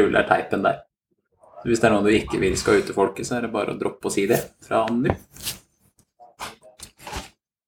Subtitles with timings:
[0.00, 0.82] ruller teipen der.
[1.60, 3.52] Så hvis det er noe du ikke vil skal ut til folket, så er det
[3.54, 5.14] bare å droppe å si det fra nå.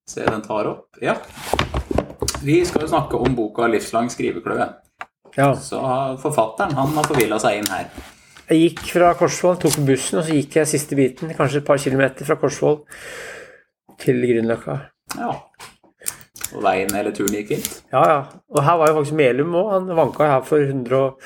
[0.08, 1.00] Se, den tar opp.
[1.04, 1.16] Ja.
[2.42, 4.68] Vi skal jo snakke om boka 'Livslang skrivekløe'.
[5.36, 5.52] Ja.
[5.54, 5.80] Så
[6.22, 7.90] forfatteren han har forvilla seg inn her.
[8.48, 11.80] Jeg gikk fra Korsvoll, tok bussen, og så gikk jeg siste biten, kanskje et par
[11.82, 12.78] kilometer fra Korsvoll
[14.00, 14.78] til Grünerløkka.
[15.18, 15.34] Ja.
[16.56, 17.68] Og veien eller turen gikk fint.
[17.92, 18.20] Ja, ja.
[18.54, 19.72] Og her var jo faktisk Melum òg.
[19.74, 21.20] Han vanka her for 100, og,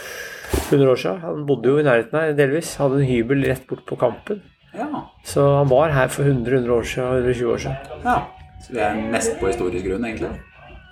[0.73, 1.21] 100 år siden.
[1.21, 2.77] Han bodde jo i nærheten her delvis.
[2.81, 4.39] Hadde en hybel rett bort på Kampen.
[4.75, 4.87] Ja.
[5.29, 7.77] Så han var her for 100, 100 år siden, 120 år siden.
[8.05, 8.17] ja.
[8.63, 10.29] Så vi er mest på historisk grunn, egentlig.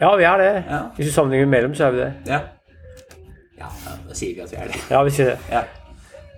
[0.01, 0.49] Ja, vi er det.
[0.69, 0.79] Ja.
[0.97, 2.13] Hvis du sammenligner med Melum, så er vi det.
[2.27, 2.39] Ja.
[3.61, 3.67] Ja,
[4.09, 4.81] da sier vi at vi er det.
[4.91, 5.39] Ja, vi sier det.
[5.53, 5.61] Ja.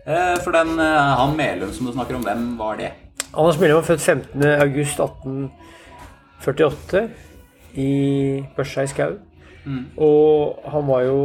[0.07, 2.91] Eh, For den eh, han Melum som du snakker om, hvem var det?
[3.33, 4.45] Anders Melum var født 15.
[4.61, 7.09] august 1848
[7.81, 7.89] i
[8.57, 9.13] Børsa i Skau.
[9.97, 11.19] Og han var jo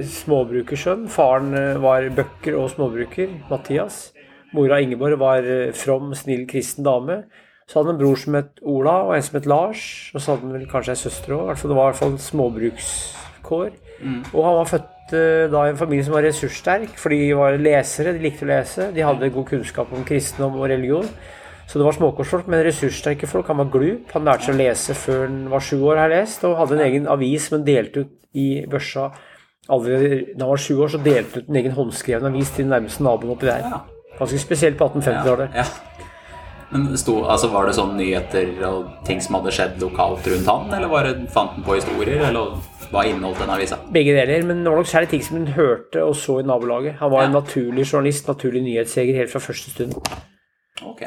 [0.00, 1.06] småbrukersønn.
[1.12, 4.10] Faren eh, var bøkker og småbruker, Mathias.
[4.52, 7.22] Mora Ingeborg var eh, from, snill, kristen dame.
[7.66, 9.84] Så hadde han en bror som het Ola, og en som het Lars.
[10.12, 11.52] Og så hadde han vel kanskje ei søster òg.
[11.56, 13.70] Det var i hvert fall småbrukskår.
[14.32, 17.60] Og han var født eh, da i en familie som var ressurssterk, for de var
[17.60, 18.90] lesere, de likte å lese.
[18.94, 21.08] De hadde god kunnskap om kristendom og religion.
[21.70, 23.48] Så det var småkårsfolk, men ressurssterke folk.
[23.48, 24.10] Han var glup.
[24.12, 26.76] Han lærte seg å lese før han var sju år, har jeg lest, og hadde
[26.76, 29.12] en egen avis som han delte ut i børsa.
[29.70, 32.66] Allerede da han var sju år, så delte han ut en egen håndskreven avis til
[32.66, 33.68] den nærmeste naboen oppi der.
[34.18, 35.54] Ganske spesielt på 1850-tallet.
[35.54, 35.64] Ja.
[36.72, 40.70] Men sto, altså Var det sånn nyheter og ting som hadde skjedd lokalt rundt han,
[40.72, 42.56] eller var det, fant han på historier, eller
[42.92, 43.78] hva inneholdt den avisa?
[43.92, 46.96] Begge deler, men det var nok særlig ting som han hørte og så i nabolaget.
[47.00, 49.98] Han var en naturlig journalist, naturlig nyhetsjeger helt fra første stund.
[50.82, 51.04] Ok.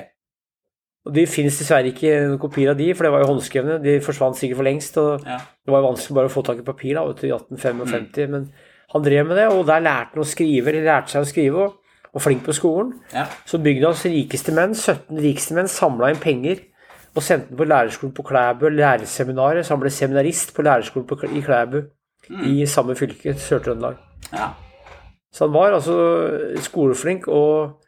[1.06, 3.78] Og De finnes dessverre ikke noen kopier av de, for det var jo håndskrevne.
[3.84, 4.98] De forsvant sikkert for lengst.
[4.98, 5.38] og Ja.
[5.38, 8.52] Det var jo vanskelig bare å få tak i papir da, i 1855, men
[8.94, 11.66] han drev med det, og der lærte han å skrive, eller lærte seg å skrive,
[11.66, 11.74] og
[12.14, 12.94] var flink på skolen.
[13.14, 13.26] Ja.
[13.46, 16.64] Så bygdas rikeste menn, 17 rikeste menn, samla inn penger
[17.16, 21.16] og sendte den på lærerskolen på Klæbu, lærerseminaret, så han ble seminarist på lærerskolen på,
[21.32, 21.82] i Klæbu
[22.44, 23.96] i samme fylke, Sør-Trøndelag.
[24.34, 24.50] ja.
[25.36, 25.96] Så han var altså
[26.64, 27.82] skoleflink og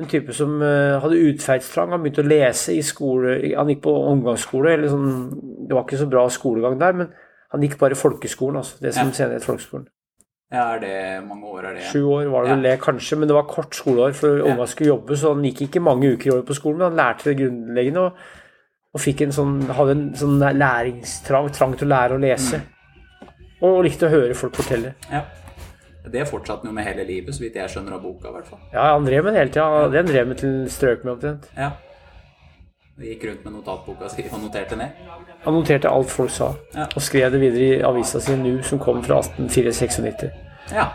[0.00, 1.92] en type som eh, hadde utferdstrang.
[1.94, 6.00] Han begynte å lese i skole Han gikk på omgangsskole, eller sånn Det var ikke
[6.00, 7.12] så bra skolegang der, men
[7.52, 8.78] han gikk bare folkeskolen, altså.
[8.80, 9.12] Det som Ja.
[9.12, 9.86] senere het folkeskolen.
[10.52, 11.82] ja, er det mange år er det?
[11.92, 14.44] Sju år var det vel det, kanskje, men det var kort skoleår, for Ja.
[14.44, 16.96] ungene skulle jobbe, så han gikk ikke mange uker i året på skolen, men han
[16.98, 18.12] lærte det grunnleggende og,
[18.94, 22.56] og fikk en sånn, hadde en sånn læringstrang, trang til å lære å lese.
[22.62, 23.28] Mm.
[23.62, 24.94] Og likte å høre folk fortelle.
[25.12, 25.22] Ja.
[26.08, 28.46] Det fortsatte han jo med hele livet, så vidt jeg skjønner av boka, i hvert
[28.48, 28.58] fall.
[28.72, 29.88] Ja, han drev med det hele tida.
[29.92, 31.48] Det han drev med til strøk med omtrent.
[31.56, 31.70] Ja.
[33.00, 34.96] Og gikk rundt med notatboka si og noterte ned.
[35.44, 36.86] Han noterte alt folk sa, Ja.
[36.96, 40.30] og skrev det videre i avisa si Nu, som kom fra 1896.
[40.72, 40.88] Ja.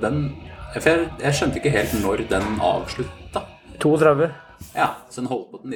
[0.00, 0.36] Den,
[0.74, 3.42] jeg, jeg skjønte ikke helt når den avslutta.
[3.80, 4.30] 32.
[4.74, 5.70] Ja, så den holdt på til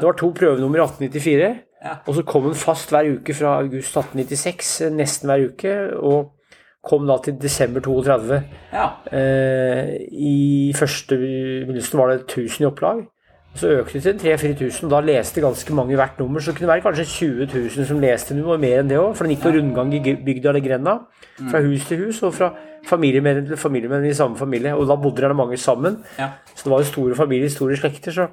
[0.00, 1.96] Det var to prøvenummer i 1894, Ja.
[2.06, 6.32] og så kom den fast hver uke fra august 1896, nesten hver uke, og
[6.82, 8.42] kom da til desember 32.
[8.72, 8.88] Ja.
[9.12, 13.04] Eh, I første begynnelsen var det 1000 i opplag.
[13.54, 16.40] Så økte det til 3000-4000, og da leste ganske mange hvert nummer.
[16.40, 19.12] Så det kunne være kanskje 20 000 som leste noe, og mer enn det òg.
[19.14, 20.94] For den gikk på rundgang i bygda eller grenda.
[21.50, 22.48] Fra hus til hus, og fra
[22.88, 24.72] familiemedlem til familiemedlem i samme familie.
[24.74, 26.00] Og da bodde det mange sammen.
[26.18, 26.30] ja.
[26.54, 28.12] Så det var jo store familier, store slekter.
[28.12, 28.26] Så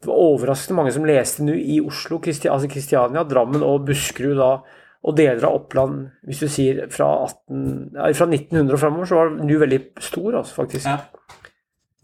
[0.00, 4.36] det var overraskende mange som leste nå i Oslo, Kristi altså Kristiania, Drammen og Buskerud
[4.36, 4.52] da.
[5.04, 9.14] Og deler av Oppland, hvis du sier fra, 18, ja, fra 1900 og framover, så
[9.16, 10.86] var nu veldig stor, altså, faktisk.
[10.86, 10.98] ja.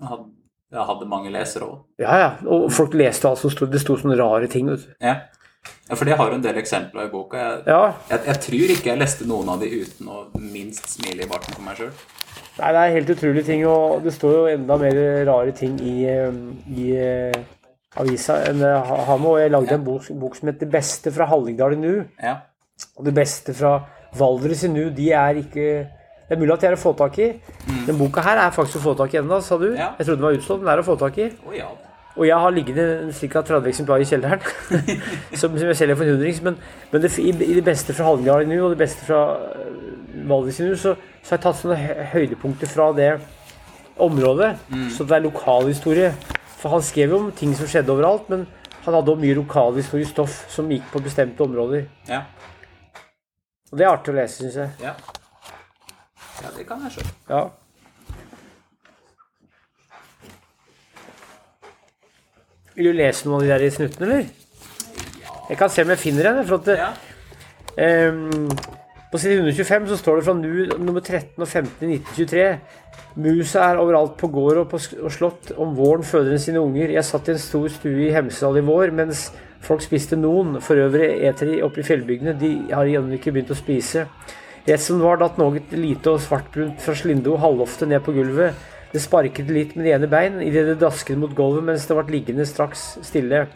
[0.00, 0.24] Jeg hadde,
[0.72, 1.76] jeg hadde mange lesere òg.
[2.00, 2.30] Ja, ja.
[2.52, 3.70] Og folk leste alt som stod.
[3.72, 4.68] Det sto sånne rare ting.
[4.68, 4.94] Vet du.
[5.00, 5.14] Ja.
[5.88, 7.36] ja, for det har jo en del eksempler i boka.
[7.36, 7.94] Jeg, Ja.
[8.10, 11.54] jeg, jeg tror ikke jeg leste noen av de uten å minst smile i barten
[11.56, 11.92] for meg sjøl.
[12.58, 15.96] Nei, det er helt utrolige ting, og det står jo enda mer rare ting i,
[16.08, 16.32] eh,
[16.72, 17.40] i eh,
[17.96, 18.74] avisa enn det
[19.08, 22.04] han og jeg lagde en bok, bok som heter 'Det beste fra Hallingdal i nu'.
[22.22, 22.36] Ja.
[22.96, 23.78] Og det beste fra
[24.16, 25.66] Valdres i nu, de er ikke
[26.26, 27.26] Det er mulig at de er å få tak i.
[27.86, 29.68] Den boka her er faktisk å få tak i ennå, sa du.
[29.76, 29.92] Ja.
[29.94, 31.26] Jeg trodde den var utslått, men den er å få tak i.
[31.46, 31.68] Oh, ja.
[32.16, 33.42] Og jeg har liggende ca.
[33.46, 34.42] 30 eksemplarer i kjelleren,
[35.40, 36.40] som, som jeg selger for en hundrings.
[36.42, 36.56] Men,
[36.90, 40.26] men det, i, i det beste fra Hallingdal i nu, og det beste fra øh,
[40.26, 41.78] Valdres i nu, så, så har jeg tatt sånne
[42.16, 43.10] høydepunkter fra det
[44.02, 44.56] området.
[44.96, 46.10] Så det er lokalhistorie.
[46.56, 48.48] For han skrev jo om ting som skjedde overalt, men
[48.82, 51.86] han hadde også mye lokalhistorisk stoff som gikk på bestemte områder.
[52.10, 52.24] Ja.
[53.72, 54.70] Og det er artig å lese, syns jeg.
[54.80, 54.94] ja.
[56.42, 57.14] Ja, det kan jeg skjønne.
[57.30, 57.44] Ja.
[62.76, 64.26] Vil du lese noen av de der i snuttene, eller?
[65.46, 66.42] Jeg kan se om jeg finner en.
[66.46, 66.90] For at det, Ja.
[67.76, 68.56] på
[69.12, 72.60] På side 125 så står det fra nu nummer 13 og 15 i 1923.
[73.16, 75.52] Musa er overalt på gård og, på, og slott.
[75.56, 76.90] Om våren føder den sine unger.
[76.90, 79.30] Jeg satt i en stor stue i Hemsedal i vår mens
[79.66, 80.60] folk spiste noen.
[80.64, 82.36] For øvrig eter de oppe i fjellbygdene.
[82.40, 84.06] De har ennå ikke begynt å spise.
[84.66, 88.56] Rett som det var, datt noe lite og svartbrunt fra Slindo halvofte ned på gulvet.
[88.90, 92.14] Det sparket litt med det ene bein idet det dasket mot gulvet mens det ble
[92.14, 93.46] liggende straks stille.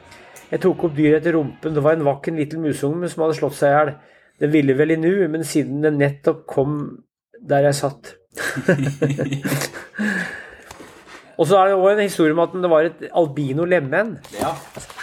[0.50, 1.74] Jeg tok opp dyret etter rumpen.
[1.74, 3.92] Det var en vakken liten musunge som hadde slått seg i hjel.
[4.40, 6.78] Den ville vel i nu, men siden den nettopp kom
[7.40, 8.14] der jeg satt.
[11.40, 14.52] Og så er det òg en historie om at det var et albino lemen Ja.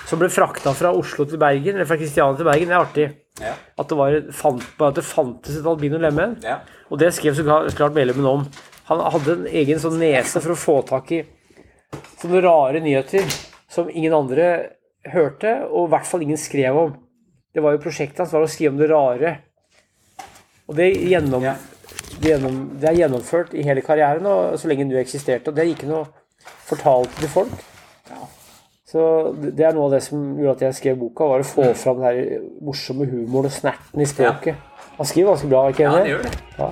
[0.08, 2.70] Som ble frakta fra Oslo til Bergen, eller fra Kristiania til Bergen.
[2.72, 3.08] Det er artig.
[3.44, 3.54] Ja.
[3.78, 6.38] At det, var, fant, at det fantes et albino lemen.
[6.44, 6.62] ja.
[6.88, 7.44] Og det skrev så
[7.76, 8.46] klart- medlemmen om.
[8.88, 11.18] Han hadde en egen sånn nese for å få tak i
[12.22, 13.28] sånne rare nyheter
[13.68, 14.46] som ingen andre
[15.12, 16.94] hørte, og i hvert fall ingen skrev om.
[17.54, 19.34] Det var jo prosjektet hans var å skrive om det rare.
[20.68, 21.56] Og det, gjennom, Ja.
[22.22, 25.50] det, gjennom, det er gjennomført i hele karrieren og så lenge du eksisterte.
[25.52, 26.08] Og det er ikke noe
[26.68, 27.52] fortalt til folk.
[28.88, 29.02] Så
[29.36, 31.98] det er noe av det som gjorde at jeg skrev boka, var å få fram
[32.00, 34.62] den her morsomme humoren og snerten i språket.
[34.96, 35.98] Han skriver ganske bra, ikke sant?
[35.98, 36.32] ja, han gjør det.
[36.58, 36.70] Ja.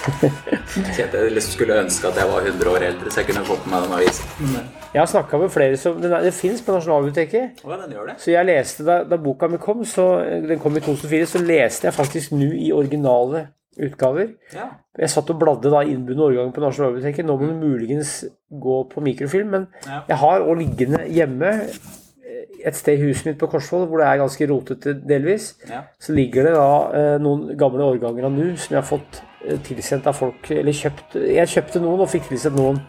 [0.96, 3.64] Kjente jeg liksom skulle ønske at jeg var 100 år eldre, så jeg kunne fått
[3.64, 4.68] med meg den avisen.
[4.90, 7.62] Jeg har snakka med flere som Den, den det fins på Nasjonalbiblioteket.
[7.64, 8.18] Ja, den gjør det.
[8.20, 10.06] Så jeg leste da, da boka mi kom, så
[10.44, 13.46] den kom i 2004, så leste jeg faktisk nå i originale
[13.78, 14.32] utgaver.
[14.54, 14.66] Ja.
[14.98, 17.24] Jeg satt og bladde da innbundne årganger på Nasjonalbiblioteket.
[17.28, 20.00] Nå må du muligens gå på mikrofilm, men Ja.
[20.08, 24.06] jeg har òg liggende hjemme eh, et sted i huset mitt på Korsvoll, hvor det
[24.10, 25.54] er ganske rotete delvis.
[25.70, 25.82] Ja.
[26.00, 29.56] Så ligger det da eh, noen gamle årganger av NU som jeg har fått eh,
[29.64, 32.82] tilsendt av folk Eller kjøpt Jeg kjøpte noen og fikk tilsendt noen.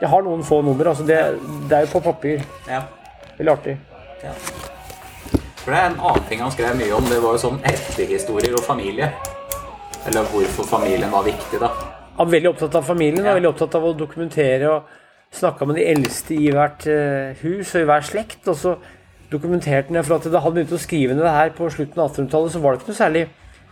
[0.00, 0.86] Jeg har noen få nummer.
[0.92, 1.16] altså Det,
[1.68, 2.44] det er jo på papir.
[2.68, 2.84] ja.
[3.38, 3.76] Veldig artig.
[4.22, 4.32] Ja.
[5.62, 8.54] For det er en annen ting han skrev mye om, det var jo sånn etterhistorier
[8.58, 9.12] og familie.
[10.08, 11.68] Eller hvorfor familien var viktig, da.
[12.18, 13.30] Han var veldig opptatt av familien Ja.
[13.30, 14.82] og veldig opptatt av å dokumentere og
[15.38, 18.40] snakka med de eldste i hvert eh, hus og i hver slekt.
[18.48, 18.76] Og så
[19.30, 22.10] dokumenterte han for at da han begynte å skrive ned det her på slutten av
[22.10, 23.26] 1800-tallet, så var det ikke noe særlig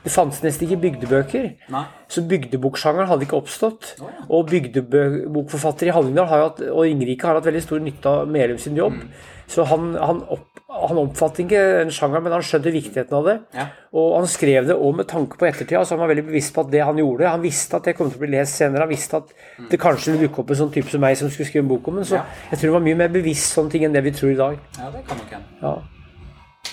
[0.07, 1.47] Det fantes nesten ikke bygdebøker.
[1.75, 1.85] Nei.
[2.07, 3.97] Så bygdeboksjangeren hadde ikke oppstått.
[3.99, 4.13] Ja.
[4.31, 8.61] Og bygdebokforfatter i Hallingdal har hatt, og Ringerike har hatt veldig stor nytte av Melum
[8.63, 9.01] sin jobb.
[9.01, 9.33] Mm.
[9.51, 13.35] Så han, han, opp, han oppfattet ikke den sjangeren, men han skjønte viktigheten av det.
[13.59, 13.67] Ja.
[13.99, 16.63] Og han skrev det òg med tanke på ettertida, så han var veldig bevisst på
[16.65, 18.91] at det han gjorde Han visste at det kom til å bli lest senere, han
[18.95, 19.35] visste at
[19.71, 21.91] det kanskje ville dukke opp en sånn type som meg som skulle skrive en bok
[21.91, 22.07] om den.
[22.07, 22.25] Så Ja.
[22.51, 24.59] jeg tror han var mye mer bevisst sånne ting enn det vi tror i dag.
[24.79, 25.47] ja, det kan nok hende.
[25.63, 25.77] Ja.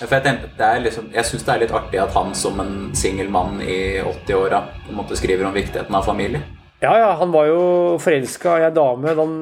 [0.00, 2.60] For jeg, tenker, det er liksom, jeg syns det er litt artig at han som
[2.62, 6.42] en singel mann i 80-åra på en måte skriver om viktigheten av familie.
[6.84, 7.60] Ja, ja, han var jo
[8.02, 9.12] forelska i ei dame.
[9.16, 9.34] Han,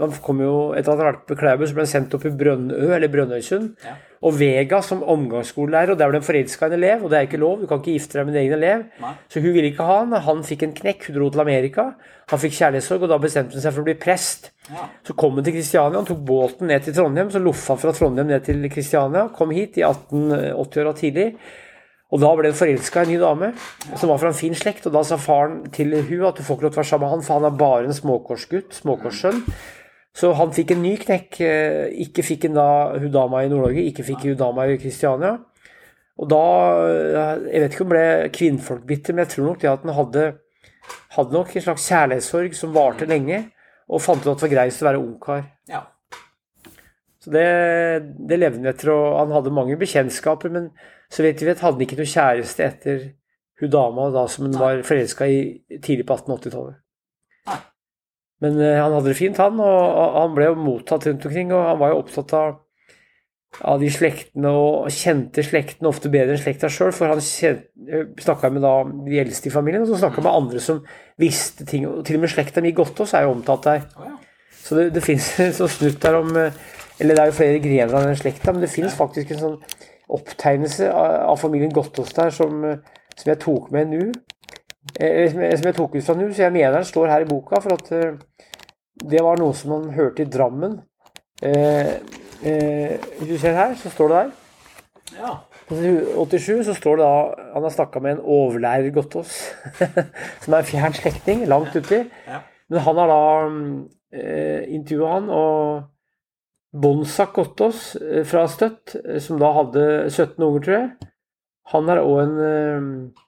[0.00, 2.32] han kom jo, Etter at han vært på Klæbu, så ble han sendt opp i
[2.34, 3.74] Brønnø, eller Brønnøysund.
[3.84, 3.94] Ja.
[4.26, 7.04] Og Vega som omgangsskolelærer, og der ble han forelska i en elev.
[7.04, 8.82] Og det er ikke lov, du kan ikke gifte deg med din egen elev.
[9.04, 9.12] Nei.
[9.30, 10.16] Så hun ville ikke ha han.
[10.26, 11.86] Han fikk en knekk, hun dro til Amerika.
[12.30, 14.52] Han fikk kjærlighetssorg, og da bestemte han seg for å bli prest.
[14.70, 14.86] Ja.
[15.06, 17.94] Så kom han til Kristiania, han tok båten ned til Trondheim, så loffa han fra
[17.96, 21.32] Trondheim ned til Kristiania, kom hit i 1880-åra tidlig.
[22.10, 23.50] Og da ble han forelska i en ny dame
[23.94, 24.88] som var fra en fin slekt.
[24.88, 27.06] Og da sa faren til hun at du får ikke lov til å være sammen
[27.06, 29.44] med han, for han er bare en småkorsgutt, småkorssønn.
[30.18, 31.40] Så han fikk en ny knekk.
[31.46, 35.36] eh, Ikke fikk han da hun dama i Nord-Norge, ikke fikk hun dama i Kristiania.
[36.18, 36.42] Og da
[36.90, 39.94] eh, Jeg vet ikke om ble ble kvinnfolkbitter, men jeg tror nok det at han
[39.94, 40.24] hadde,
[41.16, 43.44] hadde nok en slags kjærlighetssorg som varte lenge,
[43.90, 45.48] og fant ut at det var greiest å være ungkar.
[45.70, 45.86] ja.
[47.20, 47.48] Så det,
[48.30, 50.70] det levde han etter, og han hadde mange bekjentskaper, men
[51.12, 53.02] så vidt vi vet, hadde han ikke noe kjæreste etter
[53.60, 55.40] hun dama da som han var forelska i
[55.84, 56.78] tidlig på 1880-tallet.
[58.40, 61.52] Men eh, han hadde det fint, han, og, og han ble jo mottatt rundt omkring,
[61.52, 62.54] og han var jo opptatt av
[63.58, 68.62] av de slektene og kjente slektene ofte bedre enn slekta sjøl, for han snakka med
[68.62, 70.80] da de eldste i familien, og så snakka med andre som
[71.20, 71.88] visste ting.
[71.88, 73.84] og Til og med slekta mi Gottaas er jo omtalt der.
[74.60, 76.56] Så det, det fins en sånn snutt der om eh,
[77.00, 79.60] Eller det er jo flere grener av den slekta, men det fins faktisk en sånn
[80.10, 84.10] opptegnelse av, familien Gottaas der som, eh, som jeg tok med nå.
[85.00, 87.60] Eh, Som jeg, tok ut fra nå, så jeg mener den står her i boka,
[87.64, 88.46] for at eh,
[89.10, 90.78] det var noe som man hørte i Drammen.
[91.42, 91.96] Eh,
[92.44, 94.30] eh, hvis du ser her, så står det der.
[95.20, 95.36] ja.
[95.70, 99.36] På side 87 så står det da Han har snakka med en overlærer Gottaas,
[100.42, 102.00] som er en fjern slektning, langt uti.
[102.26, 102.40] Ja.
[102.70, 103.20] Men han har da
[104.12, 105.82] eh, intervjua han, og
[106.82, 110.90] Bonsak Gottaas eh, fra Støtt, eh, som da hadde 17 unger, tror jeg,
[111.70, 113.26] han er òg en eh,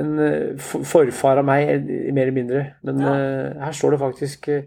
[0.00, 0.12] en
[0.58, 1.68] forfar av meg,
[2.16, 2.60] mer eller mindre.
[2.82, 3.10] Men Ja.
[3.12, 4.62] uh, her står det faktisk eh,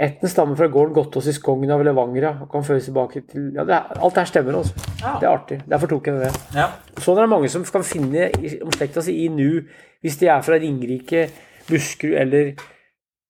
[0.00, 3.66] Ætten stammer fra gården Gottaas i Skogn av Levangra og kan føres tilbake til ja,
[3.68, 4.86] det er, Alt det her stemmer, altså.
[5.02, 5.12] Ja.
[5.20, 5.58] Det er artig.
[5.68, 6.30] Derfor tok jeg det.
[6.56, 6.68] Ja.
[7.04, 8.30] Sånn er det mange som kan finne
[8.64, 9.66] om slekta si i nu,
[10.00, 11.26] hvis de er fra Ringerike,
[11.68, 12.54] Buskerud eller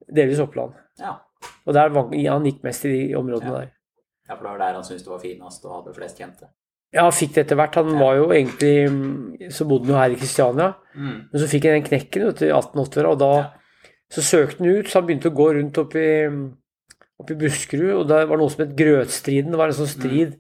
[0.07, 0.79] delvis Oppland.
[1.03, 1.17] ja.
[1.65, 3.59] Og der han gikk mest i de områdene Ja.
[3.65, 3.69] der.
[4.29, 6.49] Ja, for det var der han syntes det var finest og hadde flest kjente.
[6.93, 7.75] Ja, han fikk det etter hvert.
[7.75, 10.73] Han var jo egentlig mm, Så bodde han jo her i Kristiania.
[10.95, 11.17] Mm.
[11.33, 13.31] Men så fikk han den knekken vet du, i 1880, og da
[14.13, 14.89] så søkte han ut.
[14.91, 15.95] Så han begynte å gå rundt opp
[17.21, 19.53] i, opp i Buskerud, og det var noe som het Grøtstriden.
[19.53, 20.37] Det var en sånn strid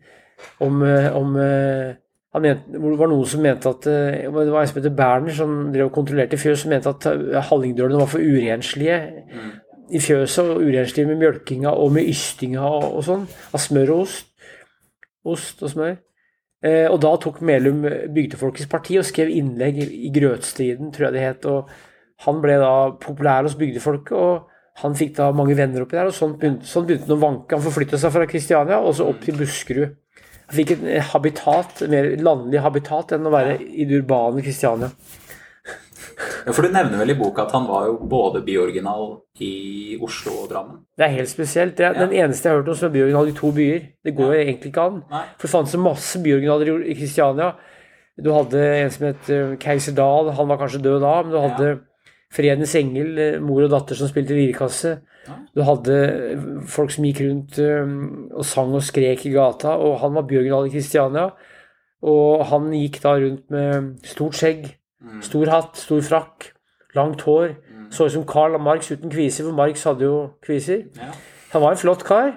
[0.64, 1.94] om, eh, om eh,
[2.32, 4.94] han mente, hvor det var noen som mente at eh, Det var en som heter
[4.96, 9.50] Berner, som drev og kontrollerte fjøs, som mente at Hallingdørene hallingdølene var for urenslige Mm.
[9.90, 10.52] i fjøset.
[10.54, 13.26] Og urenslige med mjølkinga og med ystinga og, og sånn.
[13.52, 14.30] Av smør og ost.
[15.26, 15.98] Ost og smør.
[16.62, 17.82] Eh, og da tok Melum
[18.14, 21.46] Bygdefolkets parti og skrev innlegg i, i Grøtstriden, tror jeg det het.
[21.46, 21.70] og
[22.26, 24.49] Han ble da populær hos bygdefolket, og
[24.82, 26.06] han fikk da mange venner oppi der.
[26.10, 27.56] og Sånn begynte, sånn begynte han å vanke.
[27.56, 29.96] Han forflytta seg fra Kristiania og så opp til Buskerud.
[30.50, 34.90] Han fikk et eh, habitat, mer landlig habitat enn å være i det urbane Kristiania.
[36.46, 39.06] Ja, for du nevner vel i boka at han var jo både byoriginal
[39.44, 40.78] i Oslo og Drammen?
[40.98, 41.74] Det er helt spesielt.
[41.76, 42.06] Det er Ja.
[42.06, 43.80] den eneste jeg har hørt om som er byoriginal i to byer.
[44.04, 44.98] Det går jo egentlig ikke an.
[45.10, 45.22] Nei.
[45.38, 47.54] For det fantes masse byoriginaler i- i Kristiania.
[48.20, 51.38] Du hadde en som het eh, Keiser Dahl, han var kanskje død da, men du
[51.40, 51.80] hadde
[52.30, 54.98] Fredens Engel, eh, mor og datter som spilte lirekasse.
[55.54, 57.94] Du hadde eh, folk som gikk rundt eh,
[58.36, 61.30] og sang og skrek i gata, og han var Bjørgen i Kristiania.
[62.06, 65.22] Og han gikk da rundt med stort skjegg, Mm.
[65.24, 66.50] stor hatt, stor frakk,
[66.94, 67.54] langt hår.
[67.72, 67.86] Mm.
[67.90, 70.82] Så ut som Carl Marx uten kviser, for Marx hadde jo kviser.
[71.54, 72.34] Han var en flott kar.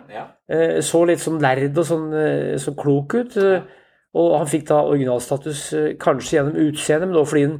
[0.80, 3.36] Så litt sånn lærd og sånn, eh, sånn klok ut.
[4.16, 7.60] Og han fikk da originalstatus kanskje gjennom utseendet, men også fordi han,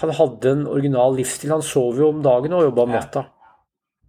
[0.00, 1.50] han hadde en original livsstil.
[1.54, 3.00] Han sov jo om dagen og jobba om Ja.
[3.00, 3.26] natta.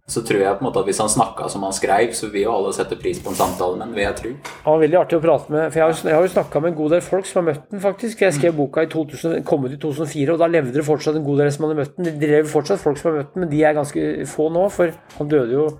[0.08, 2.42] Så tror jeg på en måte at hvis han snakka som han skrev, så vil
[2.44, 4.30] jo alle sette pris på en samtale med ham, vil jeg tro.
[4.64, 5.72] Han var veldig artig å prate med.
[5.72, 7.52] For jeg har, jo- jeg har jo snakka med en god del folk som har
[7.54, 8.18] møtt den faktisk.
[8.20, 11.24] Jeg skrev boka i 2000, kom ut i 2004, og da levde det fortsatt en
[11.24, 12.04] god del som hadde møtt den.
[12.04, 14.92] Det drev fortsatt folk som har møtt den, men de er ganske få nå, for
[15.18, 15.78] han døde jo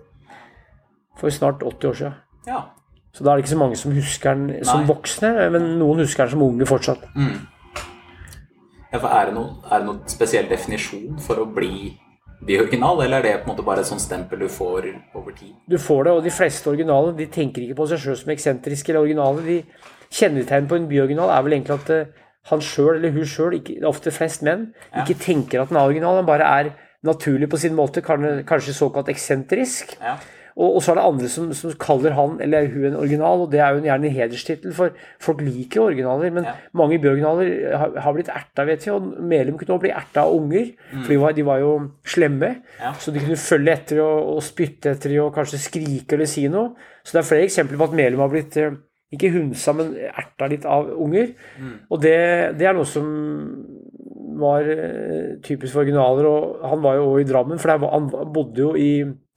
[1.17, 2.15] for snart 80 år siden.
[2.49, 2.65] Ja.
[3.15, 4.87] Så da er det ikke så mange som husker den som Nei.
[4.93, 6.99] voksne, men noen husker den som unge fortsatt.
[7.15, 7.47] Mm.
[8.97, 11.95] Ja for er det, noen, er det noen spesiell definisjon for å bli
[12.47, 15.55] byoriginal, eller er det på en måte bare et sånt stempel du får over tid?
[15.69, 18.93] Du får det, og de fleste originale de tenker ikke på seg sjøl som eksentriske
[18.93, 19.45] eller originale.
[19.47, 19.63] De
[20.17, 22.11] Kjennetegn på en byoriginal er vel egentlig at eh,
[22.53, 23.57] han sjøl eller hun sjøl,
[23.89, 25.03] ofte flest menn, Ja.
[25.03, 26.21] ikke tenker at den er original.
[26.21, 26.71] Han bare er
[27.03, 29.97] naturlig på sin måte, kanskje såkalt eksentrisk.
[30.01, 30.15] Ja.
[30.57, 33.51] Og, og så er det andre som, som kaller han eller hun en original, og
[33.53, 36.31] det er jo gjerne en hederstittel, for folk liker jo originaler.
[36.33, 36.55] Men Ja.
[36.73, 40.33] mange byoriginaler har, har blitt erta, vet vi, og Melum kunne også bli erta av
[40.39, 40.71] unger.
[40.95, 41.75] For de var, de var jo
[42.09, 42.95] slemme, Ja.
[42.97, 46.47] så de kunne følge etter og, og spytte etter dem og kanskje skrike eller si
[46.49, 46.73] noe.
[47.05, 48.73] Så det er flere eksempler på at Melum har blitt eh,
[49.13, 51.35] ikke hunsa, men erta litt av unger.
[51.93, 52.17] Og det,
[52.59, 53.05] det er noe som
[54.41, 56.27] var eh, typisk for originaler.
[56.33, 58.91] Og han var jo også i Drammen, for han bodde jo i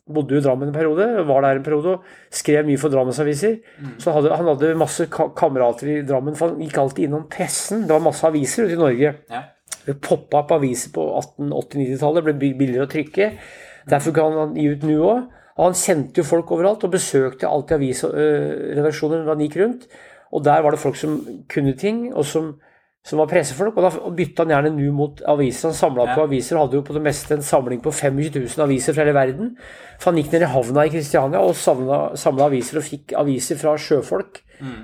[0.10, 3.60] bodde jo i Drammen en periode, var der en periode og skrev mye for Drammensaviser.
[4.01, 7.28] Så han hadde, han hadde masse ka kamerater i Drammen, for han gikk alltid innom
[7.32, 7.86] pressen.
[7.88, 9.16] Det var masse aviser ute i Norge.
[9.30, 9.44] Ja.
[9.86, 13.32] Det poppa opp aviser på 1880-90-tallet, ble billigere å trykke.
[13.89, 15.28] Derfor kan han gi ut nå òg.
[15.60, 19.88] Og han kjente jo folk overalt, og besøkte alltid avisredaksjoner når han gikk rundt.
[20.32, 21.18] Og der var det folk som
[21.51, 22.54] kunne ting, og som,
[23.06, 23.77] som var pressefolk.
[23.77, 25.70] Og da bytta han gjerne nu mot aviser.
[25.70, 26.15] Han samla Ja.
[26.15, 29.03] på aviser og hadde jo på det meste en samling på 25 000 aviser fra
[29.06, 29.56] hele verden.
[30.00, 33.77] For han gikk ned i havna i Kristiania og samla aviser og fikk aviser fra
[33.77, 34.41] sjøfolk.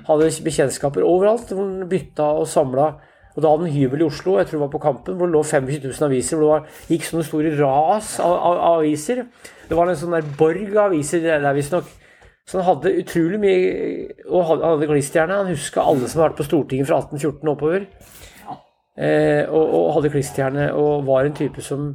[0.08, 2.94] Hadde bekjentskaper overalt hvor han bytta og samla.
[3.36, 5.34] Og da hadde han hybel i Oslo, jeg tror det var på Kampen, hvor det
[5.36, 6.36] lå 25 000 aviser.
[6.38, 9.26] Hvor det var, gikk sånne store ras av, av, av aviser.
[9.68, 11.84] Det var en sånn der borg av aviser der visstnok.
[12.46, 13.62] Så han hadde utrolig mye
[14.30, 15.40] Og han hadde klisterhjerne.
[15.42, 17.88] Han huska alle som har vært på Stortinget fra 1814 og oppover.
[18.96, 21.90] Eh, og, og hadde klisterhjerne og var en type som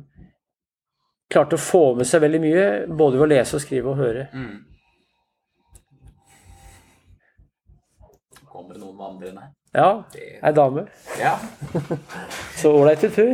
[1.32, 4.28] klarte å få med seg veldig mye, både ved å lese og skrive og høre.
[4.36, 4.60] Mm.
[8.52, 9.48] Kommer det noen vandrende?
[9.72, 10.04] Ja,
[10.44, 10.84] ei dame.
[11.18, 11.38] Ja.
[12.60, 13.32] Så ålreit tur.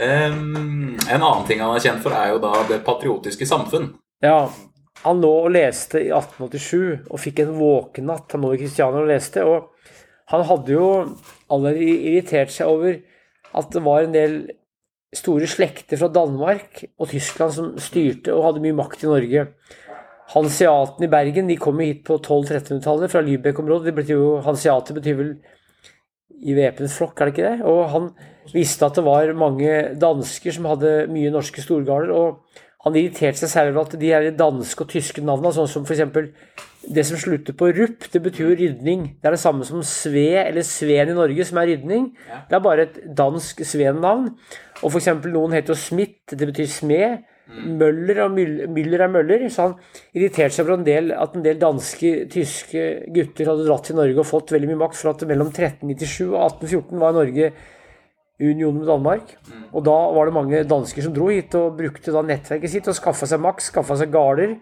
[0.00, 3.92] um, en annen ting han er kjent for, er jo da Det patriotiske samfunn.
[4.22, 4.50] Ja.
[5.04, 8.30] Han lå og leste i 1887 og fikk en våkenatt.
[8.32, 9.42] Han lå i Kristiania og leste.
[9.44, 9.72] Og
[10.32, 10.86] han hadde jo
[11.52, 13.00] allerede irritert seg over
[13.54, 14.36] at det var en del
[15.14, 19.44] store slekter fra Danmark og Tyskland som styrte og hadde mye makt i Norge.
[20.32, 23.92] Hanseatene i Bergen de kom hit på 1200-1300-tallet fra Lübeck-området.
[24.46, 25.34] Hanseater betyr vel
[26.44, 27.68] i væpnet flokk, er det ikke det?
[27.68, 28.08] Og han
[28.52, 32.10] visste at det var mange dansker som hadde mye norske storgarder.
[32.10, 35.86] og han irriterte seg særlig over at de her danske og tyske navnene, sånn som
[35.88, 36.02] f.eks.
[36.84, 39.06] det som slutter på rupp, det betyr jo rydning.
[39.22, 42.10] Det er det samme som Sve eller Sveen i Norge, som er rydning.
[42.50, 44.34] Det er bare et dansk Sveen-navn.
[44.82, 45.14] Og f.eks.
[45.24, 47.24] noen heter jo Smith, det betyr smed.
[47.44, 49.46] Møller og Müller er Møller.
[49.52, 49.74] Så han
[50.16, 52.84] irriterte seg over en del, at en del danske, tyske
[53.16, 56.36] gutter hadde dratt til Norge og fått veldig mye makt, for at mellom 1397 og
[56.50, 57.50] 1814 var Norge
[58.40, 59.36] union med Danmark.
[59.72, 62.96] Og da var det mange dansker som dro hit og brukte da nettverket sitt og
[62.98, 64.56] skaffa seg maks, skaffa seg gårder.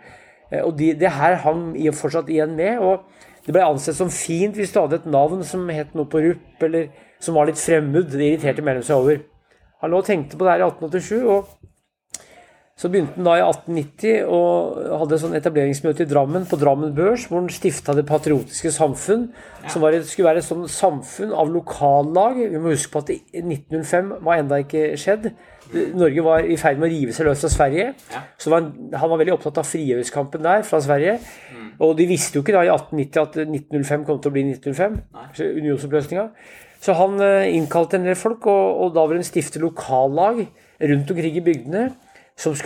[0.50, 2.78] Eh, og de, det her hang fortsatt igjen med.
[2.78, 3.04] og
[3.42, 6.62] det ble ansett som fint hvis du hadde et navn som het noe på rupp,
[6.62, 8.12] eller som var litt fremmed.
[8.12, 9.22] Det irriterte mellom seg over.
[9.82, 11.26] Han lå og tenkte på det her i 1887.
[11.26, 11.61] og
[12.82, 17.28] så begynte han da i 1890 og hadde sånn etableringsmøte i Drammen, på Drammen Børs,
[17.30, 19.28] hvor han stifta Det patriotiske samfunn,
[19.70, 22.40] som et, skulle være et sånn samfunn av lokallag.
[22.42, 25.30] Vi må huske på at 1905 var enda ikke skjedd.
[25.94, 27.86] Norge var i ferd med å rive seg løs fra Sverige.
[28.42, 31.20] Så var han, han, var veldig opptatt av frigjøringskampen der fra Sverige.
[31.54, 31.72] Mm.
[31.86, 34.98] Og de visste jo ikke da i 1890 at 1905 kom til å bli 1905,
[35.38, 36.30] unionsoppløsninga.
[36.82, 40.48] Så han eh, innkalte en del folk, og, og da ville han stifte lokallag
[40.82, 41.92] rundt omkring i bygdene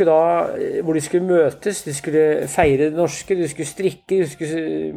[0.06, 4.28] da, eh, hvor de skulle møtes, de skulle feire det norske, de skulle strikke, de
[4.28, 4.94] skulle eh,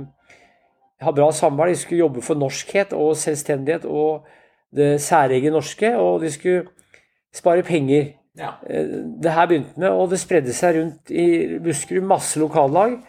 [1.02, 4.26] ha bra samvær, de skulle jobbe for norskhet og selvstendighet og
[4.76, 6.66] det særegne norske, og de skulle
[7.36, 8.14] spare penger.
[8.38, 8.56] Ja.
[8.70, 8.86] Eh,
[9.24, 13.00] det her begynte med, og det spredde seg rundt i Buskerud, masse lokallag.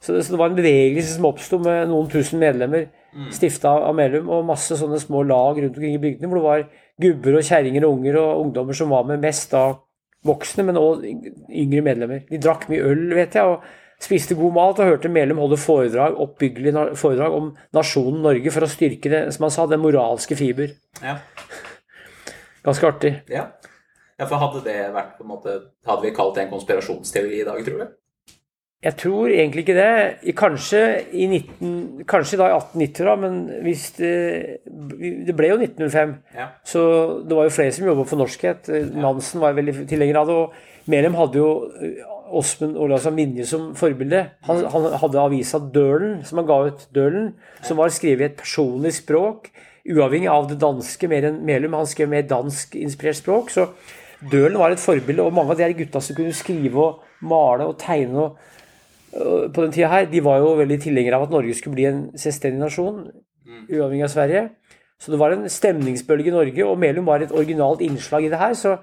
[0.00, 3.30] Så det, så det var en bevegelse som oppsto med noen tusen medlemmer, mm.
[3.34, 6.66] stifta av Melum, og masse sånne små lag rundt omkring i bygdene, hvor det var
[7.02, 9.72] gubber og kjerringer og unger og ungdommer som var med mest da
[10.26, 12.24] voksne, men òg yngre medlemmer.
[12.30, 16.16] De drakk mye øl, vet jeg, og spiste god mat og hørte Melum holde foredrag,
[16.20, 20.74] oppbyggelig foredrag om nasjonen Norge for å styrke det, som han sa, den moralske fiber.
[21.02, 21.18] Ja.
[22.66, 23.12] Ganske artig.
[23.30, 23.46] Ja.
[24.18, 25.52] ja, for hadde det vært på en måte
[25.86, 27.94] Hadde vi kalt det en konspirasjonsteori i dag, tror du?
[28.84, 30.34] Jeg tror egentlig ikke det.
[30.36, 30.80] Kanskje
[31.10, 34.12] i, 19, kanskje da i 1890, da, men hvis det,
[35.26, 36.12] det ble jo 1905.
[36.36, 36.50] Ja.
[36.64, 36.82] Så
[37.26, 38.68] det var jo flere som jobba for norskhet.
[38.94, 40.36] Nansen var veldig tilhenger av det.
[40.36, 41.50] Og Melem hadde jo
[41.82, 42.04] eh,
[42.36, 44.26] Åsmund Olavsson Vinje som forbilde.
[44.46, 47.30] Han, han, hadde avisa Dølen, som han ga ut, Dølen,
[47.66, 49.48] som var skrevet i et personlig språk,
[49.86, 51.78] uavhengig av det danske mer enn Melum.
[51.78, 53.54] Han skrev mer danskinspirert språk.
[53.54, 53.70] Så
[54.30, 57.66] Dølen var et forbilde, og mange av de her gutta som kunne skrive og male
[57.70, 58.52] og tegne og
[59.16, 62.02] på den tida her, de var jo veldig tilhengere av at Norge skulle bli en
[62.18, 63.06] selvstendig nasjon,
[63.46, 63.64] mm.
[63.70, 64.42] uavhengig av Sverige.
[65.00, 68.40] Så det var en stemningsbølge i Norge, og Melum var et originalt innslag i det
[68.40, 68.54] her.
[68.56, 68.76] Så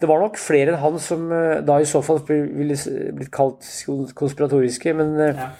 [0.00, 2.76] det var nok flere enn han som eh, da i så fall ville
[3.14, 3.66] blitt kalt
[4.18, 4.94] konspiratoriske.
[4.98, 5.50] Men eh, ja.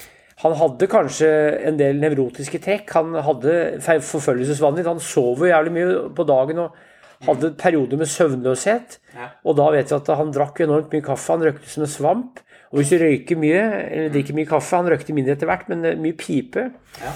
[0.45, 1.29] han hadde kanskje
[1.69, 2.89] en del nevrotiske trekk.
[2.97, 4.89] Han hadde forfølgelsesvanvidd.
[4.91, 6.81] Han sov jo jævlig mye på dagen og
[7.23, 8.99] hadde perioder med søvnløshet.
[9.15, 9.29] Ja.
[9.47, 11.37] Og da vet vi at han drakk enormt mye kaffe.
[11.37, 12.43] Han røkte som en svamp.
[12.73, 15.85] Og hvis du røyker mye, eller drikker mye kaffe Han røykte mindre etter hvert, men
[15.85, 16.71] eh, mye pipe.
[17.03, 17.13] Ja.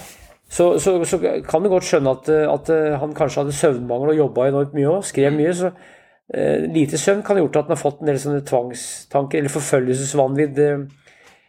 [0.49, 4.21] Så, så, så, kan du godt skjønne at, at, eh, han kanskje hadde søvnmangel og
[4.21, 5.09] jobba enormt mye òg.
[5.09, 5.55] Skrev mye.
[5.57, 9.41] så eh, Lite søvn kan ha gjort at han har fått en del sånne tvangstanker
[9.41, 10.63] eller forfølgelsesvanvidd.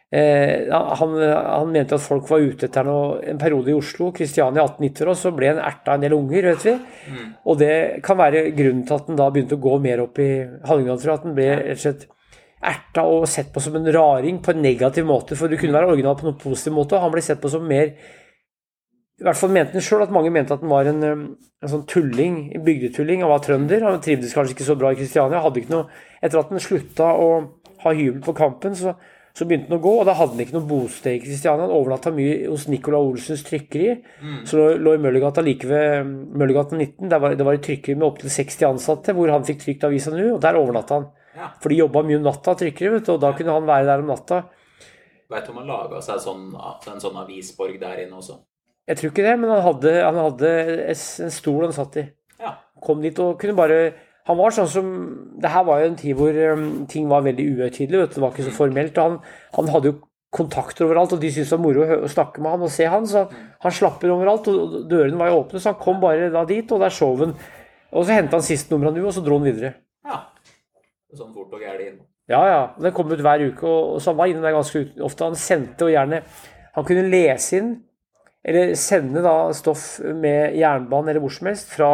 [0.08, 4.64] Eh, han, han, mente at folk var ute etter noe en periode i Oslo, Kristiania
[4.64, 6.78] 1890, og så ble han erta en del unger, vet vi.
[7.12, 7.26] Mm.
[7.44, 7.74] Og det
[8.08, 10.32] kan være grunnen til at han da begynte å gå mer opp i
[10.70, 11.20] Hallingdal, tror jeg.
[11.20, 12.08] At han ble rett og slett
[12.66, 15.38] erta og sett på som en raring på en negativ måte.
[15.38, 17.68] For du kunne være original på noen positiv måte, og han ble sett på som
[17.68, 17.94] mer
[19.18, 21.88] I hvert fall mente han sjøl at mange mente at han var en, en sånn
[21.90, 23.24] tulling, en bygdetulling.
[23.26, 25.42] Han var trønder, han trivdes kanskje ikke så bra i Kristiania.
[25.42, 27.30] Hadde ikke noe Etter at han slutta å
[27.84, 28.96] ha hybel på Kampen, så,
[29.38, 31.68] så, begynte han å gå, og da hadde han ikke noe bosted i Kristiania.
[31.68, 33.92] Han overnatta mye hos Nicolai Olsens trykkeri,
[34.22, 34.40] mm.
[34.50, 37.10] som lå i Møllergata like ved Møllergata 19.
[37.10, 40.26] Var, det var et trykkeri med opptil 60 ansatte, hvor han fikk trykt avisa nå,
[40.36, 41.10] og der overnatta han.
[41.62, 44.42] For de jobba mye om natta, trykkere, og da kunne han være der om natta.
[45.28, 48.40] Veit du om han laga seg sånn, en sånn avisborg der inne også?
[48.88, 50.52] Jeg tror ikke det, men han hadde, han hadde
[50.94, 52.06] en stol han satt i.
[52.40, 52.54] Ja.
[52.84, 53.80] Kom dit og kunne bare
[54.28, 54.90] Han var sånn som
[55.42, 58.46] Det her var jo en tid hvor um, ting var veldig uhøytidelig, det var ikke
[58.46, 58.58] så mm.
[58.58, 59.00] formelt.
[59.00, 59.18] han,
[59.56, 59.98] han hadde jo
[60.38, 63.08] kontakter overalt, og de syntes det var moro å snakke med han og se han,
[63.08, 63.24] så
[63.64, 66.84] han slapper overalt, og dørene var jo åpne, så han kom bare da dit, og
[66.84, 67.32] der sov han.
[67.96, 69.72] Og så henta han siste nummer nu, og så dro han videre.
[70.06, 70.26] Ja
[71.18, 72.00] sånn fort og gæli inn.
[72.28, 72.62] Ja, ja.
[72.80, 75.30] Den kom ut hver uke, og så han var inne der ganske ofte.
[75.30, 76.22] Han sendte jo gjerne
[76.78, 77.70] Han kunne lese inn,
[78.46, 81.90] eller sende da stoff med jernbanen eller hvor som helst fra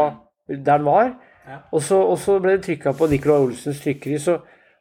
[0.50, 1.14] der han var.
[1.48, 1.60] Ja.
[1.72, 4.20] Og, så, og, så, ble det trykka på Nicolai Olsens trykkeri.
[4.20, 4.38] Så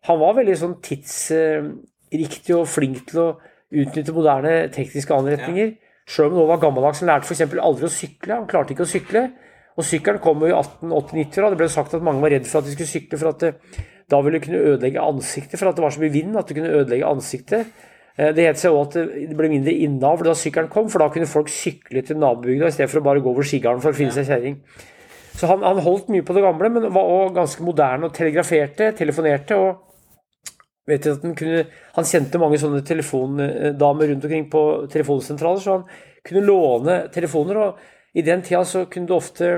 [0.09, 3.28] han var veldig sånn tidsriktig og flink til å
[3.72, 5.72] utnytte moderne tekniske anretninger.
[5.72, 5.94] Ja.
[6.12, 7.02] Sjøl om han var gammeldags.
[7.05, 7.44] Han lærte f.eks.
[7.62, 8.40] aldri å sykle.
[8.40, 9.26] Han klarte ikke å sykle.
[9.78, 12.61] Og sykkelen kom jo i 1880-90, og det ble sagt at mange var redd for
[12.61, 13.52] at de skulle sykle for at det,
[14.12, 16.58] da ville det kunne ødelegge ansiktet, for at det var så mye vind at det
[16.58, 17.70] kunne ødelegge ansiktet.
[18.18, 18.98] Eh, Det het seg òg at
[19.30, 22.74] det ble mindre innavl da sykkelen kom, for da kunne folk sykle til nabobygda i
[22.76, 24.58] stedet for å bare gå over skigarden for å finne seg kjerring.
[25.32, 28.92] Så han, han holdt mye på det gamle, men var òg ganske moderne og telegraferte,
[28.98, 29.56] telefonerte.
[29.56, 29.88] og
[30.87, 35.85] vet at Han kunne, han kjente mange sånne telefondamer rundt omkring på telefonsentraler, så han
[36.26, 37.56] kunne låne telefoner.
[37.56, 37.78] og
[38.14, 39.55] I den tida så kunne du ofte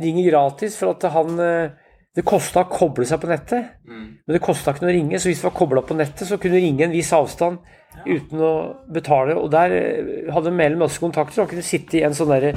[0.00, 1.76] ringe gratis, for at han eh,
[2.16, 3.76] det kosta å koble seg på nettet,
[4.26, 5.20] men det kosta ikke noe å ringe.
[5.22, 7.60] Så hvis du var kobla på nettet, så kunne du ringe en viss avstand
[8.06, 8.52] uten å
[8.90, 9.36] betale.
[9.38, 11.44] Og der eh, hadde Mæhle masse kontakter.
[11.44, 12.54] Han kunne sitte i en sånn derre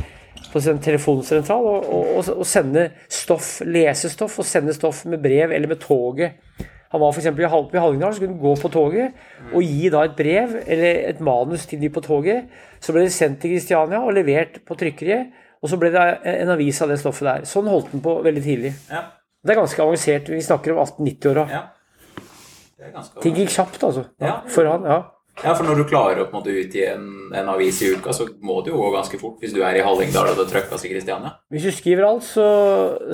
[0.52, 5.54] på en telefonsentral og, og, og sende stoff, lese stoff og sende stoff med brev
[5.54, 6.42] eller med toget.
[6.94, 7.26] Han var f.eks.
[7.26, 9.16] i Hallingdal, så kunne han gå på toget
[9.50, 12.46] og gi da et brev eller et manus til de på toget.
[12.80, 16.04] Så ble det sendt til Kristiania og levert på trykkeriet, og så ble det
[16.36, 17.48] en avis av det stoffet der.
[17.50, 18.74] Sånn holdt han på veldig tidlig.
[18.92, 19.08] Ja.
[19.44, 20.30] Det er ganske avansert.
[20.30, 21.48] Vi snakker om 1890-åra.
[21.52, 21.64] ja.
[22.78, 24.02] Det er ganske Ting gikk kjapt, altså.
[24.20, 24.42] Ja.
[24.52, 24.98] For han, ja.
[25.42, 28.14] Ja, for når du klarer å på en måte utgi en, en avis i uka,
[28.14, 30.86] så må det jo gå ganske fort hvis du er i Hallingdal og det trøkkes
[30.86, 31.32] i Kristiania.
[31.52, 32.46] Hvis du skriver alt, så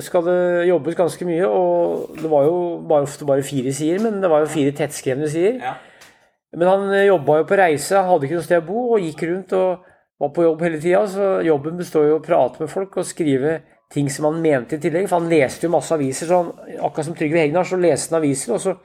[0.04, 1.48] skal det jobbes ganske mye.
[1.48, 2.58] Og det var jo
[2.90, 5.56] bare, ofte bare fire sider, men det var jo fire tettskrevne sider.
[5.64, 5.74] Ja.
[6.60, 9.56] Men han jobba jo på reise, hadde ikke noe sted å bo, og gikk rundt
[9.56, 11.02] og var på jobb hele tida.
[11.08, 14.76] Så jobben består jo i å prate med folk og skrive ting som han mente
[14.76, 15.08] i tillegg.
[15.08, 18.20] For han leste jo masse aviser, så han, akkurat som Trygve Hegnar, så leste han
[18.20, 18.58] aviser.
[18.58, 18.76] og så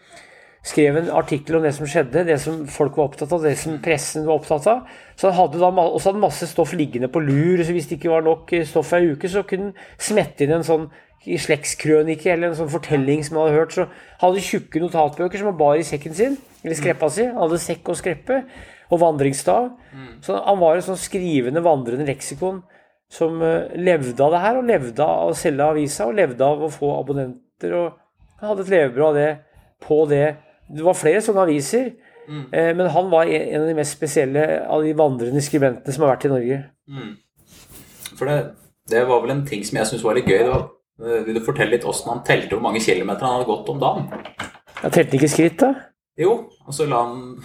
[0.65, 3.77] skrev en artikkel om det som skjedde, det som folk var opptatt av, det som
[3.83, 4.85] pressen var opptatt av.
[5.15, 8.13] Så han hadde da også hadde masse stoff liggende på lur, så hvis det ikke
[8.15, 10.87] var nok eh, stoff ei uke, så kunne han smette inn en sånn
[11.25, 13.75] slektskrønike eller en sånn fortelling som han hadde hørt.
[13.75, 17.27] Så han hadde tjukke notatbøker som han bar i sekken sin, eller skreppa si.
[17.29, 18.41] Han hadde sekk og skreppe
[18.89, 19.69] og vandringsstav.
[20.25, 22.63] Så han var en sånn skrivende, vandrende leksikon
[23.11, 26.65] som eh, levde av det her, og levde av å selge avisa, og levde av
[26.65, 27.73] å få abonnenter.
[27.73, 29.29] og Han hadde et levebrød av det
[29.85, 30.25] på det.
[30.67, 31.91] Det var flere sånne aviser,
[32.51, 36.15] eh, men han var en av de mest spesielle av de vandrende skribentene som har
[36.15, 36.61] vært i Norge.
[38.17, 38.37] For det,
[38.89, 40.39] det var vel en ting som jeg syntes var litt gøy.
[40.39, 40.63] Det var,
[41.05, 43.79] eh, vil du fortelle litt åssen han telte hvor mange kilometer han hadde gått om
[43.83, 44.07] dagen?
[44.81, 45.73] Jeg telte ikke skritt, da.
[46.17, 46.31] Jo,
[46.65, 47.41] og så la han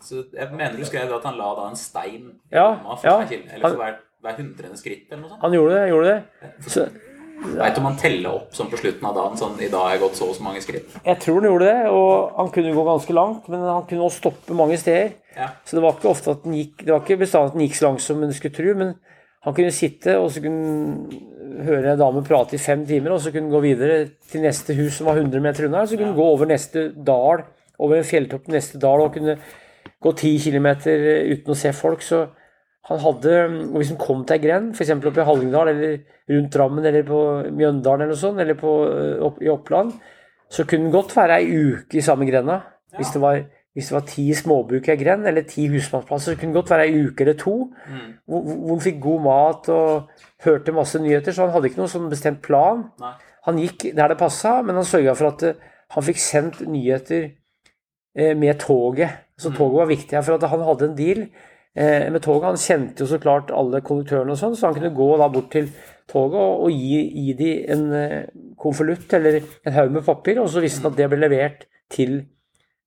[0.00, 3.16] så Jeg mener du skrev at han la da en stein Ja, for ja.
[3.20, 5.42] hver eller for hver, hver hundrede skritt eller noe sånt.
[5.42, 5.82] Han gjorde det.
[5.90, 6.52] gjorde det.
[6.64, 6.86] Så
[7.36, 9.94] Veit du om han teller opp sånn på slutten av dagen sånn I dag har
[9.94, 10.94] jeg gått så og så mange skritt.
[11.04, 14.22] jeg tror han gjorde det, og han kunne gå ganske langt, men han kunne også
[14.22, 15.12] stoppe mange steder.
[15.36, 15.50] Ja.
[15.68, 17.76] Så det var ikke ofte at den gikk Det var ikke bestandig at den gikk
[17.76, 18.94] så langt som en skulle tro, men
[19.46, 21.20] han kunne sitte, og så kunne
[21.66, 23.98] høre en dame prate i fem timer, og så kunne han gå videre
[24.30, 27.44] til neste hus som var 100 meter unna, så kunne han gå over neste dal,
[27.78, 29.36] over en fjelltopp til neste dal, og kunne
[30.02, 32.02] gå 10 km uten å se folk.
[32.02, 32.24] Så
[32.86, 33.32] han hadde
[33.72, 34.92] Og hvis han kom til ei grend, f.eks.
[34.94, 35.96] oppe i Hallingdal, eller
[36.30, 37.20] rundt Drammen, eller på
[37.50, 38.72] Mjøndalen, eller noe sånt, eller på,
[39.26, 39.92] opp, i Oppland,
[40.50, 42.60] så kunne det godt være ei uke i samme grenda.
[42.96, 43.42] Hvis det var
[43.76, 46.70] hvis det var ti småbruk i ei grend, eller ti husmannsplasser, så kunne det godt
[46.72, 47.56] være ei uke eller to
[48.24, 51.34] hvor, hvor han fikk god mat og hørte masse nyheter.
[51.36, 52.86] Så han hadde ikke noen sånn bestemt plan.
[53.02, 53.10] Nei.
[53.44, 55.60] Han gikk der det passa, men han sørga for at eh,
[55.92, 57.28] han fikk sendt nyheter
[58.16, 59.28] eh, med toget.
[59.36, 61.44] Så toget var viktig her, for at han hadde en deal eh,
[61.76, 62.48] med toget.
[62.48, 65.50] Han kjente jo så klart alle konduktørene og sånn, så han kunne gå da bort
[65.52, 65.68] til
[66.10, 68.22] toget og, og gi, gi de en eh,
[68.60, 72.18] konvolutt eller en haug med papir, og så visste han at det ble levert til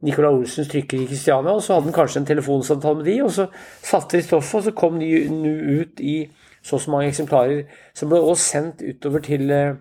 [0.06, 3.34] Nicolai Olsens trykker i Kristiania, og så hadde han kanskje en telefonsamtale med de, og
[3.36, 3.50] så
[3.84, 6.16] satte de stoffet, og så kom de nå ut i
[6.64, 9.78] så og så mange eksemplarer, som ble også sendt utover til eh,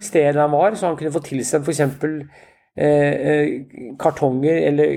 [0.00, 1.80] stedet han var, så han kunne få tilsendt f.eks.
[2.74, 2.86] Eh,
[3.30, 4.96] eh, kartonger eller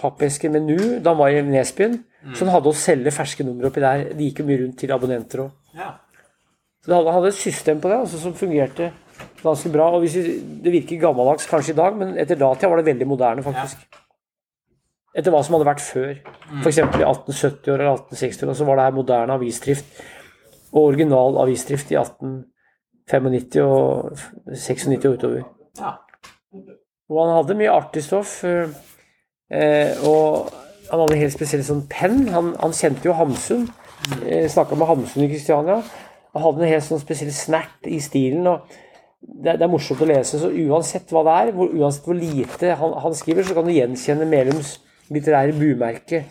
[0.00, 1.98] pappesker med nu da han var i Nesbyen.
[2.34, 4.06] Så han hadde å selge ferske numre oppi der.
[4.16, 5.52] Det gikk jo mye rundt til abonnenter òg.
[5.76, 5.94] Ja.
[6.80, 8.90] Så det hadde, et system på det altså, som fungerte
[9.42, 9.90] ganske bra.
[9.96, 13.08] Og hvis vi, Det virker gammeldags kanskje i dag, men etter datida var det veldig
[13.08, 13.84] moderne, faktisk.
[15.16, 16.12] Etter hva som hadde vært før.
[16.62, 16.78] F.eks.
[16.78, 20.04] i 1870-åra eller 1860-åra så var det her moderne avisdrift.
[20.72, 24.12] Og original avisdrift i 1895 og
[24.54, 25.42] 96 og utover.
[25.80, 25.96] ja.
[27.10, 28.40] Og han hadde mye artig stoff.
[28.46, 28.70] eh,
[29.50, 30.50] eh, og
[30.90, 32.28] han hadde en helt spesiell sånn penn.
[32.34, 33.66] Han, han kjente jo Hamsun.
[34.26, 35.80] Eh, Snakka med Hamsun i Kristiania.
[36.34, 38.46] Han hadde en helt sånn spesiell snert i stilen.
[38.46, 38.70] og
[39.20, 42.70] det, det er morsomt å lese, så uansett hva det er, hvor, uansett hvor lite
[42.80, 44.78] han, han skriver, så kan du gjenkjenne Melums
[45.12, 46.22] litterære bumerke.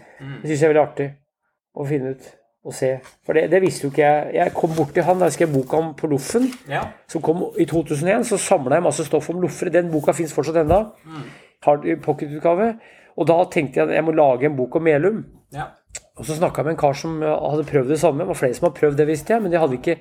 [0.41, 1.09] Det syns jeg er veldig artig
[1.75, 2.29] å finne ut
[2.69, 2.91] og se.
[3.25, 4.29] For det, det visste jo ikke jeg.
[4.37, 6.85] Jeg kom bort til han da jeg skrev boka om på Loffen ja.
[7.09, 9.73] som kom i 2001, så samla jeg masse stoff om loffere.
[9.73, 10.79] Den boka fins fortsatt ennå.
[11.65, 12.73] Har pocketutgave.
[13.19, 15.25] Og da tenkte jeg at jeg må lage en bok om Melum.
[15.55, 15.73] ja.
[16.19, 18.25] Og så snakka jeg med en kar som hadde prøvd det samme.
[18.25, 19.95] Det var flere som har prøvd det, visste jeg, men de hadde ikke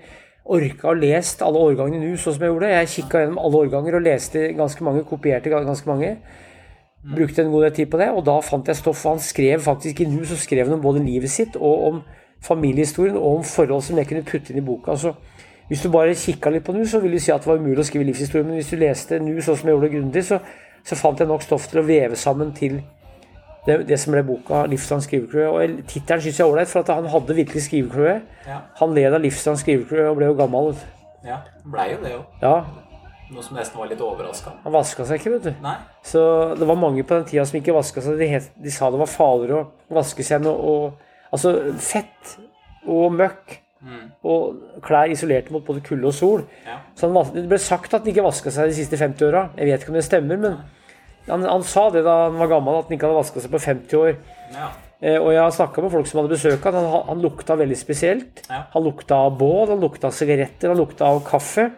[0.49, 2.71] orka å lest alle årgangene nå, sånn som jeg gjorde.
[2.73, 6.17] Jeg kikka gjennom alle årganger og leste ganske mange, kopierte ganske mange.
[7.15, 9.05] Brukte en god del tid på det, og da fant jeg stoff.
[9.07, 12.01] Han skrev faktisk i nu så skrev han om både livet sitt og om
[12.45, 14.91] familiehistorien og om forhold som jeg kunne putte inn i boka.
[14.95, 15.15] Altså,
[15.69, 17.83] hvis du bare kikka litt på nu, så ville du si at det var umulig
[17.83, 18.47] å skrive livshistorie.
[18.47, 20.39] Men hvis du leste nu sånn som jeg gjorde grundig, så,
[20.87, 22.79] så fant jeg nok stoff til å veve sammen til
[23.67, 25.49] det, det som ble boka 'Livslang skrivekløe'.
[25.53, 28.21] Og tittelen syns jeg er ålreit, for han hadde virkelig skrivekløe.
[28.47, 28.61] Ja.
[28.81, 30.75] Han led av livslang skrivekløe og ble jo gammel.
[31.27, 31.43] ja.
[31.67, 32.23] Blei jo det jo.
[32.43, 32.65] Ja,
[33.29, 34.55] Noe som nesten var litt overraska.
[34.65, 35.55] han vaska seg ikke, vet du.
[35.61, 35.75] Nei.
[36.03, 38.17] Så det var mange på den tida som ikke vaska seg.
[38.19, 40.93] De, het, de sa det var farligere å vaske seg å å-
[41.33, 42.37] Altså fett
[42.89, 44.09] og møkk Mm.
[44.27, 46.41] og klær isolerte mot både kulde og sol.
[46.67, 46.81] Ja.
[46.99, 49.43] Så han, det ble sagt at han ikke vaska seg de siste 50 åra.
[49.55, 50.57] Jeg vet ikke om det stemmer, men
[51.29, 53.61] han, han sa det da han var gammel, at han ikke hadde vaska seg på
[53.63, 54.17] 50 år.
[54.57, 54.67] Ja.
[54.99, 57.79] Eh, og jeg har snakka med folk som hadde besøk av han, han lukta veldig
[57.79, 58.43] spesielt.
[58.51, 58.65] Ja.
[58.75, 61.69] Han lukta av bål, han lukta av sigaretter, han lukta av kaffe.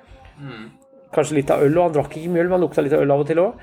[0.40, 0.70] Mm.
[1.12, 3.04] Kanskje litt av øl, og han drakk ikke mye øl, men han lukta litt av
[3.04, 3.60] øl av og til òg.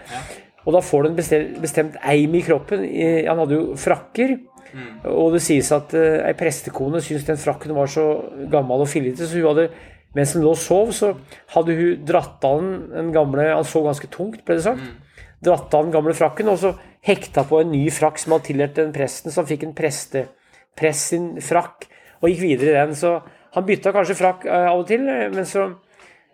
[0.67, 0.69] Ja.
[0.69, 2.83] Og da får du en bestemt, bestemt eim i kroppen.
[3.27, 4.35] Han hadde jo frakker.
[4.73, 4.89] Mm.
[5.13, 8.03] Og det sies at uh, ei prestekone syntes den frakken var så
[8.51, 9.69] gammel og fillete, så hun hadde
[10.17, 11.13] mens hun lå og sov, så
[11.53, 14.83] hadde hun dratt av den, den gamle Han så ganske tungt, ble det sagt.
[14.83, 15.23] Mm.
[15.47, 16.73] Dratt av den gamle frakken, og så
[17.05, 21.03] hekta på en ny frakk som hadde tilhørt den presten, så han fikk en prestepress
[21.13, 21.87] sin frakk,
[22.19, 22.95] og gikk videre i den.
[22.97, 23.19] Så
[23.53, 25.69] han bytta kanskje frakk eh, av og til, eh, men så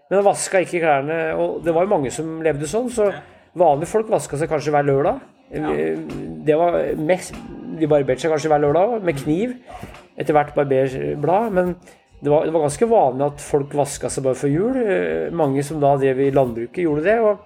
[0.10, 1.20] men han vaska ikke klærne.
[1.42, 3.08] Og det var jo mange som levde sånn, så
[3.60, 5.20] vanlige folk vaska seg kanskje hver lørdag.
[5.54, 5.70] Ja.
[6.48, 7.36] Det var mest,
[7.80, 9.54] De barberte seg kanskje hver lørdag med kniv.
[10.18, 11.52] Etter hvert barberblad.
[11.54, 11.76] Men
[12.24, 14.78] det var, det var ganske vanlig at folk vaska seg bare før jul.
[14.80, 17.18] Eh, Mange som da drev i landbruket, gjorde det.
[17.20, 17.38] og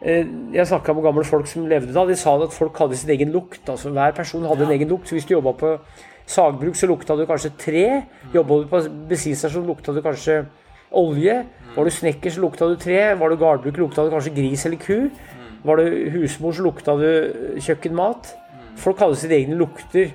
[0.00, 2.04] eh, jeg snakka med gamle folk som levde da.
[2.08, 3.64] De sa at folk hadde sin egen lukt.
[3.68, 5.08] altså Hver person hadde en egen lukt.
[5.08, 5.76] Så hvis du jobba på
[6.26, 7.86] sagbruk, så lukta du kanskje tre.
[8.34, 10.44] Jobba du på bensinstasjon, lukta du kanskje
[10.96, 11.36] olje.
[11.74, 13.00] Var du snekker, så lukta du tre.
[13.18, 15.10] Var du gardbruk, lukta du kanskje gris eller ku.
[15.64, 18.34] Var du husmor, så lukta du kjøkkenmat.
[18.80, 20.12] Folk hadde sine egne lukter.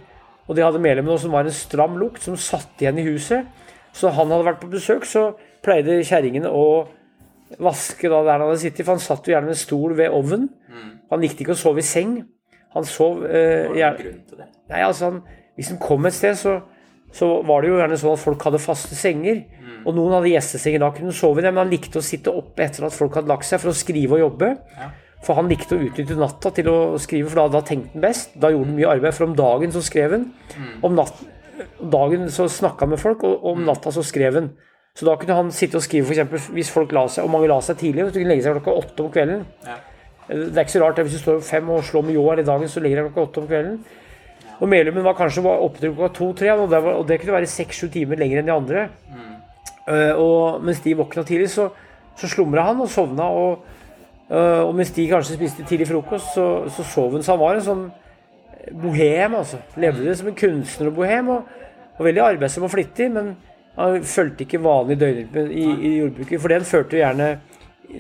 [0.48, 3.46] Og de hadde medlemmer som var en stram lukt, som satt igjen i huset.
[3.94, 5.32] Så han hadde vært på besøk, så
[5.66, 6.88] pleide kjerringene å
[7.60, 8.86] vaske da der han hadde sittet.
[8.86, 10.50] For han satt jo gjerne med en stol ved ovnen.
[11.12, 12.20] Han likte ikke å sove i seng.
[12.76, 14.14] Han sov eh, gjerne?
[14.70, 15.22] Nei, altså han,
[15.58, 16.60] Hvis han kom et sted, så,
[17.12, 19.42] så var det jo gjerne sånn at folk hadde faste senger.
[19.86, 20.84] Og noen hadde gjestesenger.
[20.84, 23.20] Da kunne de sove i det, men han likte å sitte oppe etter at folk
[23.20, 24.54] hadde lagt seg, for å skrive og jobbe.
[24.80, 24.92] Ja.
[25.26, 28.34] For han likte å utnytte natta til å skrive, for da, da tenkte han best.
[28.40, 29.16] Da gjorde han mye arbeid.
[29.18, 30.26] For om dagen så skrev han.
[30.86, 31.36] Om natten,
[31.92, 34.52] dagen så snakka han med folk, og om natta så skrev han.
[34.98, 36.50] Så da kunne han sitte og skrive, f.eks.
[36.56, 38.08] hvis folk la seg, og mange la seg tidlig.
[38.08, 39.46] Så kunne legge seg klokka åtte om kvelden.
[39.68, 39.78] Ja.
[40.30, 42.42] Det er ikke så rart hvis du står opp fem og slår med ljå her
[42.44, 43.80] i dagen, så ligger jeg klokka åtte om kvelden.
[44.60, 48.42] Og medlemmen var kanskje oppe til klokka to-tre, og, det kunne være seks-sju timer lenger
[48.42, 48.86] enn de andre.
[49.10, 49.29] Eh,
[50.18, 51.70] og mens de våkna tidlig, så,
[52.20, 53.30] så slumra han og sovna.
[53.30, 53.66] Og,
[54.30, 57.26] eh, og mens de kanskje spiste tidlig frokost, så, så sov han.
[57.26, 57.86] Så han var en sånn
[58.82, 59.62] bohem, altså.
[59.80, 61.32] Levde det som en kunstner og bohem.
[61.36, 61.56] Og,
[62.00, 63.34] og veldig arbeidsom og flittig, men
[63.76, 66.42] han fulgte ikke vanlig døgnrytme i, i jordbruket.
[66.42, 67.32] For den førte jo gjerne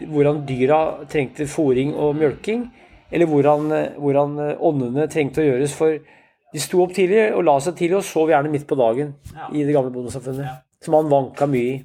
[0.10, 2.67] hvordan dyra trengte fòring og mjølking,
[3.10, 4.38] eller hvordan, hvordan
[4.69, 5.75] åndene trengte å gjøres.
[5.75, 5.97] For
[6.54, 9.15] de sto opp tidlig og la seg tidlig og sov gjerne midt på dagen
[9.54, 10.68] i det gamle bondesamfunnet.
[10.84, 11.80] Som han vanka mye i.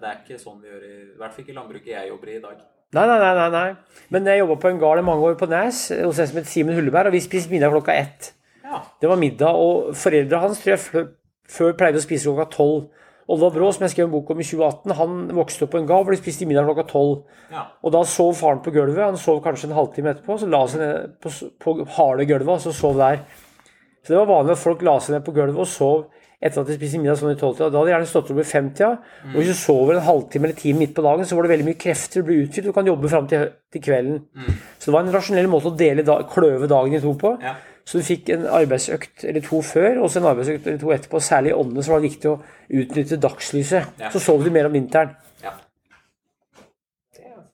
[0.00, 2.36] Det er ikke sånn vi gjør i I hvert fall ikke landbruket jeg jobber i
[2.36, 2.60] i dag.
[2.96, 3.32] Nei, nei, nei.
[3.38, 4.04] nei, nei.
[4.10, 6.48] Men jeg jobba på en gard i mange år på Nes hos en som het
[6.50, 8.32] Simen Hulleberg, og vi spiste middag klokka ett.
[8.64, 8.80] Ja.
[9.02, 11.04] Det var middag, og foreldra hans tror jeg
[11.50, 12.88] før pleide å spise klokka tolv.
[13.30, 15.86] Olvar Brå, som jeg skrev en bok om i 2018, han vokste opp på en
[15.86, 17.20] gard hvor de spiste middag klokka tolv.
[17.52, 17.68] ja.
[17.84, 19.04] Og da sov faren på gulvet.
[19.04, 20.38] Han sov kanskje en halvtime etterpå.
[20.40, 21.30] Så la han seg ned på,
[21.62, 23.22] på harde gulvet og så sov der.
[24.02, 26.08] Så det var vanlig at folk la seg ned på gulvet og sov
[26.40, 27.68] etter at de spiste middag sånn i tolvtida.
[27.68, 28.90] Da hadde de gjerne stått opp i femtida.
[29.28, 31.66] Og hvis du sover en halvtime eller time midt på dagen, så var det veldig
[31.68, 32.22] mye krefter.
[32.22, 32.70] Du blir utfylt.
[32.70, 34.22] Du kan jobbe fram til, til kvelden.
[34.78, 37.34] Så det var en rasjonell måte å dele da, kløve dagen i to på.
[37.44, 37.58] Ja.
[37.84, 41.20] Så du fikk en arbeidsøkt eller to før, og så en arbeidsøkt eller to etterpå.
[41.26, 42.38] Særlig i åndene så var det viktig å
[42.80, 43.98] utnytte dagslyset.
[44.00, 44.12] Ja.
[44.14, 45.16] Så sov du mer om vinteren.
[45.44, 45.52] ja.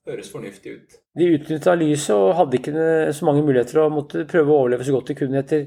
[0.07, 1.01] Det høres fornuftig ut.
[1.19, 2.73] De utnytta lyset og hadde ikke
[3.17, 5.65] så mange muligheter og måtte prøve å overleve så godt de kunne etter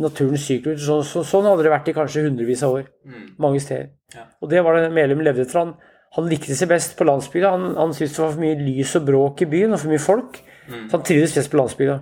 [0.00, 0.80] naturens syklus.
[0.84, 2.88] Så, så, sånn hadde det vært i kanskje hundrevis av år.
[3.06, 3.28] Mm.
[3.42, 3.92] Mange steder.
[4.14, 4.26] Ja.
[4.42, 5.62] Og det var det Melum levde etter.
[5.62, 7.54] Han, han likte seg best på landsbygda.
[7.54, 10.02] Han, han syntes det var for mye lys og bråk i byen og for mye
[10.02, 10.42] folk.
[10.66, 10.84] Mm.
[10.84, 11.96] Så han trivdes best på landsbygda.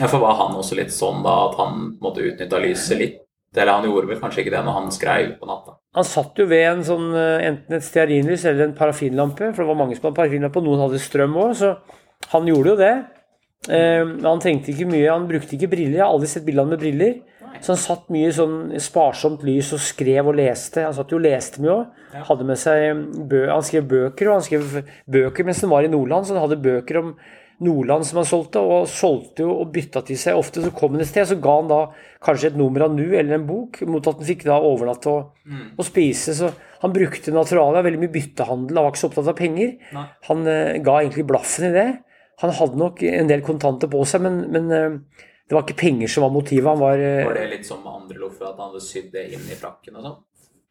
[0.00, 3.20] Ja, for var han også litt sånn da at han måtte utnytta lyset litt?
[3.54, 5.76] Eller han gjorde vel kanskje ikke det når han skrev på natta?
[5.94, 9.68] Han satt jo ved en sånn, eh, enten et stearinlys eller en parafinlampe, for det
[9.68, 11.76] var mange som hadde parafinlampe, og noen hadde strøm òg, så
[12.32, 12.94] han gjorde jo det.
[13.68, 16.00] Eh, han trengte ikke mye, han brukte ikke briller.
[16.00, 17.22] Jeg har aldri sett bildene med briller.
[17.62, 20.82] Så han satt mye sånn sparsomt lys og skrev og leste.
[20.84, 22.02] Han satt jo og leste mye òg.
[23.30, 26.26] Bø Han skrev bøker, og han skrev bøker mens han var i Nordland.
[26.26, 27.14] Så han hadde bøker om
[27.64, 30.36] Nordland som han solgte, og solgte jo og bytta til seg.
[30.36, 31.80] Ofte så kom han et sted, så ga han da
[32.24, 35.30] kanskje et nummer av Nu eller en bok, mot at han fikk da overnatte og,
[35.78, 36.34] og spise.
[36.36, 36.50] Så
[36.82, 39.76] han brukte naturalia, veldig mye byttehandel, han var ikke så opptatt av penger.
[39.94, 40.06] Nei.
[40.28, 41.88] Han uh, ga egentlig blaffen i det.
[42.42, 46.10] Han hadde nok en del kontanter på seg, men, men eh, det var ikke penger
[46.10, 46.66] som var motivet.
[46.66, 49.28] Han var, eh, Var det litt som med andre loffer, at han hadde sydd det
[49.36, 50.22] inn i frakken og sånn?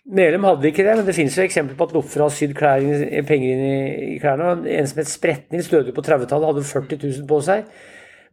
[0.03, 3.51] Medlem hadde ikke det, men det finnes jo eksempler på at loffer har sydd penger
[3.53, 4.57] inn i, klærne.
[4.67, 7.69] En som het Spretnils døde på 30-tallet, hadde 40 000 på seg.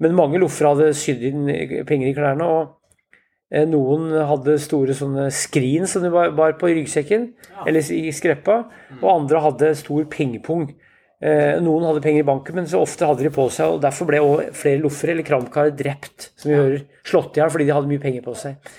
[0.02, 1.46] Men mange loffer hadde sydd inn
[1.86, 2.48] penger i klærne.
[2.48, 3.12] og
[3.54, 7.30] eh, Noen hadde store sånne skrin som de bar, på i ryggsekken,
[7.62, 8.64] eller i skreppa.
[8.98, 10.72] Og andre hadde stor pengepung.
[11.20, 13.74] Eh, Noen hadde penger i banken, men så ofte hadde de på seg.
[13.74, 17.52] og Derfor ble også flere loffere eller kramkarer drept, som vi hører, slått i hjel
[17.52, 18.72] fordi de hadde mye penger på seg.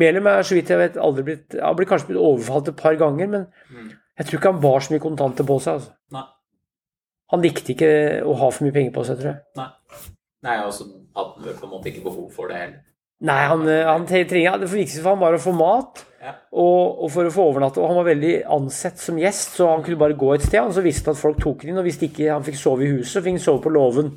[0.00, 2.94] Melum er så vidt jeg vet aldri blitt Han ble kanskje blitt overfalt et par
[2.98, 3.46] ganger, men
[4.18, 5.78] jeg tror ikke han bar så mye kontanter på seg.
[5.78, 5.94] Altså.
[6.14, 6.26] Nei.
[7.30, 7.90] Han likte ikke
[8.26, 9.42] å ha for mye penger på seg, tror jeg.
[9.58, 9.70] Nei.
[10.46, 12.82] Nei, og så hadde han på en måte ikke behov for det heller.
[13.20, 16.32] Nei, han, eh, han trenger Det viktigste for ham var å få mat Ja.
[16.52, 17.80] og, og for å få overnatte.
[17.80, 20.60] Og han var veldig ansett som gjest, så han kunne bare gå et sted.
[20.60, 22.84] Og så visste han at folk tok han inn, og hvis ikke han fikk sove
[22.84, 24.10] i huset, så fikk han sove på låven.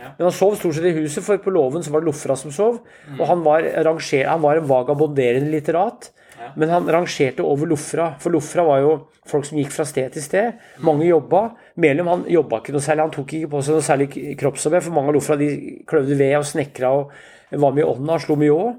[0.00, 0.10] Ja.
[0.18, 2.52] Men han sov stort sett i huset, for på låven så var det Lofra som
[2.52, 2.80] sov.
[3.18, 6.10] Og han var, ranger, han var en vagabonderende litterat.
[6.40, 6.52] Ja.
[6.56, 8.94] Men han rangerte over Lofra, for Lofra var jo
[9.28, 10.62] folk som gikk fra sted til sted.
[10.84, 11.50] Mange jobba.
[11.76, 14.08] Melum han jobba ikke noe særlig, han tok ikke på seg noe særlig
[14.40, 15.50] kroppsarbeid, for mange av Lofra de
[15.88, 17.12] kløvde ved og snekra og
[17.58, 18.78] var med i ånda slo mye òg.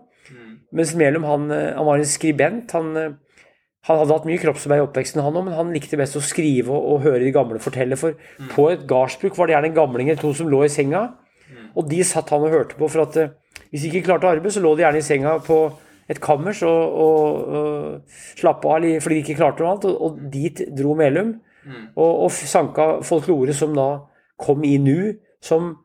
[0.72, 2.72] Mens Melum han, eh, han var en skribent.
[2.72, 3.12] Han, eh,
[3.88, 6.72] han hadde hatt mye kroppsarbeid i oppveksten, han òg, men han likte best å skrive
[6.72, 7.98] og, og høre de gamle fortelle.
[8.00, 8.16] For
[8.54, 11.10] på et gardsbruk var det gjerne en gamling eller to som lå i senga,
[11.76, 12.88] og de satt han og hørte på.
[12.92, 13.34] For at eh,
[13.72, 15.62] hvis de ikke klarte arbeid, så lå de gjerne i senga på
[16.12, 19.90] et kammers og, og, og slappe av fordi de ikke klarte noe annet.
[19.92, 21.36] Og, og dit dro Melum,
[21.96, 23.90] og, og sanka folklore som da
[24.42, 25.76] kom i nu, som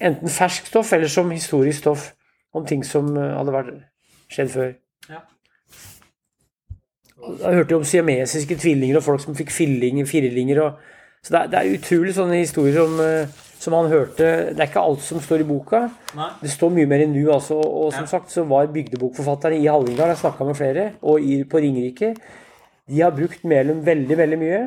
[0.00, 2.10] enten ferskt stoff eller som historisk stoff
[2.54, 3.72] om ting som eh, hadde vært
[4.32, 4.74] skjedd før.
[5.10, 5.22] Ja.
[7.26, 10.60] Jeg hørte jo om siamesiske tvillinger og folk som fikk fillinger, firlinger.
[10.62, 14.30] Og, så det er, det er utrolig sånne historier som, eh, som han hørte.
[14.54, 15.86] Det er ikke alt som står i boka.
[16.18, 16.30] Nei.
[16.42, 17.58] Det står mye mer i nu, altså.
[17.58, 18.12] Og som Ja.
[18.14, 22.14] sagt så var bygdebokforfatterne i Hallingdal, jeg snakka med flere, og i, på Ringerike,
[22.86, 24.60] de har brukt Melum veldig, veldig mye.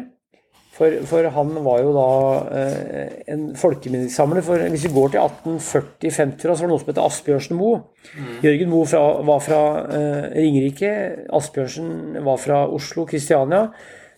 [0.79, 2.09] For, for han var jo da
[2.55, 4.43] eh, en folkeminnesamler.
[4.45, 7.81] For hvis vi går til 1840-50, så var det noe som heter Asbjørnsen Moe.
[8.45, 9.61] Jørgen Moe fra, var fra
[9.91, 10.93] eh, Ringerike.
[11.35, 13.65] Asbjørnsen var fra Oslo, Kristiania.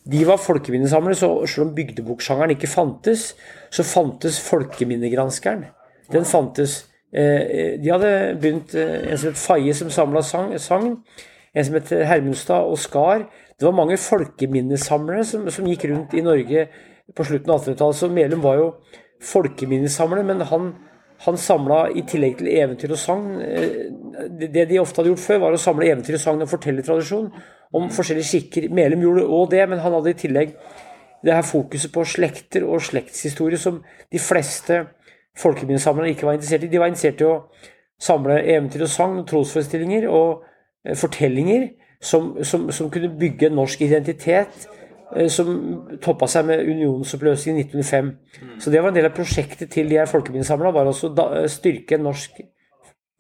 [0.05, 3.31] De var folkeminnesamlere, så selv om bygdeboksjangeren ikke fantes,
[3.73, 5.65] så fantes folkeminnegranskeren.
[6.13, 6.83] Den fantes.
[7.09, 10.53] Eh, de hadde begynt eh, en som het Faye, som samla sang.
[10.53, 13.25] En som het Hermundstad og Skar.
[13.61, 16.63] Det var mange folkeminnesamlere som, som gikk rundt i Norge
[17.13, 17.97] på slutten av 1800-tallet.
[17.99, 18.69] Så Melum var jo
[19.21, 20.71] folkeminnesamler, men han,
[21.27, 23.83] han samla i tillegg til eventyr og sagn eh,
[24.41, 27.27] Det de ofte hadde gjort før, var å samle eventyr og sagn og fortellertradisjon
[27.77, 28.65] om forskjellige skikker.
[28.73, 30.55] Melum gjorde òg det, men han hadde i tillegg
[31.21, 34.79] det her fokuset på slekter og slektshistorie som de fleste
[35.37, 36.71] folkeminnesamlere ikke var interessert i.
[36.71, 37.35] De var interessert i å
[38.01, 40.41] samle eventyr og sagn og trosforestillinger og
[40.81, 41.69] eh, fortellinger
[42.01, 44.67] som, som, som kunne bygge en norsk identitet
[45.15, 45.51] eh, som
[46.01, 48.11] toppa seg med unionsoppløsningen i 1905.
[48.59, 51.49] Så det var en del av prosjektet til de her folkeminnesamlerne, var også da, eh,
[51.51, 52.41] styrke en norsk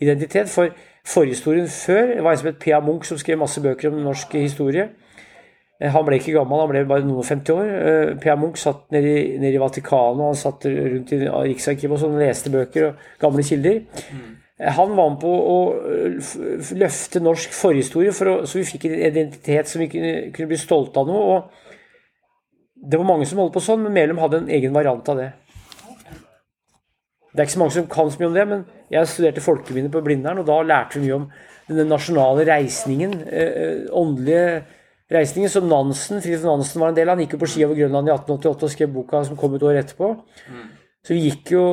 [0.01, 0.49] identitet.
[0.49, 0.73] For
[1.05, 2.81] forhistorien før det var en som het P.A.
[2.81, 4.89] Munch, som skrev masse bøker om norsk historie.
[5.81, 8.17] Eh, Han ble ikke gammel, han ble bare noen og 50 år.
[8.21, 8.35] P.A.
[8.35, 12.19] Munch satt nede i, nede i Vatikanet, og han satt rundt i Riksarkivet og sånn,
[12.21, 13.83] leste bøker og gamle kilder.
[14.09, 15.57] Eh, Han var med på å
[16.21, 20.51] f- løfte norsk forhistorie, for å, så vi fikk en identitet som vi kunne, kunne
[20.51, 21.37] bli stolte av noe.
[21.37, 25.17] og Det var mange som holdt på sånn, men Melum hadde en egen variant av
[25.17, 25.31] det.
[27.31, 29.89] Det er ikke så mange som kan så mye om det, men jeg studerte folkeminne
[29.93, 31.25] på Blindern, og da lærte vi mye om
[31.71, 34.63] den nasjonale reisningen, eh, eh, åndelige
[35.15, 37.15] reisningen, som Nansen, Fridtjof Nansen var en del av.
[37.17, 39.63] Han gikk jo på ski over Grønland i 1888 og skrev boka som kom et
[39.63, 40.11] år etterpå.
[41.01, 41.63] Så vi gikk jo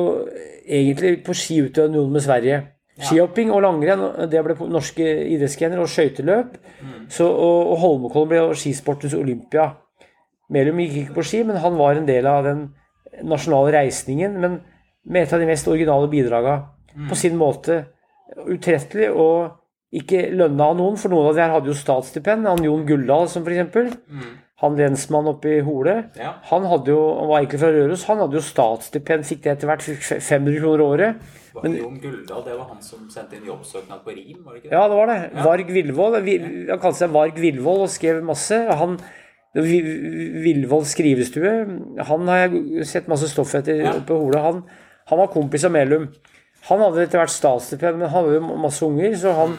[0.65, 2.61] egentlig på ski ut til unionen med Sverige.
[2.99, 6.57] Skihopping og langrenn, det ble norske idrettsgrener, og skøyteløp.
[7.11, 9.69] Så, og, og Holmenkollen ble skisportens Olympia.
[10.53, 12.65] Melum gikk ikke på ski, men han var en del av den
[13.23, 14.35] nasjonale reisningen.
[14.41, 14.59] Men
[15.05, 16.59] med et av de mest originale bidraga.
[17.09, 17.83] På sin måte
[18.49, 19.55] utrettelig og
[19.95, 22.47] ikke lønna av noen, for noen av de her hadde jo statsstipend.
[22.49, 23.93] Han Jon Guldal, som f.eks.
[24.61, 26.33] han lensmannen oppe i Hole, Ja.
[26.49, 29.67] han hadde jo, han var egentlig fra Røros, han hadde jo statsstipend, fikk det etter
[29.69, 31.15] hvert, fikk 500 kroner året.
[31.53, 34.69] Var Jon Guldal, det var han som sendte inn jobbsøknad på Rim, var det ikke
[34.69, 34.75] det?
[34.75, 35.43] Ja, det var det.
[35.43, 36.23] Varg Villvold.
[36.23, 38.59] Vi- Han kalte seg Varg Villvold og skrev masse.
[38.77, 38.99] Han
[39.55, 39.81] Vi-
[40.43, 42.05] Villvold skrivestue.
[42.05, 43.93] Han har jeg sett masse stoff etter Ja.
[43.93, 44.37] oppe i Hole.
[44.39, 44.63] Han,
[45.07, 46.07] han var kompis av Melum.
[46.69, 49.57] Han hadde etter hvert statsstipend, men han hadde jo masse unger, så han,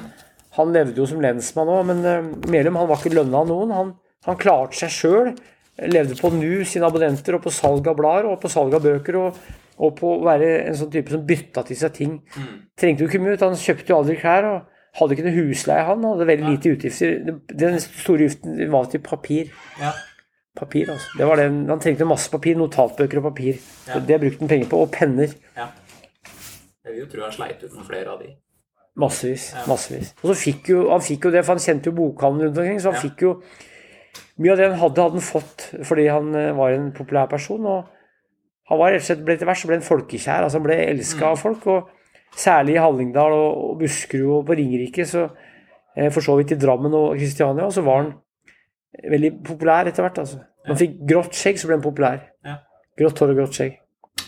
[0.53, 1.85] han levde jo som lensmann òg.
[1.87, 3.73] Men eh, Melum han var ikke lønna av noen.
[3.73, 3.95] Han,
[4.27, 5.33] han klarte seg sjøl.
[5.81, 9.17] Levde på NU sine abonnenter, og på salg av blader og på salg av bøker.
[9.17, 9.41] og
[9.81, 12.17] og på å være en sånn type som bytta til seg ting.
[12.77, 13.39] Trengte jo ikke mye.
[13.41, 14.45] Han kjøpte jo aldri klær.
[14.45, 14.67] og
[14.99, 16.05] Hadde ikke noe husleie, han.
[16.05, 17.39] Hadde veldig lite utgifter.
[17.49, 19.49] Den store utgiften var til papir.
[19.81, 19.95] Ja.
[20.61, 21.17] Papir, altså.
[21.17, 21.47] Det var det.
[21.71, 22.59] Han trengte masse papir.
[22.61, 23.57] Notatbøker og papir.
[23.89, 24.03] Ja.
[24.05, 24.83] Det brukte han penger på.
[24.85, 25.33] Og penner.
[25.57, 25.71] ja.
[26.85, 28.35] Jeg vil jo tro han sleit ut noen flere av de.
[29.01, 29.49] Massevis.
[29.71, 30.13] Massevis.
[30.21, 32.81] Og så fikk jo, han fikk jo det, for han kjente jo bokhandelen rundt omkring,
[32.83, 33.33] så han fikk jo
[34.41, 37.67] Mye av det han hadde, hadde han fått fordi han eh, var en populær person.
[37.67, 37.89] og
[38.71, 40.47] han var rett og slett ble etter hvert så ble han folkekjær.
[40.47, 41.67] altså Han ble elska av folk.
[41.67, 41.97] og
[42.39, 45.25] Særlig i Hallingdal og, og Buskerud og på Ringerike, så
[45.97, 48.13] eh, for så vidt i Drammen og Kristiania, så var han
[49.11, 50.23] veldig populær etter hvert.
[50.23, 50.39] altså.
[50.63, 52.23] Når han fikk grått skjegg, så ble han populær.
[52.47, 52.61] Ja.
[53.01, 53.77] Grått hår og grått skjegg.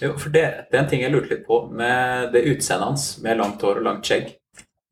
[0.02, 3.06] Jo, for det, det er en ting jeg lurte litt på med det utseendet hans
[3.22, 4.32] med langt hår og langt skjegg.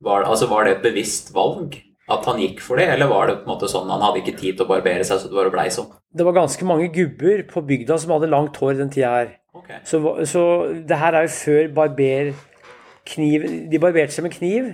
[0.06, 1.74] Var, altså, var det et bevisst valg
[2.10, 4.38] at han gikk for det, eller var det på en måte sånn han hadde ikke
[4.38, 5.90] tid til å barbere seg, så det bare blei sånn?
[6.10, 9.34] Det var ganske mange gubber på bygda som hadde langt hår den tida her.
[9.56, 9.80] Okay.
[9.86, 10.00] Så,
[10.30, 10.44] så
[10.86, 14.68] det her er jo før barberkniv De barberte seg med kniv.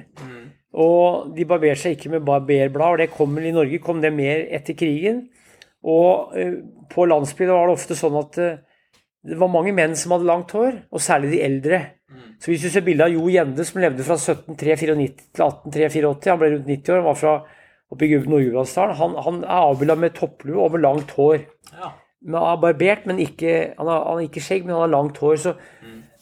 [0.76, 4.12] Og de barberte seg ikke med barberblad, og det kom vel i Norge kom det
[4.12, 5.22] mer etter krigen.
[5.86, 6.58] Og eh,
[6.92, 8.58] på landsbygda var det ofte sånn at eh,
[9.26, 11.80] det var mange menn som hadde langt hår, og særlig de eldre.
[12.42, 16.40] Så hvis du ser bilde av Jo Gjende, som levde fra 1794 til 1884, han
[16.40, 17.36] ble rundt 90 år, han var fra
[17.92, 21.46] oppe i Gud- Nord-Gudbrandsdalen, han, han er avbilda med topplue og med langt hår.
[21.72, 21.92] Ja.
[22.26, 24.94] Men han er barbert, men ikke, han har, han har ikke skjegg, men han har
[24.96, 25.36] langt hår.
[25.42, 25.54] Så,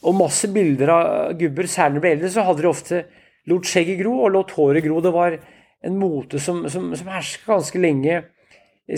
[0.05, 1.07] Og masse bilder av
[1.41, 3.03] gubber, særlig når de ble eldre, så hadde de ofte
[3.49, 5.01] lot skjegget gro og lot håret gro.
[5.01, 5.39] Det var
[5.85, 8.19] en mote som, som, som herska ganske lenge,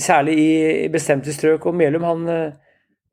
[0.02, 0.48] særlig i,
[0.82, 1.68] i bestemte strøk.
[1.70, 2.65] Og Melum, han, eh,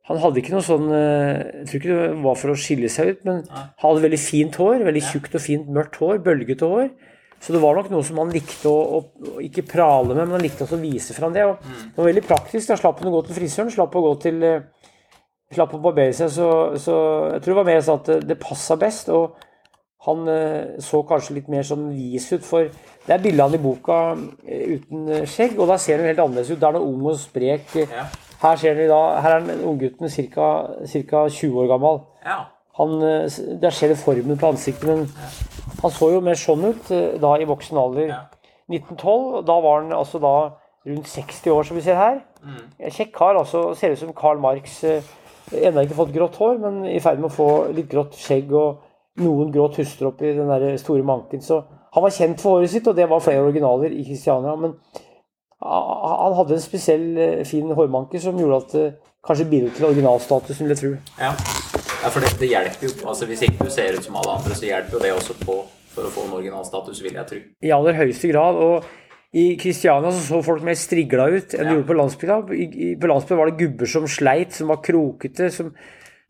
[0.09, 3.13] han hadde ikke noe sånn eh, Jeg tror ikke det var for å skille seg
[3.13, 4.83] ut, men han hadde veldig fint hår.
[4.89, 6.17] Veldig tjukt og fint mørkt hår.
[6.25, 6.89] Bølgete hår.
[7.43, 10.43] Så det var nok noe som han likte å, å, ikke prale med, men han
[10.43, 11.43] likte også å vise fram det.
[11.47, 12.69] Og det var veldig praktisk.
[12.69, 14.63] Da slapp han å gå til frisøren, slapp å gå til eh,
[15.53, 16.31] Slapp å barbere seg.
[16.33, 16.45] Så,
[16.81, 16.93] så
[17.29, 19.11] jeg tror det var mer sånn at det, passa best.
[19.13, 19.35] Og
[20.07, 22.71] han eh, så kanskje litt mer sånn vis ut, for
[23.05, 23.99] det er bildet av han i boka
[24.41, 26.59] uten skjegg, og da ser han helt annerledes ut.
[26.63, 27.69] Da er han ung og sprek.
[27.85, 28.07] Ja.
[28.43, 30.47] Her ser dere da, her er unggutten ca.
[30.85, 32.01] 20 år gammel.
[32.25, 32.41] ja.
[32.73, 33.29] Han, eh,
[33.61, 35.03] der ser du formen på ansiktet, men
[35.81, 38.07] han så jo mer sånn ut eh, da i voksen alder.
[38.09, 38.21] Ja.
[38.71, 40.31] 1912, da var han altså da
[40.89, 42.17] rundt 60 år, som vi ser her.
[42.89, 43.61] Kjekk kar, altså.
[43.77, 44.83] Ser ut som Karl Marx.
[44.83, 45.03] eh,
[45.53, 48.81] Ennå ikke fått grått hår, men i ferd med å få litt grått skjegg og
[49.21, 51.43] noen grå tuster oppi den der store manken.
[51.45, 51.59] Så
[51.93, 54.55] han var kjent for håret sitt, og det var flere originaler i Kristiania.
[54.57, 54.73] Men
[55.63, 58.87] han hadde en spesiell eh, fin hårmanke som gjorde at det
[59.23, 60.91] kanskje bidro til originalstatusen, vil jeg tro.
[61.21, 61.31] Ja,
[62.03, 64.57] ja for det, det hjelper jo altså Hvis ikke du ser ut som alle andre,
[64.59, 65.61] så hjelper jo det også på
[65.93, 67.39] for å få en originalstatus, vil jeg tro.
[67.61, 68.59] I aller høyeste grad.
[68.59, 72.37] Og i Kristiania så, så folk mer strigla ut enn de gjorde på landsbygda.
[73.01, 75.69] På landsbygda var det gubber som sleit, som var krokete, som,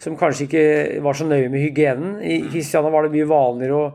[0.04, 0.66] som kanskje ikke
[1.06, 2.18] var så nøye med hygienen.
[2.24, 3.88] I Kristiania var det mye vanligere å,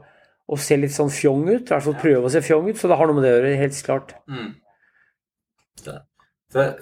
[0.48, 2.90] å se litt sånn fjong ut, i hvert fall prøve å se fjong ut, så
[2.90, 4.16] det har noe med det å gjøre, helt klart.
[4.28, 4.48] Så,
[5.84, 6.74] for,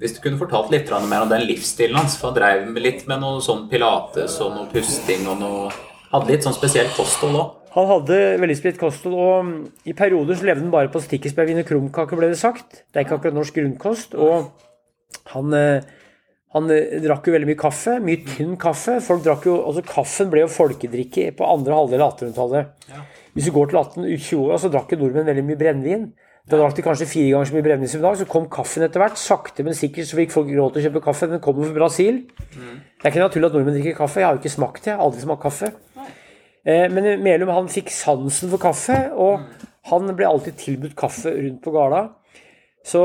[0.00, 3.22] hvis du kunne fortalt litt mer om den livsstilen hans, for han drev litt med
[3.22, 5.70] noe sånn pilates og noe pusting og noe
[6.10, 7.50] Hadde litt sånn spesielt kosthold òg.
[7.76, 11.60] Han hadde veldig spredt kosthold, og mm, i perioder så levde han bare på stikkesbærvin
[11.62, 12.80] og krumkaker, ble det sagt.
[12.90, 14.16] Det er ikke akkurat norsk grunnkost.
[14.18, 14.48] Og
[15.30, 15.84] han, eh,
[16.56, 18.96] han eh, drakk jo veldig mye kaffe, mye tynn kaffe.
[19.06, 22.98] Folk drakk jo, altså Kaffen ble jo folkedrikke på andre halvdel av 1800-tallet.
[23.36, 26.10] Hvis du går til 1820 år, så drakk jo nordmenn veldig mye brennevin.
[26.50, 28.16] Da drakk de kanskje fire ganger så mye brennevin som i dag.
[28.18, 29.18] Så kom kaffen etter hvert.
[29.20, 31.28] Sakte, men sikkert så fikk folk råd til å kjøpe kaffe.
[31.30, 32.24] Den kom jo fra Brasil.
[32.50, 34.20] Det er ikke naturlig at nordmenn drikker kaffe.
[34.22, 34.90] Jeg har jo ikke smakt det.
[34.92, 35.70] Jeg har aldri smakt kaffe.
[36.66, 39.46] Eh, Men Melum han fikk sansen for kaffe, og
[39.92, 42.08] han ble alltid tilbudt kaffe rundt på gala.
[42.84, 43.00] Så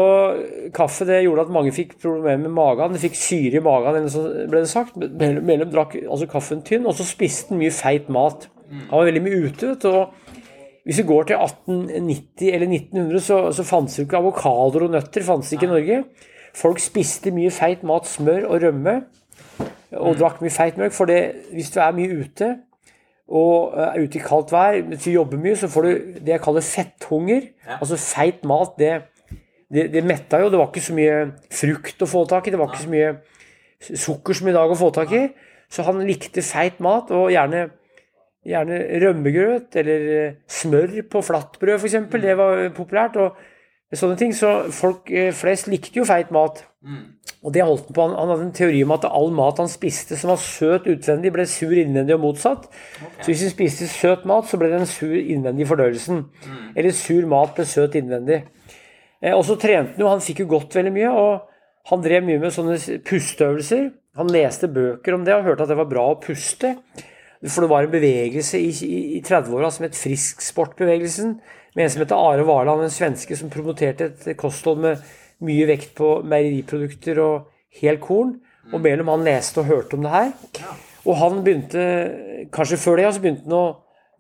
[0.76, 2.94] kaffe det gjorde at mange fikk problemer med magen.
[2.96, 4.96] De fikk syre i magen, eller så ble det sagt.
[4.98, 8.48] Melum Melum drakk altså kaffen tynn, og så spiste han mye feit mat.
[8.72, 9.68] Han var veldig mye ute.
[9.74, 10.25] vet du, og
[10.86, 15.26] Hvis vi går til 1890 eller 1900, så, så fantes jo ikke avokadoer og nøtter
[15.26, 16.04] fantes ikke i Norge.
[16.56, 18.94] Folk spiste mye feit mat, smør og rømme,
[19.96, 20.94] og drakk mye feit mjølk.
[20.94, 21.20] For det,
[21.56, 22.52] hvis du er mye ute,
[23.26, 26.44] og er ute i kaldt vær, hvis du jobber mye, så får du det jeg
[26.46, 27.50] kaller fetthunger.
[27.66, 27.80] Ja.
[27.80, 28.92] Altså feit mat, det,
[29.74, 30.52] det, det metta jo.
[30.54, 31.16] Det var ikke så mye
[31.50, 32.54] frukt å få tak i.
[32.54, 33.16] Det var ikke så mye
[34.06, 35.24] sukker som i dag å få tak i.
[35.74, 37.66] Så han likte feit mat, og gjerne,
[38.46, 42.00] gjerne rømmegrøt eller eh, smør på flatbrød, f.eks.
[42.22, 43.18] Det var populært.
[43.18, 44.34] og sånne ting.
[44.36, 46.64] Så folk eh, flest likte jo feit mat.
[47.46, 48.08] Og det holdt han på.
[48.10, 51.46] Han, hadde en teori om at all mat han spiste som var søt utvendig, ble
[51.50, 52.68] sur innvendig og motsatt.
[53.22, 56.24] Så hvis han spiste søt mat, så ble det en sur innvendig i fordøyelsen.
[56.76, 58.44] Eller sur mat ble søt innvendig.
[59.22, 61.12] Eh, og så trente han jo, han fikk jo gått veldig mye.
[61.12, 61.52] og
[61.86, 63.92] han drev mye med sånne pusteøvelser.
[64.18, 66.72] Han leste bøker om det og hørte at det var bra å puste.
[67.46, 71.36] For det var en bevegelse i, i, i 30-åra som het frisksportbevegelsen.
[71.76, 75.06] Med en som heter Are Warland, en svenske som promoterte et kosthold med
[75.46, 77.50] mye vekt på meieriprodukter og
[77.82, 78.38] hel korn.
[78.74, 80.32] Og mellom han leste og hørte om det her.
[81.06, 81.82] Og han begynte,
[82.54, 83.66] kanskje før det, så begynte han å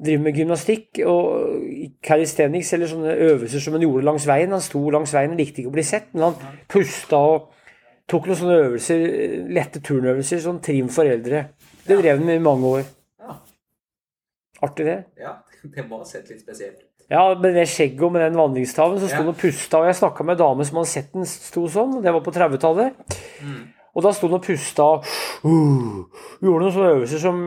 [0.05, 4.53] drive med gymnastikk og calisthenics, eller sånne øvelser som han gjorde langs veien.
[4.53, 7.47] Han sto langs veien og likte ikke å bli sett, men han pusta og
[8.11, 9.07] tok noen sånne øvelser,
[9.55, 11.47] lette turnøvelser, sånn trim for eldre.
[11.87, 12.85] Det drev han med i mange år.
[14.55, 14.67] Ja.
[14.67, 14.97] Artig, det.
[15.19, 15.37] ja,
[15.75, 16.91] det må ha sett litt spesielt ut.
[17.11, 19.33] Ja, med det skjegget og med den vandringstaven så sto han Ja.
[19.35, 19.77] og pusta.
[19.77, 22.33] Og jeg snakka med en dame som hadde sett den sto sånn, det var på
[22.33, 22.95] 30-tallet.
[23.95, 25.05] Og da sto han og pusta og
[25.45, 25.99] uh,
[26.43, 27.37] gjorde noen sånne øvelser som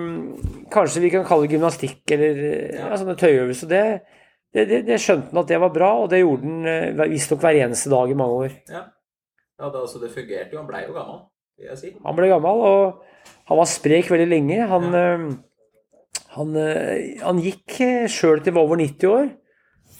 [0.72, 2.38] kanskje vi kan kalle gymnastikk, eller
[2.78, 2.92] ja.
[2.96, 3.72] sånne tøyøvelser.
[3.72, 3.82] Det,
[4.54, 7.42] det, det, det skjønte han at det var bra, og det gjorde han eh, visstnok
[7.42, 8.54] hver eneste dag i mange år.
[8.70, 8.86] Ja,
[9.58, 10.62] ja det, altså, det fungerte jo.
[10.62, 11.20] Han blei jo gammel,
[11.58, 11.92] vil jeg si.
[12.06, 14.62] Han ble gammel, og han var sprek veldig lenge.
[14.72, 15.28] Han, eh,
[16.38, 17.80] han, eh, han gikk
[18.10, 19.28] sjøl til var over 90 år.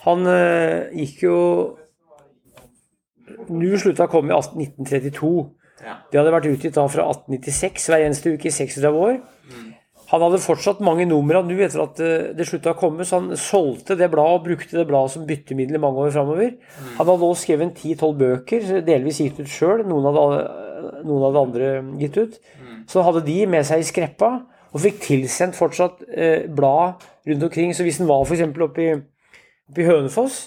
[0.06, 1.38] Han eh, gikk jo
[3.52, 5.32] Nu slutta å komme i 1932.
[5.84, 5.98] Ja.
[6.10, 9.18] Det hadde vært utgitt da fra 1896 hver eneste uke i 36 år.
[10.08, 13.34] Han hadde fortsatt mange numre NU etter at eh, det slutta å komme, så han
[13.36, 16.54] solgte det bladet og brukte det bladet som byttemiddel i mange år framover.
[16.96, 22.16] Han hadde også skrevet 10-12 bøker, delvis gitt ut sjøl, noen, av det andre gitt
[22.16, 22.38] ut.
[22.88, 24.32] Så han hadde de med seg i skreppa,
[24.72, 27.74] og fikk tilsendt fortsatt eh, blad rundt omkring.
[27.74, 28.44] Så hvis en var f.eks.
[28.68, 28.90] oppe i,
[29.70, 30.40] oppe i Hønefoss,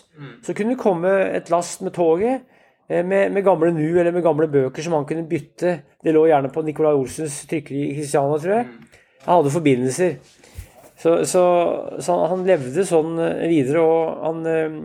[0.46, 2.42] så kunne det komme et last med toget
[2.90, 5.80] eh, med, med gamle Nu eller med gamle bøker som han kunne bytte.
[6.04, 8.68] Det lå gjerne på Nicolai Olsens trykkeri i Kristiania, tror jeg.
[9.26, 10.16] Han hadde forbindelser.
[11.02, 11.44] Så, så,
[12.00, 14.76] så han, han levde sånn eh, videre, og han eh,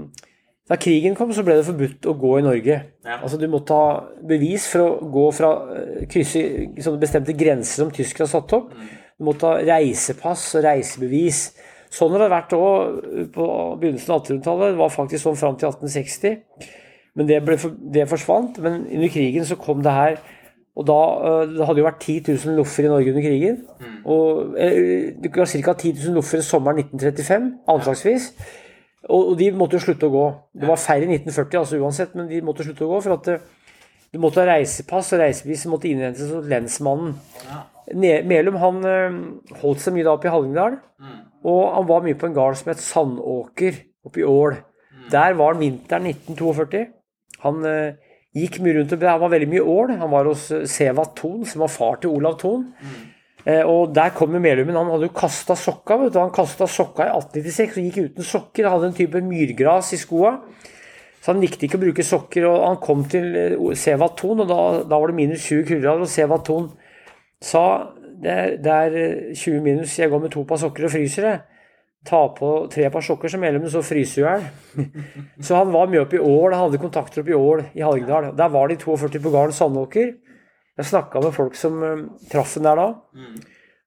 [0.66, 2.78] Da krigen kom, så ble det forbudt å gå i Norge.
[3.06, 3.18] Ja.
[3.20, 3.90] Altså Du måtte ha
[4.26, 6.42] bevis for å gå fra eh, krysse
[6.80, 8.72] sånne bestemte grenser som tyskere har satt opp.
[8.72, 11.48] Du måtte ha reisepass og reisebevis.
[11.92, 13.46] Sånn har det vært òg på
[13.80, 14.74] begynnelsen av 1800-tallet.
[14.74, 16.74] Det var faktisk sånn fram til 1860.
[17.16, 17.56] Men det, ble,
[17.94, 18.58] det forsvant.
[18.64, 20.18] Men under krigen så kom det her.
[20.76, 20.98] Og da
[21.28, 23.62] øh, Det hadde jo vært 10 000 loffer i Norge under krigen.
[24.04, 25.72] Og eh, Det var ca.
[25.72, 28.32] 10 000 loffer sommeren 1935, anslagsvis.
[29.08, 30.26] Og, og de måtte jo slutte å gå.
[30.60, 33.00] Det var færre i 1940 altså uansett, men de måtte slutte å gå.
[33.06, 33.38] for at det,
[34.12, 37.16] du måtte ha reisepass, og reisebevis måtte innhentes hos lensmannen.
[37.94, 39.18] Melum han øh,
[39.62, 40.80] holdt seg mye da oppe i Hallingdal.
[41.46, 44.56] Og han var mye på en gard som het Sandåker oppe i Ål.
[45.12, 46.86] Der var han vinteren 1942.
[47.44, 47.92] Han øh,
[48.36, 49.92] gikk mye rundt og Han var veldig mye Ål.
[50.00, 52.66] Han var hos Seva Thon, som var far til Olav Thon.
[53.46, 54.76] Eh, og der kom jo Melumen.
[54.76, 56.00] Han hadde jo kasta sokka.
[56.00, 56.18] vet du.
[56.18, 58.66] Han kasta sokka i 1896 og gikk uten sokker.
[58.66, 60.40] Han hadde en type myrgras i skoa.
[61.22, 62.48] Så han likte ikke å bruke sokker.
[62.50, 63.30] og Han kom til
[63.78, 66.02] Seva Thon, og da, da var det minus 20 kuldegrader.
[66.02, 66.68] Og Seva Thon
[67.42, 70.92] sa det er, det er eh, 20 minus, jeg går med to par sokker og
[70.94, 71.28] fryser.
[71.30, 71.40] jeg.
[72.06, 75.10] Ta på tre par sokker som Melummen, så fryser du i hjel.
[75.42, 78.30] Så han var mye opp i Ål, han hadde kontakter opp i Ål i Hallingdal.
[78.38, 80.14] Der var de 42 på gården Sandåker.
[80.76, 82.88] Jeg snakka med folk som eh, traff ham der da.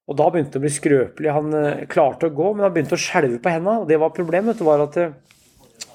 [0.10, 1.32] Og da begynte det å bli skrøpelig.
[1.36, 3.84] Han eh, klarte å gå, men han begynte å skjelve på hendene.
[3.84, 4.58] Og det var problemet.
[4.58, 5.14] Det var at eh,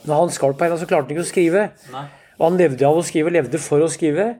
[0.07, 1.69] Når han skalv på hendene, så klarte han ikke å skrive.
[1.93, 2.07] Nei.
[2.39, 4.33] Og han levde av å skrive, levde for å skrive.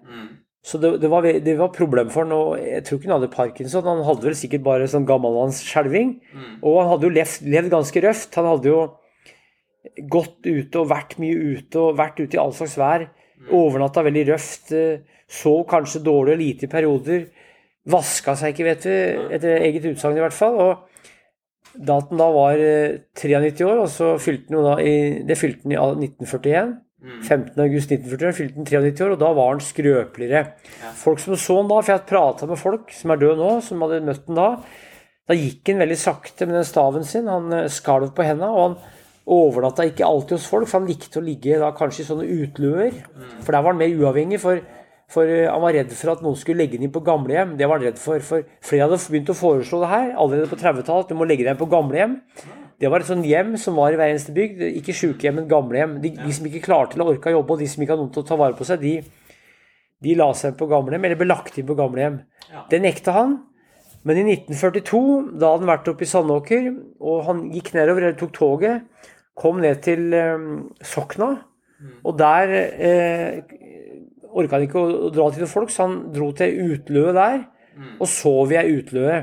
[0.65, 2.33] Så det, det, var, det var problem for han.
[2.33, 3.89] Og jeg tror ikke han hadde parkinson.
[3.89, 6.15] Han hadde vel sikkert bare sånn gammelmanns skjelving.
[6.63, 8.39] Og han hadde jo levd, levd ganske røft.
[8.41, 8.79] Han hadde jo
[10.09, 13.11] gått ute og vært mye ute og vært ute i all slags vær.
[13.53, 14.73] Overnatta veldig røft.
[15.29, 17.29] Sov kanskje dårlig og lite i perioder.
[17.93, 20.57] Vaska seg ikke, vet du, etter eget utsagn i hvert fall.
[20.57, 24.95] Og da han da var eh, 93 år, og så fylte han jo da i
[25.27, 26.75] Det fylte han i 1941.
[27.05, 27.53] 15.
[27.61, 30.45] august 1941 fylte han 93 år, og da var han skrøpeligere.
[30.99, 33.53] Folk som så han da, for jeg har prata med folk som er døde nå,
[33.65, 34.49] som hadde møtt han da.
[35.25, 37.31] Da gikk han veldig sakte med den staven sin.
[37.33, 38.79] Han eh, skalv på hendene, og han
[39.35, 42.99] overnatta ikke alltid hos folk, for han likte å ligge da kanskje i sånne utluer.
[43.45, 44.61] For der var han mer uavhengig, for,
[45.13, 47.57] for eh, han var redd for at noen skulle legge ham inn på gamlehjem.
[47.61, 48.25] Det var han redd for.
[48.25, 51.47] For flere hadde begynt å foreslå det her allerede på 30-tallet, at du må legge
[51.47, 52.21] deg inn på gamlehjem.
[52.81, 54.63] Det var et sånn hjem som var i hver eneste bygd.
[54.81, 55.99] Ikke sykehjem, men gamlehjem.
[56.03, 58.25] De, de som ikke klarte eller orka jobbe, og de som ikke hadde noen til
[58.25, 58.95] å ta vare på seg, de,
[60.05, 62.21] de la seg på gamlehjem, eller ble lagt inn på gamlehjem.
[62.51, 62.65] Ja.
[62.71, 63.39] Det nekta han.
[64.05, 65.03] Men i 1942,
[65.41, 66.69] da hadde han vært oppe i Sandåker,
[67.01, 69.09] og han gikk nedover, eller tok toget,
[69.39, 70.49] kom ned til eh,
[70.85, 71.31] Sokna,
[72.05, 73.55] og der eh,
[74.35, 77.41] orka han ikke å, å dra til noen folk, så han dro til utløet der,
[77.99, 79.17] og sov i ei utløe.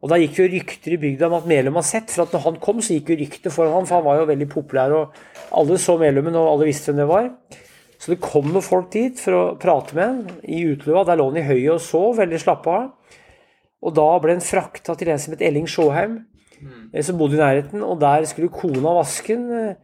[0.00, 2.44] Og da gikk jo rykter i bygda om at Melum har sett, for at når
[2.46, 5.18] han kom, så gikk jo ryktet foran han, for han var jo veldig populær, og
[5.60, 7.26] alle så Melumen, og alle visste hvem det var.
[8.00, 11.02] Så det kom noen folk dit for å prate med han i utløa.
[11.04, 12.86] Der lå han i høyet og sov, veldig slappa av.
[13.84, 16.16] Og da ble han frakta til en som het Elling Sjåheim,
[16.94, 17.84] eh, som bodde i nærheten.
[17.84, 19.52] Og der skulle kona vaske den.
[19.52, 19.74] eh,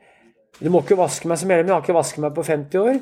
[0.64, 3.01] Du må ikke vaske meg som Melum, jeg har ikke vasket meg på 50 år.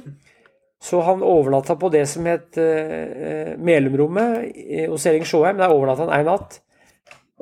[0.82, 4.50] Så han overnatta på det som het eh, Melumrommet
[4.90, 5.62] hos Elling Sjåheim.
[5.62, 6.58] Der overnatta han ei natt.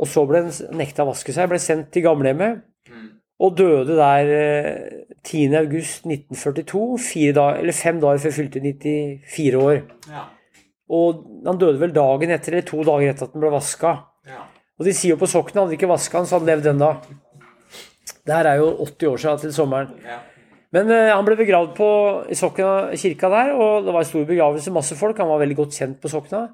[0.01, 2.63] Og så ble han nekta å vaske seg, ble sendt til gamlehjemmet.
[3.43, 9.81] Og døde der eh, 10.8.1942, fire eller fem dager før fylte 94 år.
[10.13, 10.27] Ja.
[10.93, 13.95] Og han døde vel dagen etter, eller to dager etter at han ble vaska.
[14.29, 14.45] Ja.
[14.79, 16.93] Og de sier jo på Sokna hadde de ikke vaska han, så han levde ennå.
[18.23, 19.97] Det her er jo 80 år siden til sommeren.
[20.07, 20.21] Ja.
[20.73, 21.89] Men uh, han ble begravd på,
[22.33, 25.19] i Sokna kirka der, og det var en stor begravelse, masse folk.
[25.21, 26.47] Han var veldig godt kjent på Sokna.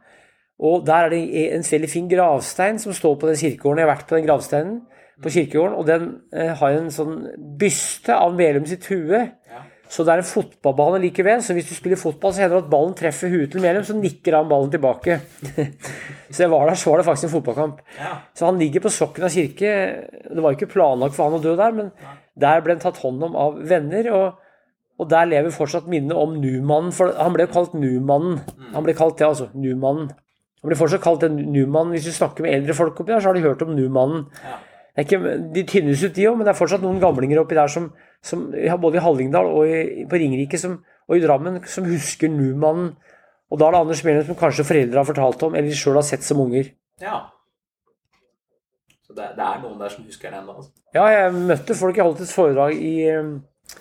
[0.58, 1.22] Og der er det
[1.54, 3.78] en veldig fin gravstein som står på den kirkegården.
[3.78, 4.78] Jeg har vært på den gravsteinen
[5.22, 7.20] på kirkegården, og den eh, har en sånn
[7.58, 9.22] byste av Melum sitt hue.
[9.50, 9.62] Ja.
[9.88, 12.66] Så det er en fotballbane like ved, så hvis du spiller fotball, så hender det
[12.66, 15.20] at ballen treffer huet til Melum, så nikker han ballen tilbake.
[16.34, 17.80] så jeg var der, så var det faktisk en fotballkamp.
[17.96, 18.12] Ja.
[18.36, 19.72] Så han ligger på sokken av kirke.
[20.26, 21.90] Det var jo ikke planlagt for han å dø der, men
[22.38, 24.10] der ble han tatt hånd om av venner.
[24.14, 24.44] Og,
[24.98, 26.94] og der lever fortsatt minnet om Numannen.
[26.94, 28.42] For han ble jo kalt Numannen.
[28.74, 29.48] Han ble kalt det, altså.
[29.56, 30.12] Numannen.
[30.58, 31.92] Han blir fortsatt kalt en numann.
[31.94, 34.26] Hvis du snakker med eldre folk oppi der, så har de hørt om Numannen.
[34.42, 34.58] Ja.
[34.98, 35.20] Ikke,
[35.54, 37.92] de tynnes ut, de òg, men det er fortsatt noen gamlinger oppi der som,
[38.24, 38.48] som
[38.82, 42.96] både i Hallingdal og i, på Ringerike som, og i Drammen som husker Numannen.
[43.48, 45.96] Og da er det Anders Mehlum som kanskje foreldre har fortalt om, eller de sjøl
[46.00, 46.72] har sett som unger.
[47.04, 47.26] ja.
[49.08, 50.58] Så det, det er noen der som husker den ennå.
[50.58, 50.74] Altså.
[50.92, 51.96] Ja, jeg møtte folk.
[51.96, 53.78] Jeg holdt et foredrag i, eh,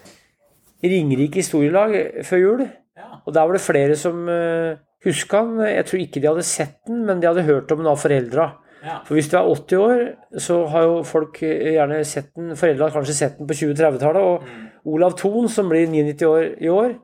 [0.80, 2.63] i Ringerike historielag før jul.
[2.95, 3.09] Ja.
[3.25, 5.65] Og der var det flere som uh, huska han.
[5.67, 8.51] Jeg tror ikke de hadde sett den, men de hadde hørt om den av foreldra.
[8.85, 8.99] Ja.
[9.07, 10.03] For hvis du er 80 år,
[10.43, 12.53] så har jo folk eh, gjerne sett den.
[12.59, 14.21] Foreldra har kanskje sett den på 20-30-tallet.
[14.23, 16.95] Og Olav Thon, som blir 99 år i år,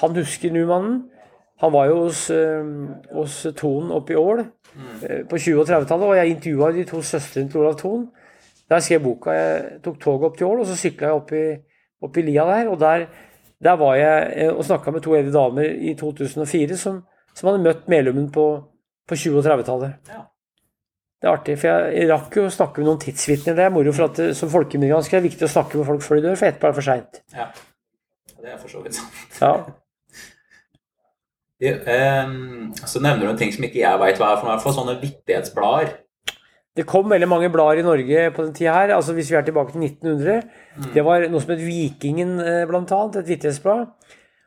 [0.00, 1.02] han husker Numannen.
[1.62, 2.64] Han var jo hos, uh,
[3.14, 5.28] hos Thon oppe i Ål mm.
[5.30, 8.08] på 20- og 30-tallet, og jeg intervjua de to søstrene til Olav Thon.
[8.72, 9.30] Der skrev boka.
[9.36, 11.44] Jeg tok toget opp til Ål, og så sykla jeg opp i,
[12.02, 12.72] opp i lia der.
[12.72, 13.06] Og der,
[13.62, 17.02] der var jeg eh, og snakka med to eldre damer i 2004 som,
[17.38, 18.46] som hadde møtt Melumen på,
[19.08, 20.12] på 20- og 30-tallet.
[20.12, 20.24] Ja.
[21.22, 23.54] Det er artig, for jeg, rakk jo å snakke med noen tidsvitner.
[23.54, 26.02] Det er moro, for at det, som folkemedgansker er det viktig å snakke med folk
[26.02, 27.22] før de dør, for etterpå er det for seint.
[27.36, 27.52] ja.
[28.42, 29.22] Det er for så vidt sant.
[29.38, 29.54] Ja.
[31.62, 31.76] Ja,
[32.26, 34.58] um, så nevner du en ting som ikke jeg veit hva er for noe.
[34.58, 35.92] for Sånne vittighetsblader.
[36.74, 38.94] Det kom veldig mange blader i Norge på den tida her.
[38.96, 40.42] altså Hvis vi er tilbake til 1900.
[40.90, 43.20] Det var noe som het Vikingen, eh, blant annet.
[43.20, 43.92] Et vittighetsblad.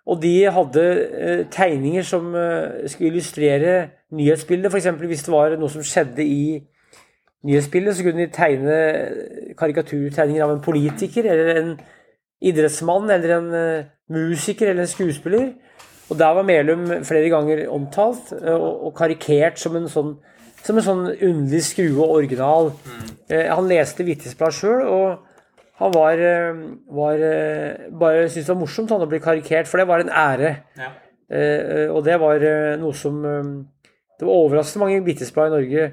[0.05, 0.85] Og de hadde
[1.17, 3.75] eh, tegninger som eh, skulle illustrere
[4.13, 4.69] nyhetsbildet.
[4.71, 4.87] F.eks.
[5.01, 6.59] hvis det var noe som skjedde i
[7.45, 8.77] nyhetsbildet, så kunne de tegne
[9.57, 11.75] karikaturtegninger av en politiker eller en
[12.45, 15.49] idrettsmann eller en eh, musiker eller en skuespiller.
[16.09, 20.15] Og der var Melum flere ganger omtalt eh, og, karikert som en sånn
[20.65, 22.71] som en sånn underlig skrue og original.
[23.29, 24.79] Eh, han leste Vittighetsblad sjøl,
[25.79, 26.61] han var, eh,
[26.95, 30.13] var eh, bare syntes det var morsomt han å bli karikert, for det var en
[30.13, 30.51] ære.
[30.79, 30.91] Ja.
[31.27, 33.47] Eh, og det var eh, noe som eh,
[34.15, 35.87] Det var overraskende mange Vittighetsblad i Norge.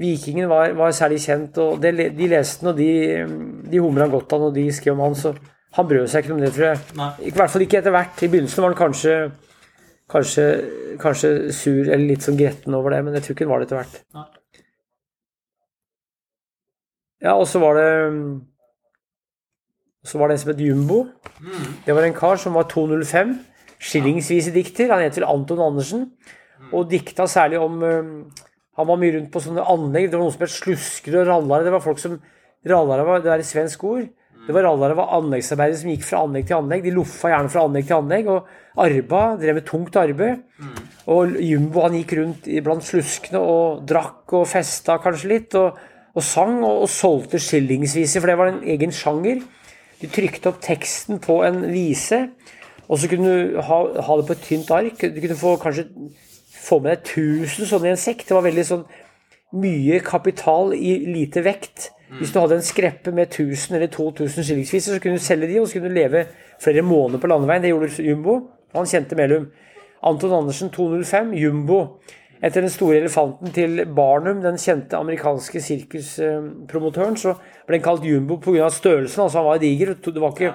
[0.00, 3.34] Vikingen var, var særlig kjent, og det, de leste den, og de, eh,
[3.68, 5.34] de humra godt av og de skrev om han, så
[5.76, 6.82] han brød seg ikke om det, tror jeg.
[6.96, 7.10] Nei.
[7.28, 8.22] I hvert fall ikke etter hvert.
[8.24, 9.16] I begynnelsen var han kanskje,
[10.10, 10.46] kanskje,
[11.02, 13.68] kanskje sur eller litt sånn gretten over det, men jeg tror ikke han var det
[13.68, 14.00] etter hvert.
[14.16, 14.28] Nei.
[17.20, 17.90] Ja, og så var det
[20.04, 21.00] Så var det en som het Jumbo.
[21.84, 23.34] Det var en kar som var 205.
[23.80, 24.92] Skillingsvise dikter.
[24.92, 26.06] Han het vel Anton Andersen.
[26.72, 28.12] Og dikta særlig om eh,
[28.78, 30.08] Han var mye rundt på sånne anlegg.
[30.08, 31.66] Det var noen som het sluskere og rallare.
[31.66, 32.20] Det var folk som
[32.60, 34.08] Rallare var, det er et svensk ord.
[34.44, 36.82] Det var rallare var anleggsarbeidere som gikk fra anlegg til anlegg.
[36.84, 38.28] De loffa gjerne fra anlegg til anlegg.
[38.32, 40.42] Og arba, drev med tungt arbeid.
[41.12, 45.56] Og Jumbo han gikk rundt blant sluskene og drakk og festa kanskje litt.
[45.60, 45.78] Og,
[46.16, 49.40] og sang og, og solgte skillingsviser, for det var en egen sjanger.
[50.00, 52.22] De trykte opp teksten på en vise,
[52.88, 55.00] og så kunne du ha, ha det på et tynt ark.
[55.00, 55.86] Du kunne få kanskje
[56.60, 57.12] få med deg
[57.46, 58.24] 1000 sånne i en sekk.
[58.26, 58.84] Det var veldig sånn
[59.60, 61.90] mye kapital i lite vekt.
[62.18, 65.60] Hvis du hadde en skreppe med 1000 eller 2000 skillingsviser, så kunne du selge de,
[65.60, 66.24] og så kunne du leve
[66.62, 67.62] flere måneder på landeveien.
[67.62, 68.38] Det gjorde Jumbo.
[68.74, 69.46] Han kjente Melum.
[70.02, 71.80] Anton Andersen 205, Jumbo.
[72.40, 77.34] Etter den store elefanten til Barnum, den kjente amerikanske sirkuspromotøren, så
[77.68, 78.70] ble den kalt Jumbo pga.
[78.72, 79.22] størrelsen.
[79.22, 79.94] altså Han var diger.
[79.94, 80.54] Det var ikke,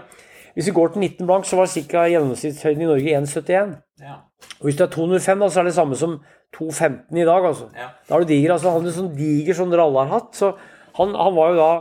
[0.56, 2.08] hvis vi går til 19 blank, så var ca.
[2.10, 3.76] gjennomsnittshøyden i Norge 1,71.
[4.02, 4.18] Ja.
[4.60, 6.20] Og hvis du er 205, da, så er det samme som
[6.58, 7.46] 2,15 i dag.
[7.46, 7.70] altså.
[7.76, 7.88] Ja.
[8.10, 8.54] Da er du diger.
[8.54, 10.34] altså Han er en sånn diger sånn rallarhatt.
[10.34, 10.56] Så
[10.98, 11.72] han, han var jo da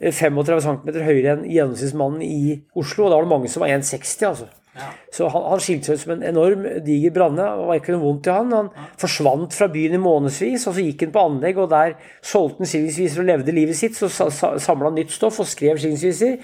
[0.00, 3.76] eh, 35 cm høyere enn gjennomsnittsmannen i Oslo, og da var det mange som var
[3.76, 4.28] 1,60.
[4.30, 4.48] altså.
[4.74, 4.88] Ja.
[5.14, 7.46] Så han, han skilte seg ut som en enorm diger branne.
[7.46, 8.54] Det var ikke noe vondt i han.
[8.56, 8.70] Han
[9.00, 11.94] forsvant fra byen i månedsvis, og så gikk han på anlegg, og der
[12.24, 13.98] solgte han skillingsviser og levde livet sitt.
[13.98, 16.40] Så sa, sa, samla han nytt stoff og skrev skillingsviser.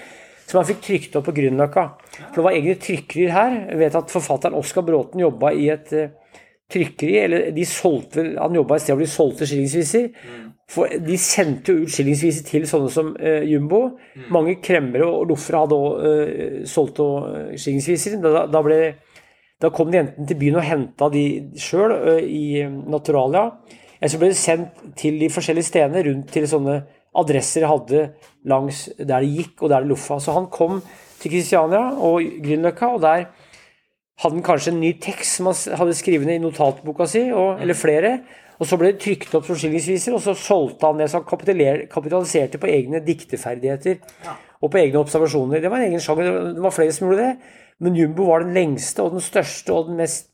[0.47, 1.85] Som han fikk trykt opp på Grünerløkka.
[2.17, 3.53] For det var egne trykkerier her.
[3.71, 6.11] Jeg vet at forfatteren Oskar Bråten jobba i et eh,
[6.71, 10.09] trykkeri, eller de solgte Han jobba et sted hvor de solgte skillingsviser.
[10.71, 13.81] For de sendte jo ut skillingsviser til sånne som uh, Jumbo.
[14.31, 18.15] Mange kremmere og loffere hadde òg uh, solgt og skillingsviser.
[18.23, 18.79] Da, da, ble,
[19.59, 21.25] da kom de enten til byen og henta de
[21.59, 21.93] sjøl
[22.23, 23.49] i eh, Naturalia,
[23.99, 26.79] eller så ble det sendt til de forskjellige stedene rundt til sånne
[27.21, 28.03] adresser de hadde
[28.47, 30.17] langs der det gikk, og der det loffa.
[30.23, 30.79] Så han kom
[31.21, 33.27] til Kristiania og Grünerløkka, og der
[34.21, 37.61] hadde han kanskje en ny tekst som han hadde skrevet ned i notatboka si, og,
[37.61, 38.15] eller flere.
[38.61, 41.07] Og så ble det trykt opp som skillingsviser, og så solgte han det.
[41.09, 43.97] Så han kapitaliserte på egne dikteferdigheter
[44.61, 45.63] og på egne observasjoner.
[45.63, 46.29] Det var en egen sjanger.
[46.53, 47.55] Det var flere som gjorde det.
[47.81, 50.27] Men Jumbo var den lengste og den største og den mest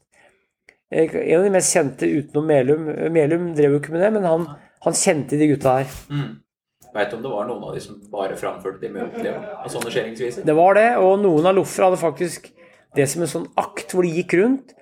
[0.91, 2.89] eh, En av de mest kjente utenom Melum.
[3.15, 4.43] Melum drev jo ikke med det, men han,
[4.83, 5.95] han kjente de gutta her.
[6.11, 6.27] Mm.
[6.97, 9.93] Veit du om det var noen av de som bare framførte de muntlige av sånne
[9.93, 10.43] skillingsviser?
[10.47, 12.51] Det var det, og noen av Loffer hadde faktisk
[12.97, 14.75] det som en sånn akt hvor de gikk rundt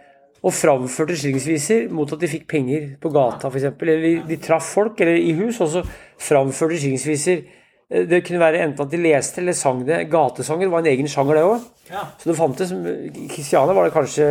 [0.45, 3.71] og framførte skillingsviser mot at de fikk penger på gata, f.eks.
[3.81, 5.81] Eller de, traff folk eller i hus, og så
[6.21, 7.41] framførte skillingsviser.
[7.89, 10.03] Eh, Det kunne være enten at de leste eller sang det.
[10.11, 11.65] Gatesanger var en egen sjanger, det òg.
[11.89, 12.03] Ja.
[12.21, 14.29] Så det fantes I Kristiania var det kanskje,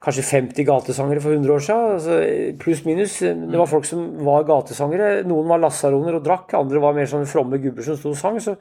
[0.00, 1.92] kanskje 50 gatesangere for 100 år siden.
[1.98, 3.18] Altså, Pluss minus.
[3.20, 5.12] Det var folk som var gatesangere.
[5.28, 8.40] Noen var lasaroner og drakk, andre var mer sånne fromme gubber som sto og sang.
[8.40, 8.56] Så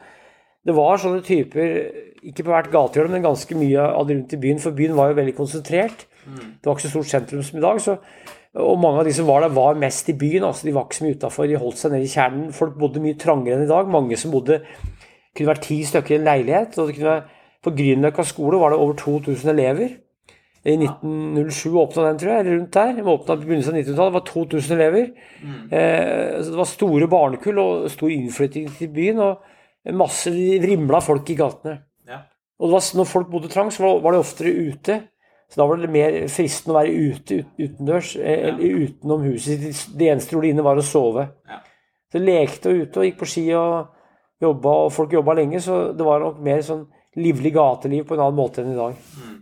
[0.68, 1.76] det var sånne typer,
[2.20, 4.60] ikke på hvert gatehjørne, men ganske mye av det rundt i byen.
[4.60, 6.09] For byen var jo veldig konsentrert.
[6.38, 7.82] Det var ikke så stort sentrum som i dag.
[7.82, 7.98] så
[8.60, 10.44] og mange av de som var der, var mest i byen.
[10.44, 12.52] altså De var ikke så mye utafor, de holdt seg nede i kjernen.
[12.52, 13.88] Folk bodde mye trangere enn i dag.
[13.88, 14.62] Mange som bodde
[15.38, 16.78] kunne vært ti stykker i en leilighet.
[16.80, 17.24] og det kunne være,
[17.62, 19.90] På Grünerløkka skole var det over 2000 elever.
[20.66, 22.94] I 1907 åpna den, tror jeg, eller rundt der.
[22.96, 24.12] Den åpna på begynnelsen av 1900-tallet.
[24.12, 25.06] Det var 2000 elever.
[25.72, 29.20] Eh, så det var store barnekull og stor innflytting til byen.
[29.20, 31.78] Og masse vrimla folk i gatene.
[32.08, 32.22] Ja.
[32.60, 35.02] Og det var, når folk bodde trangt, så var- var det oftere ute.
[35.50, 38.84] Så da var det mer fristende å være ute utendørs, eller ja.
[38.86, 39.64] utenom huset.
[39.98, 41.24] Det eneste de gjorde inne, var å sove.
[41.50, 41.58] Ja.
[42.14, 43.96] Så lekte og ute og gikk på ski og
[44.42, 46.86] jobba, og folk jobba lenge, så det var nok mer sånn
[47.18, 48.94] livlig gateliv på en annen måte enn i dag.
[49.18, 49.36] Mm.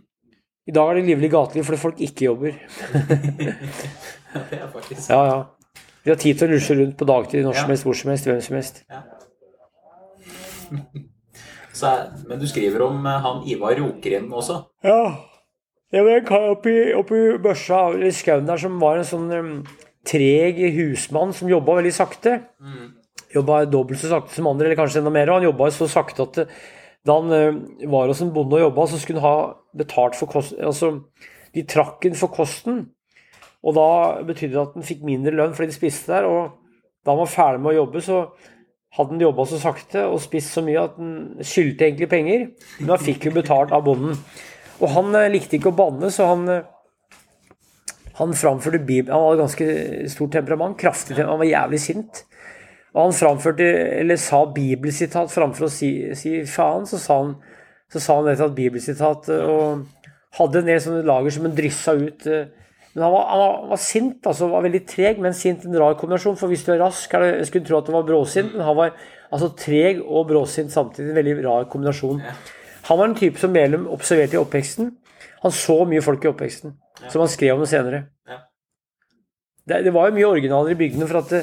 [0.68, 2.56] I dag er det livlig gateliv fordi folk ikke jobber.
[4.34, 5.38] ja, det er faktisk Ja, ja.
[6.04, 7.60] Vi har tid til å lusje rundt på dagtid når Ja.
[7.62, 8.82] som helst, hvor som helst, hvem som helst.
[11.78, 14.62] Så, er- Men du skriver om eh, han Ivar Rokerind også.
[14.84, 15.27] Ja.
[15.88, 19.52] Det var en kar oppi, oppi børsa i skauen der som var en sånn um,
[20.08, 22.34] treg husmann som jobba veldig sakte.
[22.60, 22.90] Mm.
[23.32, 25.30] Jobba dobbelt så sakte som andre, eller kanskje enda mer.
[25.30, 26.42] Og han jobba så sakte at
[27.08, 30.32] da han uh, var hos en bonde og jobba, så skulle han ha betalt for
[30.32, 30.92] kosten Altså,
[31.56, 32.84] de trakk han for kosten.
[33.64, 33.88] Og da
[34.28, 36.28] betydde det at han fikk mindre lønn fordi de spiste der.
[36.28, 36.52] Og
[37.00, 38.20] da han var ferdig med å jobbe, så
[38.98, 42.46] hadde han jobba så sakte og spist så mye at han skyldte egentlig penger.
[42.78, 44.20] Men da fikk hun betalt av bonden.
[44.78, 46.66] Og han eh, likte ikke å banne, så han eh,
[48.18, 49.66] han framførte Bibelen Han hadde ganske
[50.10, 52.24] stort temperament, kraftig temperament, han var jævlig sint.
[52.94, 53.66] Og han framførte,
[54.00, 57.36] eller sa bibelsitat framfor å si, si faen, så sa han
[57.88, 61.94] så sa han et bibelsitat eh, og hadde en del sånne lager som han dryssa
[61.96, 62.26] ut.
[62.92, 66.36] Men han var, han var, sint, altså var veldig treg, men sint en rar kombinasjon.
[66.36, 68.66] For hvis du er rask, er det, jeg skulle tro at han var bråsint, men
[68.66, 68.92] han var
[69.30, 71.12] altså treg og bråsint samtidig.
[71.12, 72.20] En veldig rar kombinasjon.
[72.88, 74.92] Han var en type som Melum observerte i oppveksten.
[75.42, 76.74] Han så mye folk i oppveksten,
[77.06, 78.06] som han skrev om senere.
[78.28, 78.40] Ja.
[79.68, 81.42] Det, det var jo mye originaler i bygdene, for at det,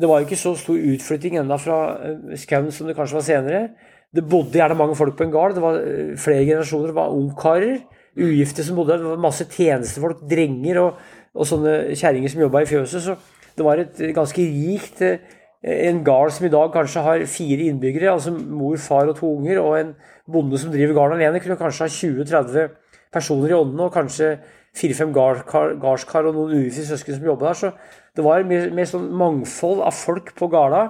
[0.00, 3.26] det var jo ikke så stor utflytting enda fra eh, skauen som det kanskje var
[3.26, 3.62] senere.
[4.10, 5.54] Det bodde gjerne mange folk på en gard.
[5.54, 6.90] Det var eh, flere generasjoner.
[6.90, 7.80] Det var ungkarer,
[8.18, 9.04] ugifte som bodde der.
[9.04, 13.06] Det var masse tjenestefolk, drenger og, og sånne kjerringer som jobba i fjøset.
[13.06, 17.66] Så det var et ganske rikt eh, En gard som i dag kanskje har fire
[17.68, 19.90] innbyggere, altså mor, far og to unger, og en
[20.30, 22.70] bonde som driver garden alene, kunne kanskje ha 20-30
[23.12, 24.38] personer i åndene, og kanskje
[24.76, 27.58] fire-fem gardskar, og noen ugifte søsken som jobber der.
[27.60, 27.72] Så
[28.16, 30.86] det var mer, mer sånn mangfold av folk på garda.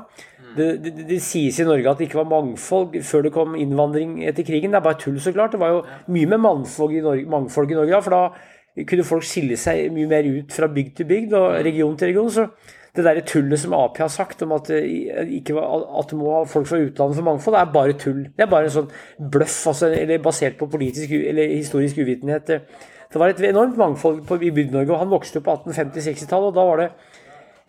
[0.57, 4.19] Det, det, det, sies i Norge at det ikke var mangfold før det kom innvandring
[4.27, 4.73] etter krigen.
[4.75, 5.55] Det er bare tull, så klart.
[5.55, 9.27] Det var jo mye mer mangfold i Norge, mangfold i Norge for da kunne folk
[9.27, 12.31] skille seg mye mer ut fra bygd til bygd og region til region.
[12.35, 12.47] Så
[12.97, 16.67] det der tullet som Ap har sagt om at, var, at det må ha folk
[16.67, 18.23] fra utlandet for mangfold, det er bare tull.
[18.37, 18.91] Det er bare en sånn
[19.33, 22.51] bløff, altså, eller basert på politisk eller historisk uvitenhet.
[23.11, 26.69] Det var et enormt mangfold i Bygd-Norge, og han vokste opp på 1850-60-tallet, og da
[26.69, 26.91] var det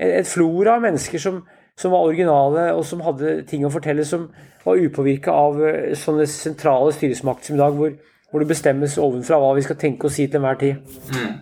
[0.02, 1.44] et flora av mennesker som
[1.82, 4.28] som var originale, og som hadde ting å fortelle som
[4.66, 7.96] var upåvirka av eh, sånne sentrale styresmakter som i dag, hvor,
[8.30, 11.00] hvor, det bestemmes ovenfra hva vi skal tenke og si til enhver tid.
[11.16, 11.40] Mm.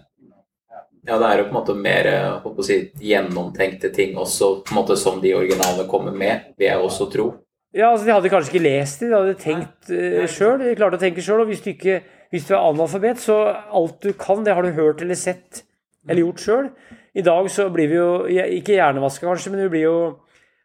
[1.09, 2.07] Ja, det er jo på en måte mer
[2.45, 6.83] å si, gjennomtenkte ting også, på en måte som de originale kommer med, vil jeg
[6.85, 7.31] også tro.
[7.73, 10.61] Ja, altså De hadde kanskje ikke lest det, de hadde tenkt uh, sjøl.
[10.61, 11.43] De klarte å tenke sjøl.
[11.43, 11.99] Og hvis du, ikke,
[12.33, 15.63] hvis du er analfabet, så alt du kan, det har du hørt eller sett
[16.07, 16.71] eller gjort sjøl.
[17.17, 19.99] I dag så blir vi jo ikke hjernevaska, kanskje, men vi blir jo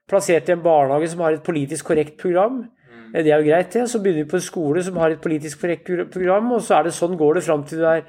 [0.08, 2.62] plassert i en barnehage som har et politisk korrekt program.
[2.88, 3.06] Mm.
[3.16, 3.86] Det er jo greit, det.
[3.90, 6.88] Så begynner vi på en skole som har et politisk korrekt program, og så er
[6.88, 8.04] det sånn går det fram til du er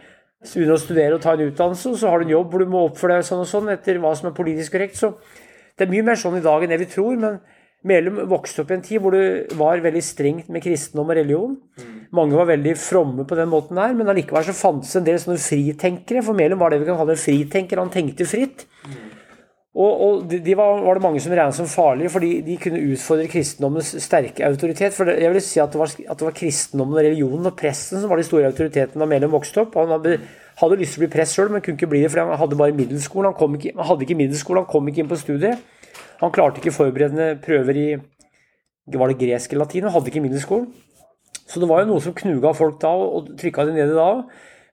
[0.55, 2.71] under å studere og ta en utdannelse, og så har du en jobb hvor du
[2.71, 4.99] må oppføre deg sånn og sånn etter hva som er politisk korrekt.
[4.99, 5.15] Så
[5.75, 7.15] det er mye mer sånn i dag enn det vi tror.
[7.21, 7.39] men
[7.85, 11.51] Melum vokste opp i en tid hvor det var veldig strengt med kristendom og religion.
[11.77, 11.97] Mm.
[12.17, 15.41] Mange var veldig fromme på den måten her, men allikevel så fantes en del sånne
[15.41, 16.23] fritenkere.
[16.25, 17.81] For Melum var det vi kan kalle en fritenker.
[17.81, 18.65] Han tenkte fritt.
[19.75, 23.27] Og, og, de var, var, det mange som regnet som farlige, fordi de kunne utfordre
[23.27, 24.95] kristendommens sterke autoritet.
[24.95, 28.11] For jeg vil si at det var, at det var kristendommen, religionen og presten som
[28.11, 29.75] var de store autoritetene da Melum vokste opp.
[29.75, 30.15] Han hadde,
[30.61, 32.59] hadde lyst til å bli prest sjøl, men kunne ikke bli det fordi han hadde
[32.63, 33.35] bare middelskolen.
[33.35, 35.91] Han, ikke, han hadde ikke middelskolen, han kom ikke inn på studiet.
[36.23, 37.87] Han klarte ikke forberedende prøver i
[38.95, 40.71] var det gresk eller latin, han hadde ikke middelskolen.
[41.49, 44.09] Så det var jo noe som knuga folk da, og trykka dem ned i da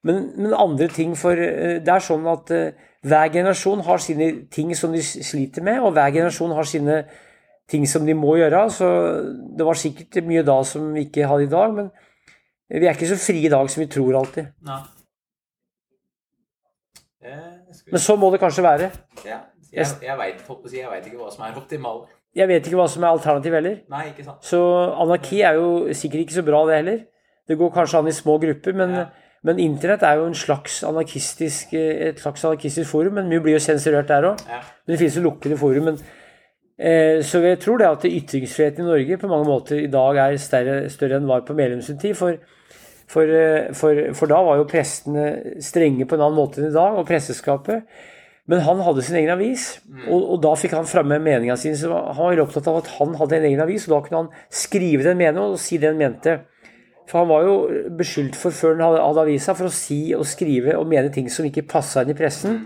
[0.02, 4.30] men, men, andre ting for eh, Det er sånn at uh, hver generasjon har sine
[4.52, 7.02] ting som de sliter med, og hver generasjon har sine
[7.70, 8.64] ting som de må gjøre.
[8.70, 8.88] Så
[9.58, 11.90] det var sikkert mye da som vi ikke hadde i dag, men
[12.72, 14.52] vi er ikke så frie i dag som vi tror alltid.
[14.68, 14.82] Nei.
[17.90, 18.90] Men så må det kanskje være.
[19.26, 19.38] Ja.
[19.72, 22.10] Jeg, jeg veit ikke hva som er optimalt.
[22.36, 23.78] Jeg vet ikke hva som er alternativ heller.
[23.92, 24.44] Nei, ikke sant.
[24.44, 24.60] Så
[25.00, 26.98] anarki er jo sikkert ikke så bra, det heller.
[27.48, 29.04] Det går kanskje an i små grupper, men, ja.
[29.42, 33.16] Men internett er jo en slags anarkistisk, et slags anarkistisk forum.
[33.18, 34.42] Men mye blir jo sensurert der òg.
[34.46, 34.60] Ja.
[34.86, 35.88] Men det finnes jo lukkede forum.
[35.90, 35.98] Men,
[36.78, 40.38] eh, så jeg tror det at ytringsfriheten i Norge på mange måter i dag er
[40.38, 42.14] større, større enn var på Melums tid.
[42.14, 42.38] For,
[43.10, 46.78] for, eh, for, for da var jo prestene strenge på en annen måte enn i
[46.78, 47.82] dag, og presteskapet.
[48.46, 50.06] Men han hadde sin egen avis, mm.
[50.06, 51.74] og, og da fikk han framme meninga si.
[51.82, 55.02] Han var opptatt av at han hadde en egen avis, og da kunne han skrive
[55.02, 56.40] den meningen og si det han mente.
[57.12, 57.56] For han var jo
[57.98, 61.44] beskyldt for, før han hadde, avisa, for å si og skrive og mene ting som
[61.44, 62.62] ikke passa inn i pressen.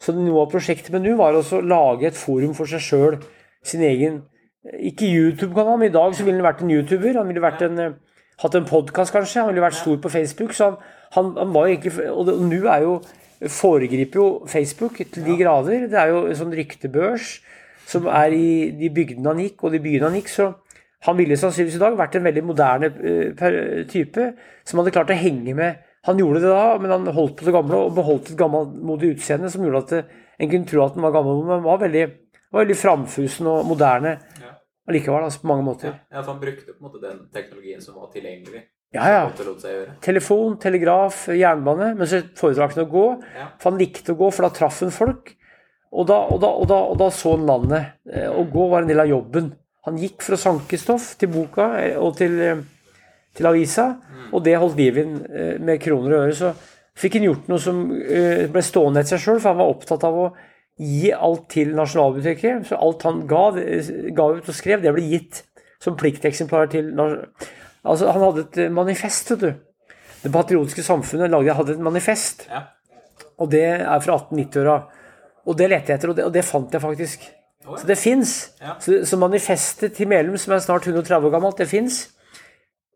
[0.00, 3.18] Så noe av prosjektet med nå var også å lage et forum for seg sjøl,
[3.62, 4.22] sin egen
[4.62, 7.16] Ikke YouTube-kanal, men i dag så ville han vært en YouTuber.
[7.18, 7.94] Han ville vært en, eh,
[8.38, 9.40] hatt en podkast, kanskje.
[9.42, 10.54] Han ville vært stor på Facebook.
[10.54, 10.76] Så han,
[11.16, 12.92] han, han var egentlig Og nå er jo
[13.50, 15.88] foregriper jo Facebook til de grader.
[15.90, 17.40] Det er jo en sånn ryktebørs
[17.90, 20.30] som er i de bygdene han gikk, og de byene han gikk.
[20.30, 20.48] Så
[21.02, 24.26] han ville sannsynligvis i dag vært en veldig moderne uh, type
[24.68, 25.80] som hadde klart å henge med.
[26.06, 29.50] Han gjorde det da, men han holdt på det gamle og beholdt et gammelmodig utseende
[29.52, 30.02] som gjorde at det,
[30.42, 32.06] en kunne tro at han var gammel, men han var veldig,
[32.50, 34.16] var veldig framfusen og moderne
[34.88, 35.94] allikevel, altså, på mange måter.
[36.10, 38.64] Ja, for han brukte på en måte den teknologien som var tilgjengelig.
[38.92, 39.20] Ja, ja.
[40.04, 41.94] Telefon, telegraf, jernbane.
[41.96, 43.06] Men så foretrakk han å gå.
[43.38, 43.46] Ja.
[43.60, 45.32] For han likte å gå, for da traff han folk.
[45.92, 47.96] Og da, og, da, og, da, og da, så han landet.
[48.12, 49.48] Eh, å gå var en del av jobben.
[49.88, 52.62] Han gikk for å sanke stoff til boka eh, og til, eh,
[53.34, 54.30] til avisa, mm.
[54.32, 55.06] og det holdt liv i
[55.58, 56.38] med kroner og øre.
[56.38, 56.52] Så
[56.98, 60.18] fikk han gjort noe som ble stående etter seg sjøl, for han var opptatt av
[60.18, 60.26] å
[60.82, 62.68] gi alt til Nasjonalbiblioteket.
[62.68, 63.44] Så alt han ga,
[64.14, 65.42] ga ut og skrev, det ble gitt
[65.82, 66.92] som plikteksemplarer til
[67.82, 69.94] Altså, han hadde et eh, manifest, vet du.
[70.22, 72.44] Det patriotiske samfunnet lagde, hadde et manifest.
[72.46, 72.60] Ja.
[73.42, 74.76] Og det er fra 1890-åra.
[75.50, 77.24] Og det lette jeg etter, og det, og det, fant jeg faktisk.
[77.62, 77.76] Ja.
[77.78, 78.32] Så det fins.
[78.60, 78.74] Ja.
[78.80, 82.02] Så, så, manifestet til Melum, som er snart 130 år gammelt, det fins.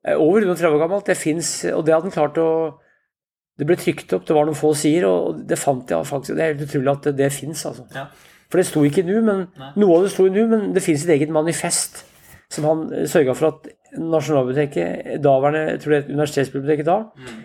[0.06, 1.52] Eh, over 130 år gammelt, det fins.
[1.72, 2.50] Og det hadde han klart å
[3.56, 6.34] Det ble trykt opp, det var noen få sider, og det fant jeg faktisk.
[6.36, 7.86] Det er helt utrolig at det, det fins, altså.
[8.50, 9.70] For det sto ikke nå, men Nei.
[9.80, 12.02] noe av det sto nå, men det fins et eget manifest
[12.52, 17.42] som han sørga for at Nasjonalbiblioteket, daværende jeg tror det er universitetsbiblioteket da, mm.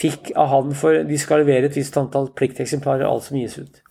[0.00, 3.82] fikk av han for de skal levere et visst antall plikteksemplarer alt som gis ut.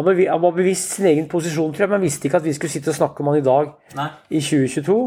[0.00, 2.56] Han, var, han var bevisst sin egen posisjon, tror jeg, men visste ikke at vi
[2.56, 4.10] skulle sitte og snakke om han i dag Nei.
[4.32, 5.00] i 2022.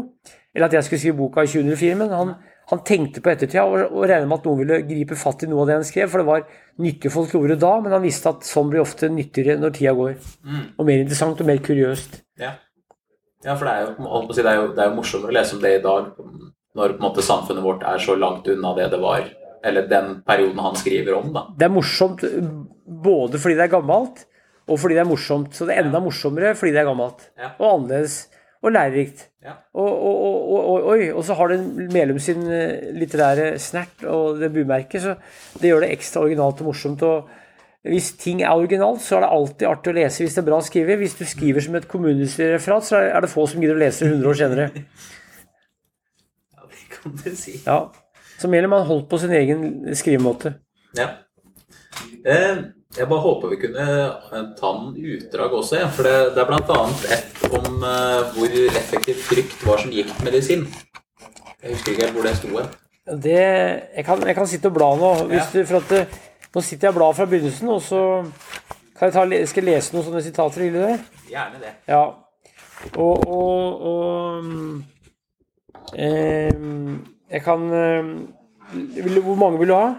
[0.54, 1.96] Eller at jeg skulle skrive boka i 2004.
[1.98, 2.34] Men han,
[2.70, 5.64] han tenkte på ettertida og, og regnet med at noen ville gripe fatt i noe
[5.64, 6.12] av det han skrev.
[6.12, 6.44] For det var
[6.84, 10.14] nyttig folklore da, men han visste at sånn blir ofte nyttigere når tida går.
[10.46, 10.66] Mm.
[10.78, 12.20] Og mer interessant og mer kuriøst.
[12.42, 12.54] Ja.
[13.44, 15.60] Ja, for det er, jo, det, er jo, det er jo morsommere å lese om
[15.60, 16.12] det i dag,
[16.78, 19.26] når på en måte samfunnet vårt er så langt unna det det var,
[19.64, 21.28] eller den perioden han skriver om.
[21.34, 21.42] da.
[21.58, 22.24] Det er morsomt
[23.04, 24.24] både fordi det er gammelt,
[24.64, 25.52] og fordi det er morsomt.
[25.56, 27.28] Så det er enda morsommere fordi det er gammelt.
[27.38, 27.52] Ja.
[27.58, 28.18] Og annerledes.
[28.64, 29.26] Og lærerikt.
[29.44, 29.58] Ja.
[29.76, 31.58] Og, og, og, og, og så har det
[31.92, 35.16] Melum sin eh, litterære snert og det bumerket, så
[35.60, 37.02] det gjør det ekstra originalt og morsomt.
[37.04, 37.28] og
[37.84, 40.60] hvis ting er originalt, så er det alltid artig å lese hvis det er bra
[40.64, 40.96] skrevet.
[41.02, 44.14] Hvis du skriver som et kommunestyrereferat, så er det få som gidder å lese det
[44.14, 44.70] 100 år senere.
[46.54, 47.58] Ja, det kan du si.
[47.66, 47.76] Ja.
[48.40, 50.54] Så har holdt på sin egen skrivemåte.
[50.96, 51.10] Ja.
[52.24, 55.88] Eh, jeg bare håper vi kunne eh, ta noen utdrag også, ja.
[55.90, 56.80] for det, det er bl.a.
[57.16, 60.66] et om uh, hvor effektivt frykt var som giktmedisin.
[61.62, 62.52] Jeg husker ikke helt hvor det sto.
[62.54, 62.70] hen.
[63.24, 63.40] Det,
[63.96, 65.10] jeg, kan, jeg kan sitte og bla nå.
[65.32, 66.20] Hvis du, for at
[66.54, 68.02] nå sitter jeg og blar fra begynnelsen, og så
[68.94, 70.62] kan jeg ta, skal jeg lese noen sånne sitater.
[70.64, 70.98] Vil du det?
[71.32, 71.72] Gjerne det.
[71.90, 72.04] Ja.
[72.94, 74.84] Og, og, og um,
[75.96, 76.50] eh,
[77.30, 78.10] Jeg kan um,
[79.24, 79.94] Hvor mange vil du ha?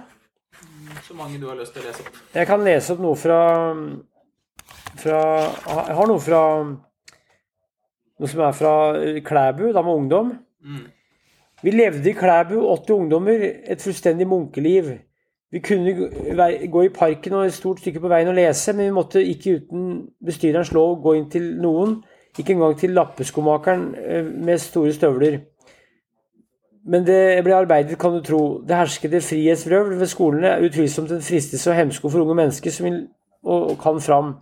[1.15, 2.15] Så mange du har lyst til å lese opp.
[2.35, 3.35] Jeg kan lese opp noe fra,
[4.99, 5.19] fra
[5.87, 6.41] Jeg har noe fra
[8.19, 8.73] Noe som er fra
[9.23, 10.33] Klæbu, da med ungdom.
[10.59, 10.81] Mm.
[11.63, 14.91] Vi levde i Klæbu, 80 ungdommer, et fullstendig munkeliv.
[15.55, 15.95] Vi kunne
[16.71, 19.55] gå i parken og et stort stykke på veien og lese, men vi måtte ikke
[19.61, 19.89] uten
[20.19, 22.01] bestyrerens lov gå inn til noen,
[22.35, 25.39] ikke engang til lappeskomakeren eh, med store støvler.
[26.85, 28.41] Men det ble arbeidet, kan du tro.
[28.61, 32.73] Det herskede et frihetsvrøvl ved skolene er utvilsomt en fristelse og hemsko for unge mennesker
[32.73, 32.99] som vil
[33.45, 34.35] og, og kan fram.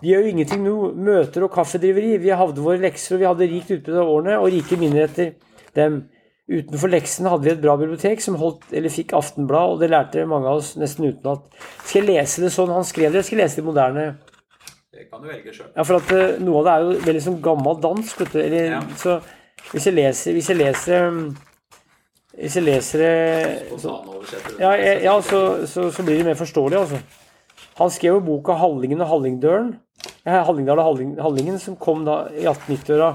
[0.00, 0.76] Vi gjør jo ingenting nå.
[0.96, 2.16] Møter og kaffedriveri.
[2.22, 5.34] Vi hadde våre lekser, og vi hadde rikt utbytte av årene, og rike minner etter
[5.76, 6.06] dem.
[6.48, 10.24] Utenfor leksene hadde vi et bra bibliotek som holdt, eller fikk Aftenblad, og det lærte
[10.28, 11.44] mange av oss nesten utenat.
[11.84, 14.06] Skal jeg lese det sånn han skrev det, jeg skal jeg lese det moderne?
[14.96, 15.68] Det kan du velge sjøl.
[15.74, 18.40] Ja, for at eh, noe av det er jo veldig sånn gammel dansk, vet du.
[18.40, 18.80] Eller, Ja.
[18.96, 19.18] Så
[19.72, 21.22] hvis jeg leser Hvis jeg leser um,
[22.38, 23.96] Hvis jeg leser det så,
[24.60, 24.70] ja,
[25.02, 27.00] ja så, så, så blir det mer forståelig, altså.
[27.78, 29.74] Han skrev jo boka 'Hallingen og Hallingdølen'.
[30.28, 33.12] Hallingdal og Halling, Hallingen, som kom da i 1890-åra.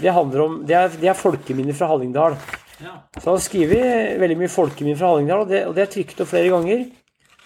[0.00, 2.36] Det handler om Det er, det er folkeminner fra Hallingdal.
[2.80, 2.94] Ja.
[3.16, 6.20] Så han har skrevet veldig mye folkeminner fra Hallingdal, og det, og det er trykt
[6.20, 6.86] opp flere ganger.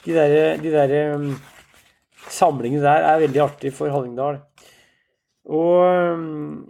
[0.05, 1.35] De der, de der um,
[2.29, 4.41] samlingene der er veldig artig for Hallingdal.
[5.45, 6.67] Og um,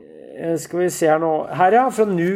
[0.58, 1.88] skal vi se her nå Her, ja.
[1.94, 2.30] Fra nu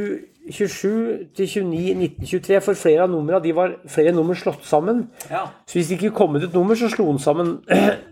[0.50, 2.60] 27 til 29 1923.
[2.64, 5.08] For flere av numrene de var flere nummer slått sammen.
[5.30, 5.46] ja.
[5.66, 7.58] Så hvis det ikke kom ut et nummer, så slo den sammen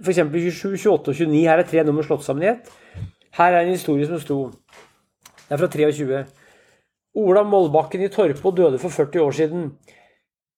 [0.05, 0.21] f.eks.
[0.21, 1.43] 27, 28 og 29.
[1.47, 2.73] Her er tre nummer slått sammen i ett.
[3.37, 4.51] Her er en historie som sto
[5.47, 6.25] Det er fra 23.
[7.17, 9.71] Ola Mollbakken i Torpo døde for 40 år siden.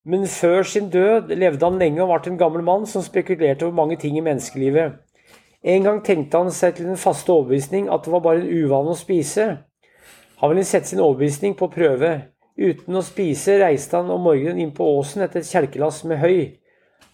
[0.08, 3.76] Men før sin død levde han lenge og ble en gammel mann som spekulerte over
[3.76, 4.96] mange ting i menneskelivet.
[5.62, 8.94] En gang tenkte han seg til den faste overbevisning at det var bare en uvane
[8.94, 9.50] å spise.
[10.40, 12.12] Han ville sette sin overbevisning på prøve.
[12.58, 16.58] Uten å spise reiste han om morgenen inn på åsen etter et kjelkelass med høy.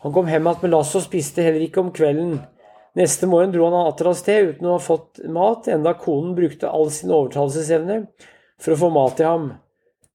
[0.04, 2.38] Han kom hjem igjen med lass og spiste heller ikke om kvelden.
[2.94, 6.68] Neste morgen dro han atter av sted uten å ha fått mat, enda konen brukte
[6.68, 8.02] all sin overtalelsesevne
[8.60, 9.46] for å få mat til ham.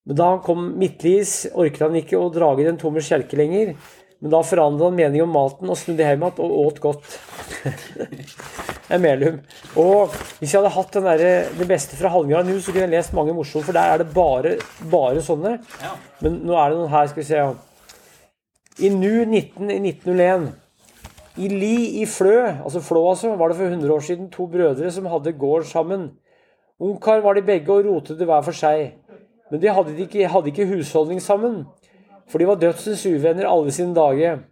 [0.07, 3.73] Men da han kom midtlis, orket han ikke å drage den tomme kjelke lenger.
[4.19, 7.05] Men da forandret han mening om maten og snudde hjem igjen og åt godt.
[8.89, 9.35] Det er Melum.
[9.77, 12.93] Og hvis jeg hadde hatt den der, det beste fra Hallingdal nå, så kunne jeg
[12.95, 14.55] lest mange morsomme, for der er det bare,
[14.89, 15.59] bare sånne.
[15.83, 15.91] ja.
[16.25, 17.43] Men nå er det noen her, skal vi se.
[18.79, 20.49] I nu 19, i 1901
[21.37, 24.91] I Li i Flø, altså Flå altså, var det for 100 år siden to brødre
[24.91, 26.09] som hadde gård sammen.
[26.79, 28.95] Ungkar var de begge og rotede hver for seg.
[29.51, 31.65] Men de hadde ikke, hadde ikke husholdning sammen,
[32.29, 34.43] for de var dødsens uvenner alle sine dager.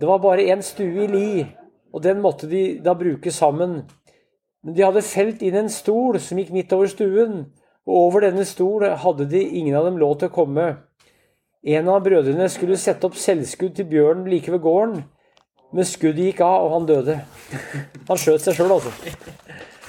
[0.00, 1.44] Det var bare én stue i Li,
[1.92, 3.82] og den måtte de da bruke sammen.
[4.64, 7.44] Men de hadde felt inn en stol som gikk midt over stuen,
[7.84, 10.68] og over denne stol hadde de ingen av dem lov til å komme.
[11.64, 15.04] En av brødrene skulle sette opp selvskudd til bjørnen like ved gården,
[15.74, 17.18] men skuddet gikk av, og han døde.
[18.08, 18.92] Han skjøt seg sjøl, altså.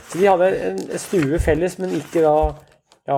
[0.08, 2.36] Så de hadde en stue felles, men ikke da
[3.06, 3.18] Ja.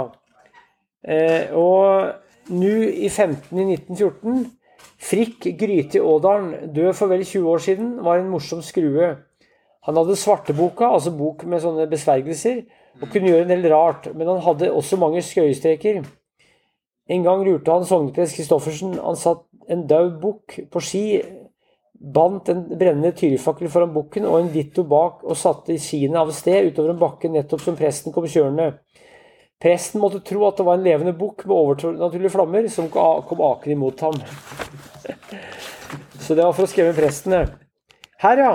[1.08, 4.45] Eh, og nå i 15 i 1914
[4.98, 9.16] Frikk Gryte i Ådalen, død for vel 20 år siden, var en morsom skrue.
[9.88, 12.64] Han hadde svarteboka, altså bok med sånne besvergelser,
[13.02, 16.02] og kunne gjøre en del rart, men han hadde også mange skøyestreker.
[17.08, 18.98] En gang lurte han sogneprest Christoffersen.
[19.00, 21.04] Han satt en død bukk på ski,
[21.98, 26.68] bandt en brennende tyrifakkel foran bukken og en ditto bak og satte skiene av sted
[26.70, 28.76] utover en bakke nettopp som presten kom kjørende.
[29.62, 33.74] Presten måtte tro at det var en levende bukk med overnaturlige flammer som kom akende
[33.74, 34.20] imot ham.
[36.22, 37.34] Så det var for å skremme presten.
[38.22, 38.51] Her, ja.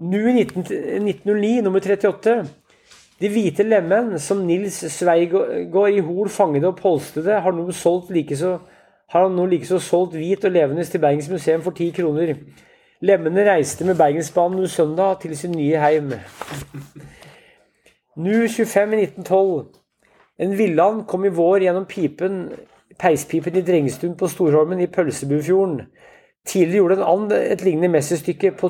[0.00, 2.38] Nu i 19, 1909, nummer 38.
[3.20, 7.66] De hvite lemen som Nils Sveigård i Hol fangede og polstrede, har nå
[9.10, 12.36] har han nå likeså solgt hvit og levende til Bergens museum for ti kroner.
[13.02, 16.12] Lemmene reiste med Bergensbanen nå søndag til sin nye heim.
[18.16, 19.79] Nu 25 i 1912.
[20.40, 22.46] En villand kom i vår gjennom pipen,
[23.00, 25.82] peispipen i Drengestuen på Storholmen i Pølsebufjorden.
[26.48, 28.68] Tidligere gjorde en and et lignende mesterstykke på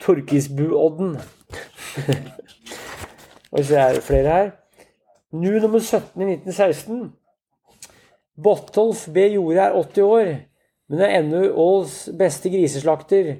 [0.00, 1.16] Torkisbuodden.
[3.52, 4.50] Og så er det flere her.
[5.32, 7.12] Nu nummer 17 i 1916.
[8.42, 9.18] Bottolf B.
[9.34, 10.34] Jorde er 80 år,
[10.88, 13.34] men er ennå Åls beste griseslakter.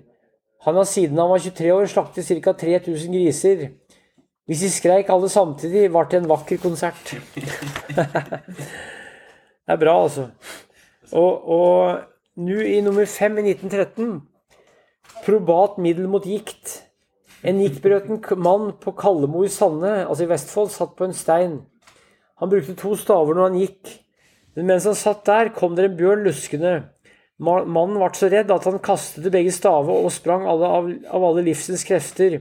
[0.63, 2.53] Han har siden han var 23 år slaktet ca.
[2.53, 3.69] 3000 griser.
[4.51, 7.13] Hvis de skreik alle samtidig, ble det en vakker konsert.
[9.63, 10.29] det er bra, altså.
[11.13, 14.21] Og, og nå i nummer fem i 1913
[15.23, 16.81] Probat middel mot gikt.
[17.47, 21.61] En giktbrøten mann på Kallemo i Sande, altså i Vestfold, satt på en stein.
[22.43, 23.93] Han brukte to staver når han gikk.
[24.57, 26.75] Men mens han satt der, kom det en bjørn luskende.
[27.43, 31.47] Mannen ble så redd at han kastet begge stave og sprang alle av, av alle
[31.47, 32.41] livsens krefter.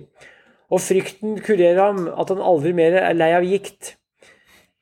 [0.72, 3.96] Og frykten kurerer ham at han aldri mer er lei av gikt.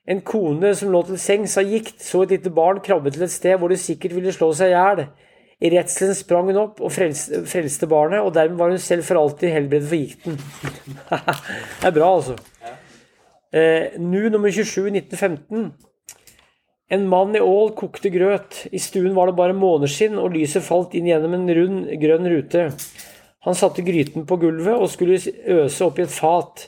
[0.09, 3.33] En kone som lå til sengs av gikt, så et lite barn krabbe til et
[3.33, 5.03] sted hvor det sikkert ville slå seg i hjel.
[5.59, 9.19] I redselen sprang hun opp og frelste, frelste, barnet, og dermed var hun selv for
[9.19, 10.39] alltid helbredet for gikten.
[11.81, 12.37] det er bra, altså.
[13.51, 15.71] Eh, nu nummer 27 1915.
[16.89, 18.63] En mann i Ål kokte grøt.
[18.71, 22.63] I stuen var det bare måneskinn, og lyset falt inn gjennom en rund, grønn rute.
[23.47, 26.67] Han satte gryten på gulvet og skulle øse oppi et fat,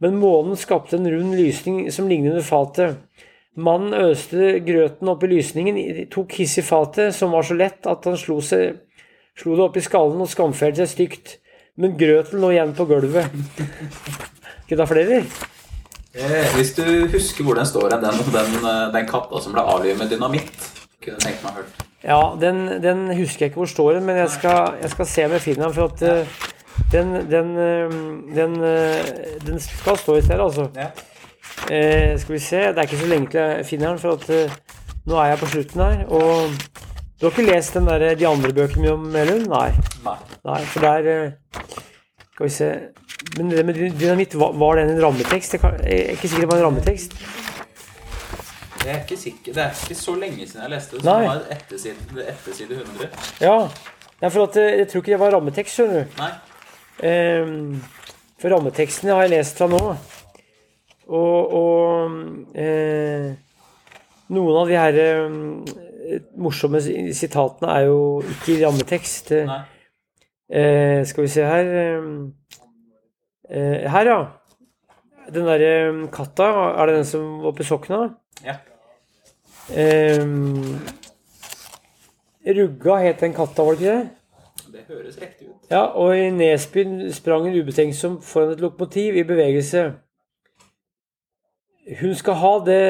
[0.00, 2.98] men månen skapte en rund lysning som lignet fatet.
[3.56, 5.78] Mannen øste grøten opp i lysningen,
[6.12, 8.78] tok hiss i fatet, som var så lett at han slo, seg,
[9.36, 11.36] slo det opp i skallen og skamfelte seg stygt.
[11.80, 13.32] Men grøten lå igjen på gulvet.
[14.64, 15.22] Skal vi ta flere?
[16.14, 18.02] Eh, hvis du husker hvor den står den,
[18.34, 20.68] den, eh, den katta som ble avlivet med dynamitt,
[21.00, 21.89] kunne tenkt meg hørt.
[22.04, 25.24] Ja, den, den, husker jeg ikke hvor står den, men jeg skal, jeg skal se
[25.24, 25.74] om jeg finner den.
[25.74, 26.26] For at uh,
[26.92, 27.50] den, den,
[28.36, 28.54] den,
[29.46, 30.68] den, skal stå i stedet, altså.
[30.76, 30.90] Ja.
[31.70, 34.52] Eh, skal vi se Det er ikke så lenge til jeg finner den, for at
[35.06, 36.06] nå er jeg på slutten her.
[36.06, 36.54] Og
[37.20, 39.46] du har ikke lest den der, de andre bøkene mine om Melund?
[39.52, 39.70] Nei.
[40.04, 40.16] Nei.
[40.44, 40.60] Nei.
[40.72, 41.30] For der
[42.32, 42.72] Skal vi se
[43.36, 45.54] men det med dynamitt, var det en rammetekst?
[45.54, 47.14] Jeg er ikke sikker var en rammetekst.
[48.80, 49.54] Jeg er ikke sikker.
[49.56, 51.02] Det er ikke så lenge siden jeg leste det.
[51.04, 53.10] Så det var etter side, etter side 100.
[53.44, 53.56] Ja.
[54.22, 56.16] ja, for at, eh, jeg tror ikke det var rammetekst, skjønner du.
[56.20, 56.30] Nei.
[57.00, 57.82] Um,
[58.40, 59.82] for rammeteksten har jeg lest fra nå.
[61.10, 63.30] Og, og eh,
[64.30, 68.02] noen av de her eh, morsomme sitatene er jo
[68.36, 69.34] ikke i rammetekst.
[69.48, 69.62] Nei.
[70.50, 71.74] Eh, skal vi se her
[73.50, 74.18] Eh, her, ja.
[75.34, 76.46] Den derre katta,
[76.78, 77.98] er det den som var på Sokna?
[78.46, 78.60] Ja.
[79.68, 80.24] Eh,
[82.56, 84.08] Rugga het den katta, var det ikke det?
[84.72, 85.70] Det høres riktig ut.
[85.70, 89.82] Ja, og i Nesby sprang hun ubetenksom foran et lokomotiv i bevegelse.
[92.00, 92.84] Hun skal ha det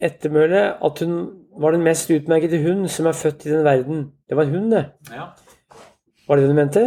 [0.00, 1.18] ettermølet at hun
[1.58, 4.12] var den mest utmerkede hund som er født i den verden.
[4.28, 4.84] Det var en hund, det.
[5.10, 5.30] Ja.
[6.28, 6.84] Var det det du mente?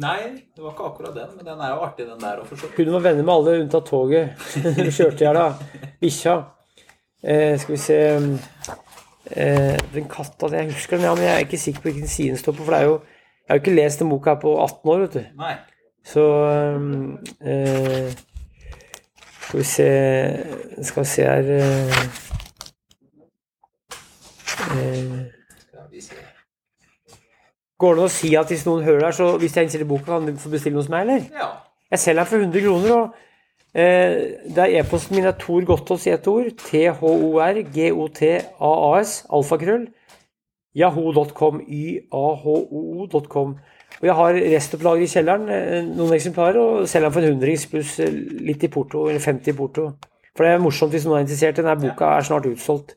[0.00, 0.20] Nei,
[0.56, 2.40] det var ikke akkurat den, men den er jo artig, den der
[2.76, 4.30] Hun var venner med alle unntatt toget.
[4.78, 5.40] Hun kjørte i hjel
[6.00, 6.36] bikkja.
[7.22, 7.96] Eh, skal vi se
[9.36, 12.28] eh, Den katta Jeg husker den, ja, men jeg er ikke sikker på hvilken side
[12.28, 12.64] den står på.
[12.64, 14.98] For det er jo Jeg har jo ikke lest den boka her på 18 år,
[14.98, 15.24] vet du.
[15.36, 15.54] Nei.
[16.04, 16.24] Så
[17.44, 18.12] eh,
[19.40, 19.90] Skal vi se
[20.82, 22.00] Skal vi se her eh,
[24.76, 25.26] eh
[27.80, 30.04] Går det an å si at hvis noen hører der, så hvis jeg innstiller boka,
[30.18, 31.22] kan du få bestille hos meg, eller?
[31.32, 31.46] Ja.
[31.90, 33.29] Jeg selger den for 100 kroner, og
[33.74, 34.14] eh,
[34.50, 36.48] det er e-posten min er Tor Gottaas i ett ord.
[36.66, 39.10] T-H-O-R-G-O-T-A-A-S.
[39.30, 39.86] Alfakrøll.
[40.76, 41.60] Yahoo.com.
[41.66, 43.48] Y-A-H-O-O.com.
[44.00, 47.66] Og jeg har restopplager i kjelleren, eh, noen eksemplarer, og selger den for en hundrings
[47.68, 48.14] pluss eh,
[48.48, 49.90] litt i porto, eller 50 i porto.
[50.36, 51.58] For det er morsomt hvis noen er interessert.
[51.58, 52.96] Denne boka er snart utsolgt.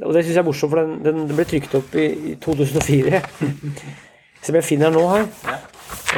[0.00, 2.34] Og det syns jeg er morsomt, for den, den, den ble trykt opp i, i
[2.42, 3.22] 2004.
[4.46, 5.24] Som jeg finner den nå her.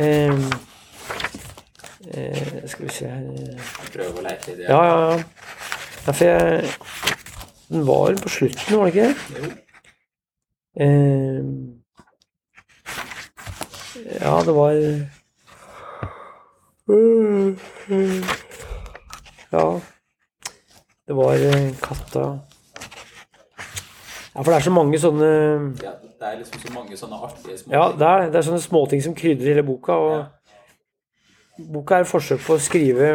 [0.01, 0.33] Eh,
[2.11, 3.23] eh, skal vi se her
[3.93, 4.67] Prøve å leite i det?
[4.69, 5.19] Ja, ja, ja.
[6.07, 6.41] ja for jeg
[7.69, 9.17] Den var på slutten, var det ikke det?
[9.39, 9.51] Jo.
[10.83, 11.43] Eh,
[14.21, 14.73] ja, det var
[19.53, 19.67] Ja.
[21.07, 21.37] Det var
[21.83, 22.25] katta
[24.35, 25.27] ja, for det er så mange sånne
[25.83, 27.75] Ja, det er liksom så mange sånne artige småting.
[27.75, 29.93] Ja, det er, det er sånne småting som krydrer hele boka.
[29.93, 30.23] Og, ja.
[31.59, 33.09] Boka er et forsøk på å skrive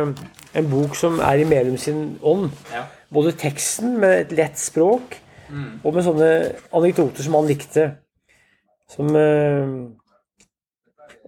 [0.58, 2.52] en bok som er i Melum sin ånd.
[2.74, 2.84] Ja.
[3.14, 5.80] Både teksten med et lett språk, Mm.
[5.84, 7.86] og med sånne anekdoter som han likte.
[8.92, 9.70] Som eh,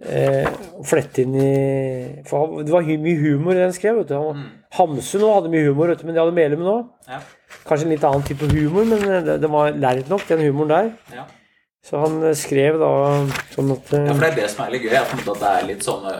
[0.04, 0.48] eh,
[0.84, 3.96] flette inn i For det var mye humor i den skrev.
[4.02, 4.14] vet du.
[4.14, 4.50] Han, Mm.
[4.76, 6.76] Hamsun hadde mye humor, vet du, men det hadde Melum nå.
[7.08, 7.20] Ja.
[7.66, 10.68] Kanskje en litt annen type humor, men eh, det, det var lært nok, den humoren
[10.68, 10.92] der.
[11.16, 11.24] Ja.
[11.82, 12.90] Så han eh, skrev da
[13.54, 14.96] sånn at eh, Ja, for det er det som er litt gøy.
[15.00, 16.14] At det er litt sånne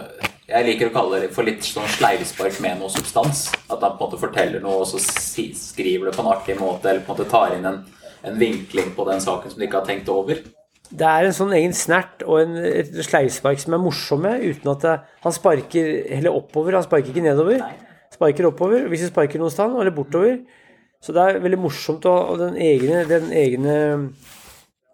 [0.50, 3.44] Jeg liker å kalle det for litt sånn sleivspark med noe substans.
[3.70, 6.90] At han på en måte forteller noe, og så skriver det på en artig måte,
[6.90, 7.84] eller på en måte tar inn en,
[8.26, 10.40] en vinkling på den saken som de ikke har tenkt over.
[10.90, 12.56] Det er en sånn egen snert og en,
[12.98, 16.80] sleivspark som er morsomme, uten at det, han sparker heller oppover.
[16.80, 17.62] Han sparker ikke nedover.
[17.62, 18.00] Nei.
[18.10, 20.40] Sparker oppover hvis du sparker noe sted, eller bortover.
[21.00, 23.76] Så det er veldig morsomt, og, den egne, den egne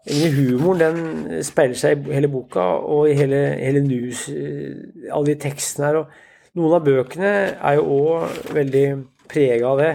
[0.07, 5.39] humoren den speiler seg i hele boka og i hele, hele news, eh, alle de
[5.43, 6.03] tekstene her.
[6.03, 8.87] Og noen av bøkene er jo òg veldig
[9.29, 9.95] prega av det.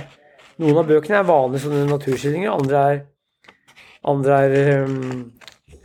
[0.61, 2.99] Noen av bøkene er vanlige sånne naturskildringer, andre er
[4.03, 5.31] andre er um,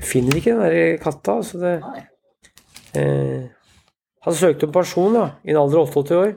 [0.01, 1.39] Finner ikke den der katta.
[1.43, 1.77] Så det,
[3.01, 3.47] eh,
[4.27, 6.35] han søkte om pensjon da, i en alder av 88 år.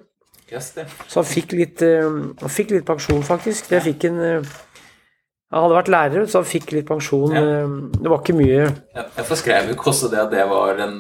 [0.49, 0.69] Yes.
[1.07, 3.67] Så han fikk litt, um, han fikk litt pensjon, faktisk.
[3.67, 4.53] Det fikk en eh,
[5.51, 7.31] Han hadde vært lærer, så han fikk litt pensjon.
[7.33, 7.41] Ja.
[7.41, 7.71] eh,
[8.03, 8.67] Det var ikke mye.
[8.95, 10.97] Jeg forskrev jo ikke også det at det var den,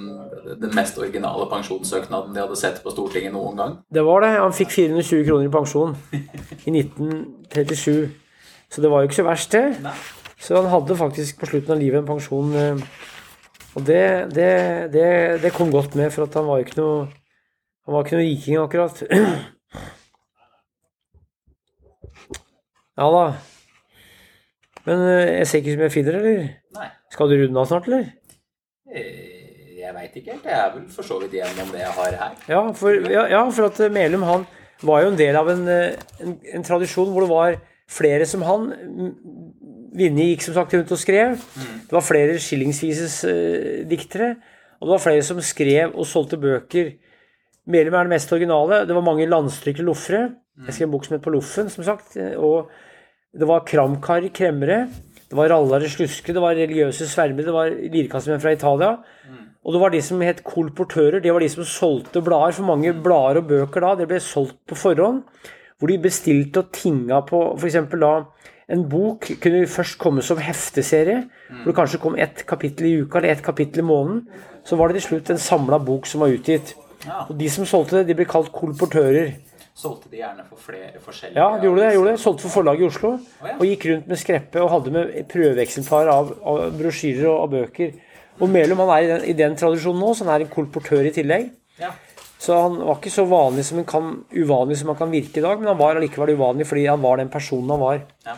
[0.61, 3.75] den mest originale pensjonssøknaden de hadde sett på Stortinget noen gang.
[3.93, 4.31] Det var det.
[4.39, 5.93] Han fikk 420 kroner i pensjon
[6.65, 8.09] i 1937.
[8.69, 9.77] Så det var jo ikke så verst, det.
[9.85, 9.93] Nei.
[10.39, 12.49] Så han hadde faktisk på slutten av livet en pensjon.
[12.55, 12.81] eh,
[13.77, 14.01] Og det,
[14.33, 14.49] det,
[14.93, 15.07] det,
[15.43, 16.99] det kom godt med, for at han var jo ikke noe
[17.85, 19.03] Han var ikke noe riking, akkurat.
[22.99, 23.25] Ja da.
[24.87, 26.45] Men eh, jeg ser ikke som jeg finner, eller?
[26.77, 26.87] Nei.
[27.13, 28.07] Skal du runde av snart, eller?
[28.93, 29.25] Eh,
[29.79, 30.45] Jeg veit ikke helt.
[30.45, 32.33] Jeg er vel for så vidt gjennom det jeg har her.
[32.51, 34.45] Ja, for, ja, ja, for at eh, Melum han
[34.85, 37.57] var jo en del av en, en, en tradisjon hvor det var
[37.89, 38.67] flere som han.
[39.99, 41.39] Vinje gikk som sagt rundt og skrev.
[41.89, 44.35] Det var flere skillingsvises eh, diktere.
[44.79, 46.93] Og det var flere som skrev og solgte bøker.
[47.69, 48.83] Melum er det mest originale.
[48.87, 50.21] Det var mange landstrykkere loffere.
[50.67, 52.15] Jeg skrev en bok som het På loffen, som sagt.
[52.37, 52.69] Og
[53.35, 54.87] det var kramkar, kremmere.
[55.29, 58.95] Det var rallare, sluske, det var religiøse svermer, det var lirkassemenn fra Italia.
[59.65, 61.19] Og det var de som het kolportører.
[61.21, 62.55] Det var de som solgte blader.
[62.57, 65.21] For mange blader og bøker da, det ble solgt på forhånd.
[65.77, 67.77] Hvor de bestilte og tinga på f.eks.
[68.01, 68.13] da
[68.69, 71.25] en bok kunne først komme som hefteserie.
[71.49, 74.23] Hvor det kanskje kom ett kapittel i uka eller ett kapittel i måneden.
[74.65, 76.73] Så var det til slutt en samla bok som var utgitt.
[77.27, 79.35] Og de som solgte det, de ble kalt kolportører.
[79.79, 81.87] Solgte de gjerne for flere forskjellige Ja, de gjorde det.
[81.87, 82.19] jeg gjorde det.
[82.19, 83.11] Solgte for forlaget i Oslo.
[83.45, 83.53] ja.
[83.55, 87.93] Og gikk rundt med skreppe og hadde med prøveeksemplar av, av brosjyrer og av bøker.
[88.39, 91.07] Og Melum han er i den, i den tradisjonen nå, så han er en kolportør
[91.07, 91.49] i tillegg.
[91.79, 91.93] Ja.
[92.39, 95.43] Så han var ikke så vanlig som han kan, uvanlig som han kan virke i
[95.43, 97.99] dag, men han var allikevel uvanlig fordi han var den personen han var.
[98.27, 98.35] Ja.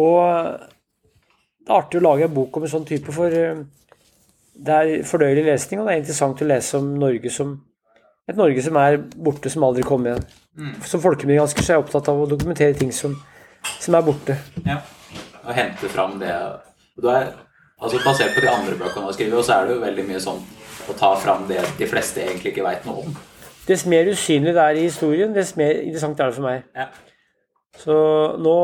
[0.00, 0.16] Og
[1.64, 3.60] det er artig å lage en bok om en sånn type, for eh,
[4.54, 7.56] det er fordøyelig lesning, og det er interessant å lese om Norge som
[8.30, 10.74] et Norge som er borte, som aldri kommer igjen.
[10.86, 13.16] Som folkemiljøgransker så er jeg opptatt av å dokumentere ting som,
[13.82, 14.36] som er borte.
[14.64, 14.78] Ja.
[15.44, 16.32] Og hente fram det
[16.96, 17.32] du er,
[17.82, 20.22] altså Basert på de andre bøkene du har skrevet, så er det jo veldig mye
[20.22, 20.40] sånn
[20.88, 23.16] å ta fram det de fleste egentlig ikke veit noe om.
[23.64, 26.64] Dess mer usynlig det er i historien, dess mer interessant er det for meg.
[26.76, 26.88] Ja.
[27.74, 27.94] Så
[28.38, 28.56] nå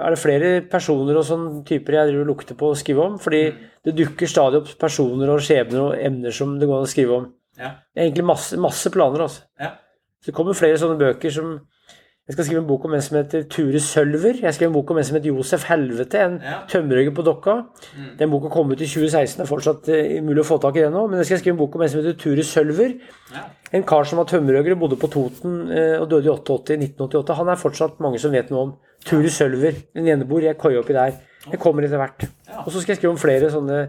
[0.00, 3.42] er det flere personer og sånne typer jeg driver lukter på å skrive om, fordi
[3.84, 7.18] det dukker stadig opp personer og skjebner og emner som det går an å skrive
[7.18, 7.26] om.
[7.58, 7.70] Ja.
[7.94, 9.42] Det er egentlig masse, masse planer, altså.
[9.60, 9.72] Ja.
[10.22, 11.58] Så det kommer flere sånne bøker som
[12.28, 14.36] Jeg skal skrive en bok om en som heter Ture Sølver.
[14.42, 16.58] Jeg skrev en bok om en som heter Josef Helvete, en Ja.
[16.68, 17.54] tømmerhøger på Dokka.
[18.18, 20.82] Den boka kom ut i 2016, det er fortsatt eh, mulig å få tak i
[20.84, 21.06] den nå.
[21.08, 22.92] Men jeg skal skrive en bok om en som heter Ture Sølver.
[23.32, 23.46] Ja.
[23.72, 27.34] En kar som var tømmerhogger og bodde på Toten eh, og døde i 88, 1988.
[27.40, 28.74] Han er fortsatt mange som vet noe om.
[29.08, 29.80] Ture Sølver.
[29.96, 30.50] En eneboer.
[30.50, 31.16] Jeg koia oppi der.
[31.50, 32.28] Det kommer etter hvert.
[32.46, 32.60] Ja.
[32.66, 33.86] Og så skal jeg skrive om flere sånne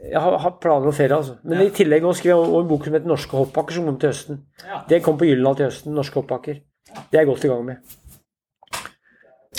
[0.00, 1.36] Jeg har, har planer om ferie, altså.
[1.44, 4.00] Men i tillegg nå skriver jeg om en bok som heter Norske hoppbakker, som kommer
[4.00, 4.38] til høsten.
[4.64, 4.80] Ja.
[4.88, 5.96] Det kom på Gyldendal til høsten.
[5.96, 6.60] Norske hoppbakker.
[6.96, 7.96] Det er jeg godt i gang med.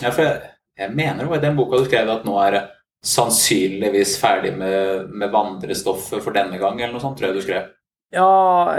[0.02, 2.64] Ja, for jeg, jeg mener jo i den boka du skrev at nå er det
[3.06, 7.70] sannsynligvis ferdig med, med vandrestoffet for denne gang, eller noe sånt, tror jeg du skrev.
[8.12, 8.28] Ja,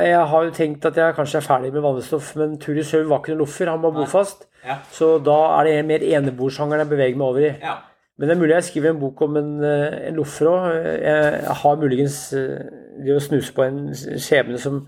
[0.05, 3.23] jeg har jo tenkt at jeg kanskje er ferdig med vannestoff, men Turi Sølv var
[3.23, 4.45] ikke noen loffer, han var bofast.
[4.67, 4.77] Ja.
[4.93, 7.55] Så da er det mer enebordsjangeren jeg beveger meg over i.
[7.63, 7.79] Ja.
[8.23, 10.67] Men det er mulig jeg skriver en bok om en, eh, en loffer òg.
[11.03, 12.69] Jeg har muligens eh,
[13.03, 14.85] det å snuse på en skjebne som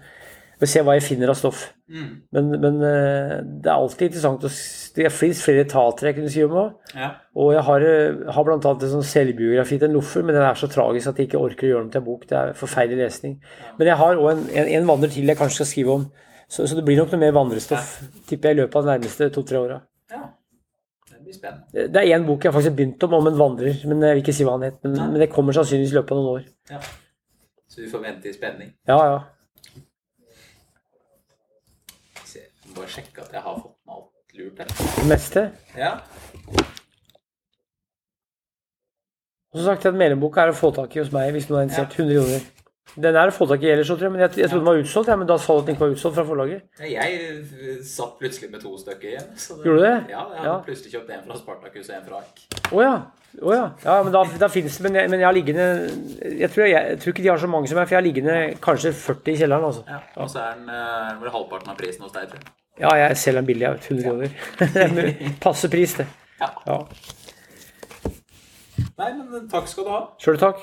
[0.61, 1.65] Vil se hva jeg finner av stoff.
[1.90, 2.11] Mm.
[2.31, 4.51] Men, men eh, det er alltid interessant å
[4.94, 6.93] Det fins flere etater jeg kunne si om òg.
[6.94, 7.09] Ja.
[7.35, 7.86] Og jeg har,
[8.36, 11.27] har annet en sånn selvbiografi til en loffer, men den er så tragisk at jeg
[11.27, 12.23] ikke orker å gjøre den til en bok.
[12.31, 13.35] Det er forferdelig lesning.
[13.81, 16.06] Men jeg har òg en, en, en vandrer til jeg kanskje skal skrive om.
[16.47, 17.98] Så, så det blir nok noe mer vandrestoff,
[18.31, 19.82] tipper jeg, i løpet av de nærmeste to-tre åra.
[20.15, 20.23] ja.
[21.35, 21.86] Blir spennende.
[21.93, 23.81] Det er én bok jeg har faktisk begynt om, om en vandrer.
[23.90, 24.78] Men jeg vil ikke si hva han het.
[24.86, 26.47] Men, men det kommer sannsynligvis i løpet av noen år.
[26.70, 26.81] Ja.
[27.74, 28.70] Så vente i spenning.
[28.86, 29.19] Ja, ja.
[32.35, 34.70] Jeg må Bare sjekke at jeg har fått med alt lurt her.
[35.01, 35.44] Det meste.
[35.78, 35.93] Ja.
[39.55, 41.69] Og som sagt, den medlemboka er å få tak i hos meg hvis noen er
[41.69, 41.98] interessert.
[41.98, 42.54] 100 kroner.
[42.94, 44.78] Den er å få tak i ellers, tror jeg, men jeg, jeg trodde den var
[44.78, 45.09] utsolgt.
[45.11, 46.61] Ja, men da sa du at den ikke var utsolgt fra forlaget.
[46.86, 49.31] Jeg eh, satt plutselig med to stykker igjen.
[49.35, 49.94] Det, Gjorde du det?
[50.12, 50.55] Ja, jeg hadde Ja.
[50.69, 52.44] plutselig kjøpt en fra Spartacus og en fra Ark.
[52.70, 52.93] Å ja.
[53.43, 53.65] Oh, ja.
[53.82, 53.97] ja.
[54.06, 54.85] Men da, da finnes det.
[54.86, 55.65] Men jeg, men jeg har liggende
[56.44, 58.36] jeg tror, jeg, tror ikke de har så mange som meg, for jeg har liggende
[58.62, 59.66] kanskje 40 i kjelleren.
[59.73, 59.82] altså.
[59.90, 59.98] Ja.
[60.23, 60.70] Og så er den
[61.24, 62.55] vel halvparten av prisen hos deg, tror jeg.
[62.85, 63.66] Ja, jeg selger den billig.
[63.66, 64.31] jeg vet, 100 kroner.
[65.35, 66.06] Er Passe pris, det.
[66.39, 66.52] Ja.
[66.69, 66.78] Ja.
[68.98, 70.01] Nei, men takk skal du ha.
[70.23, 70.62] Sjøl takk.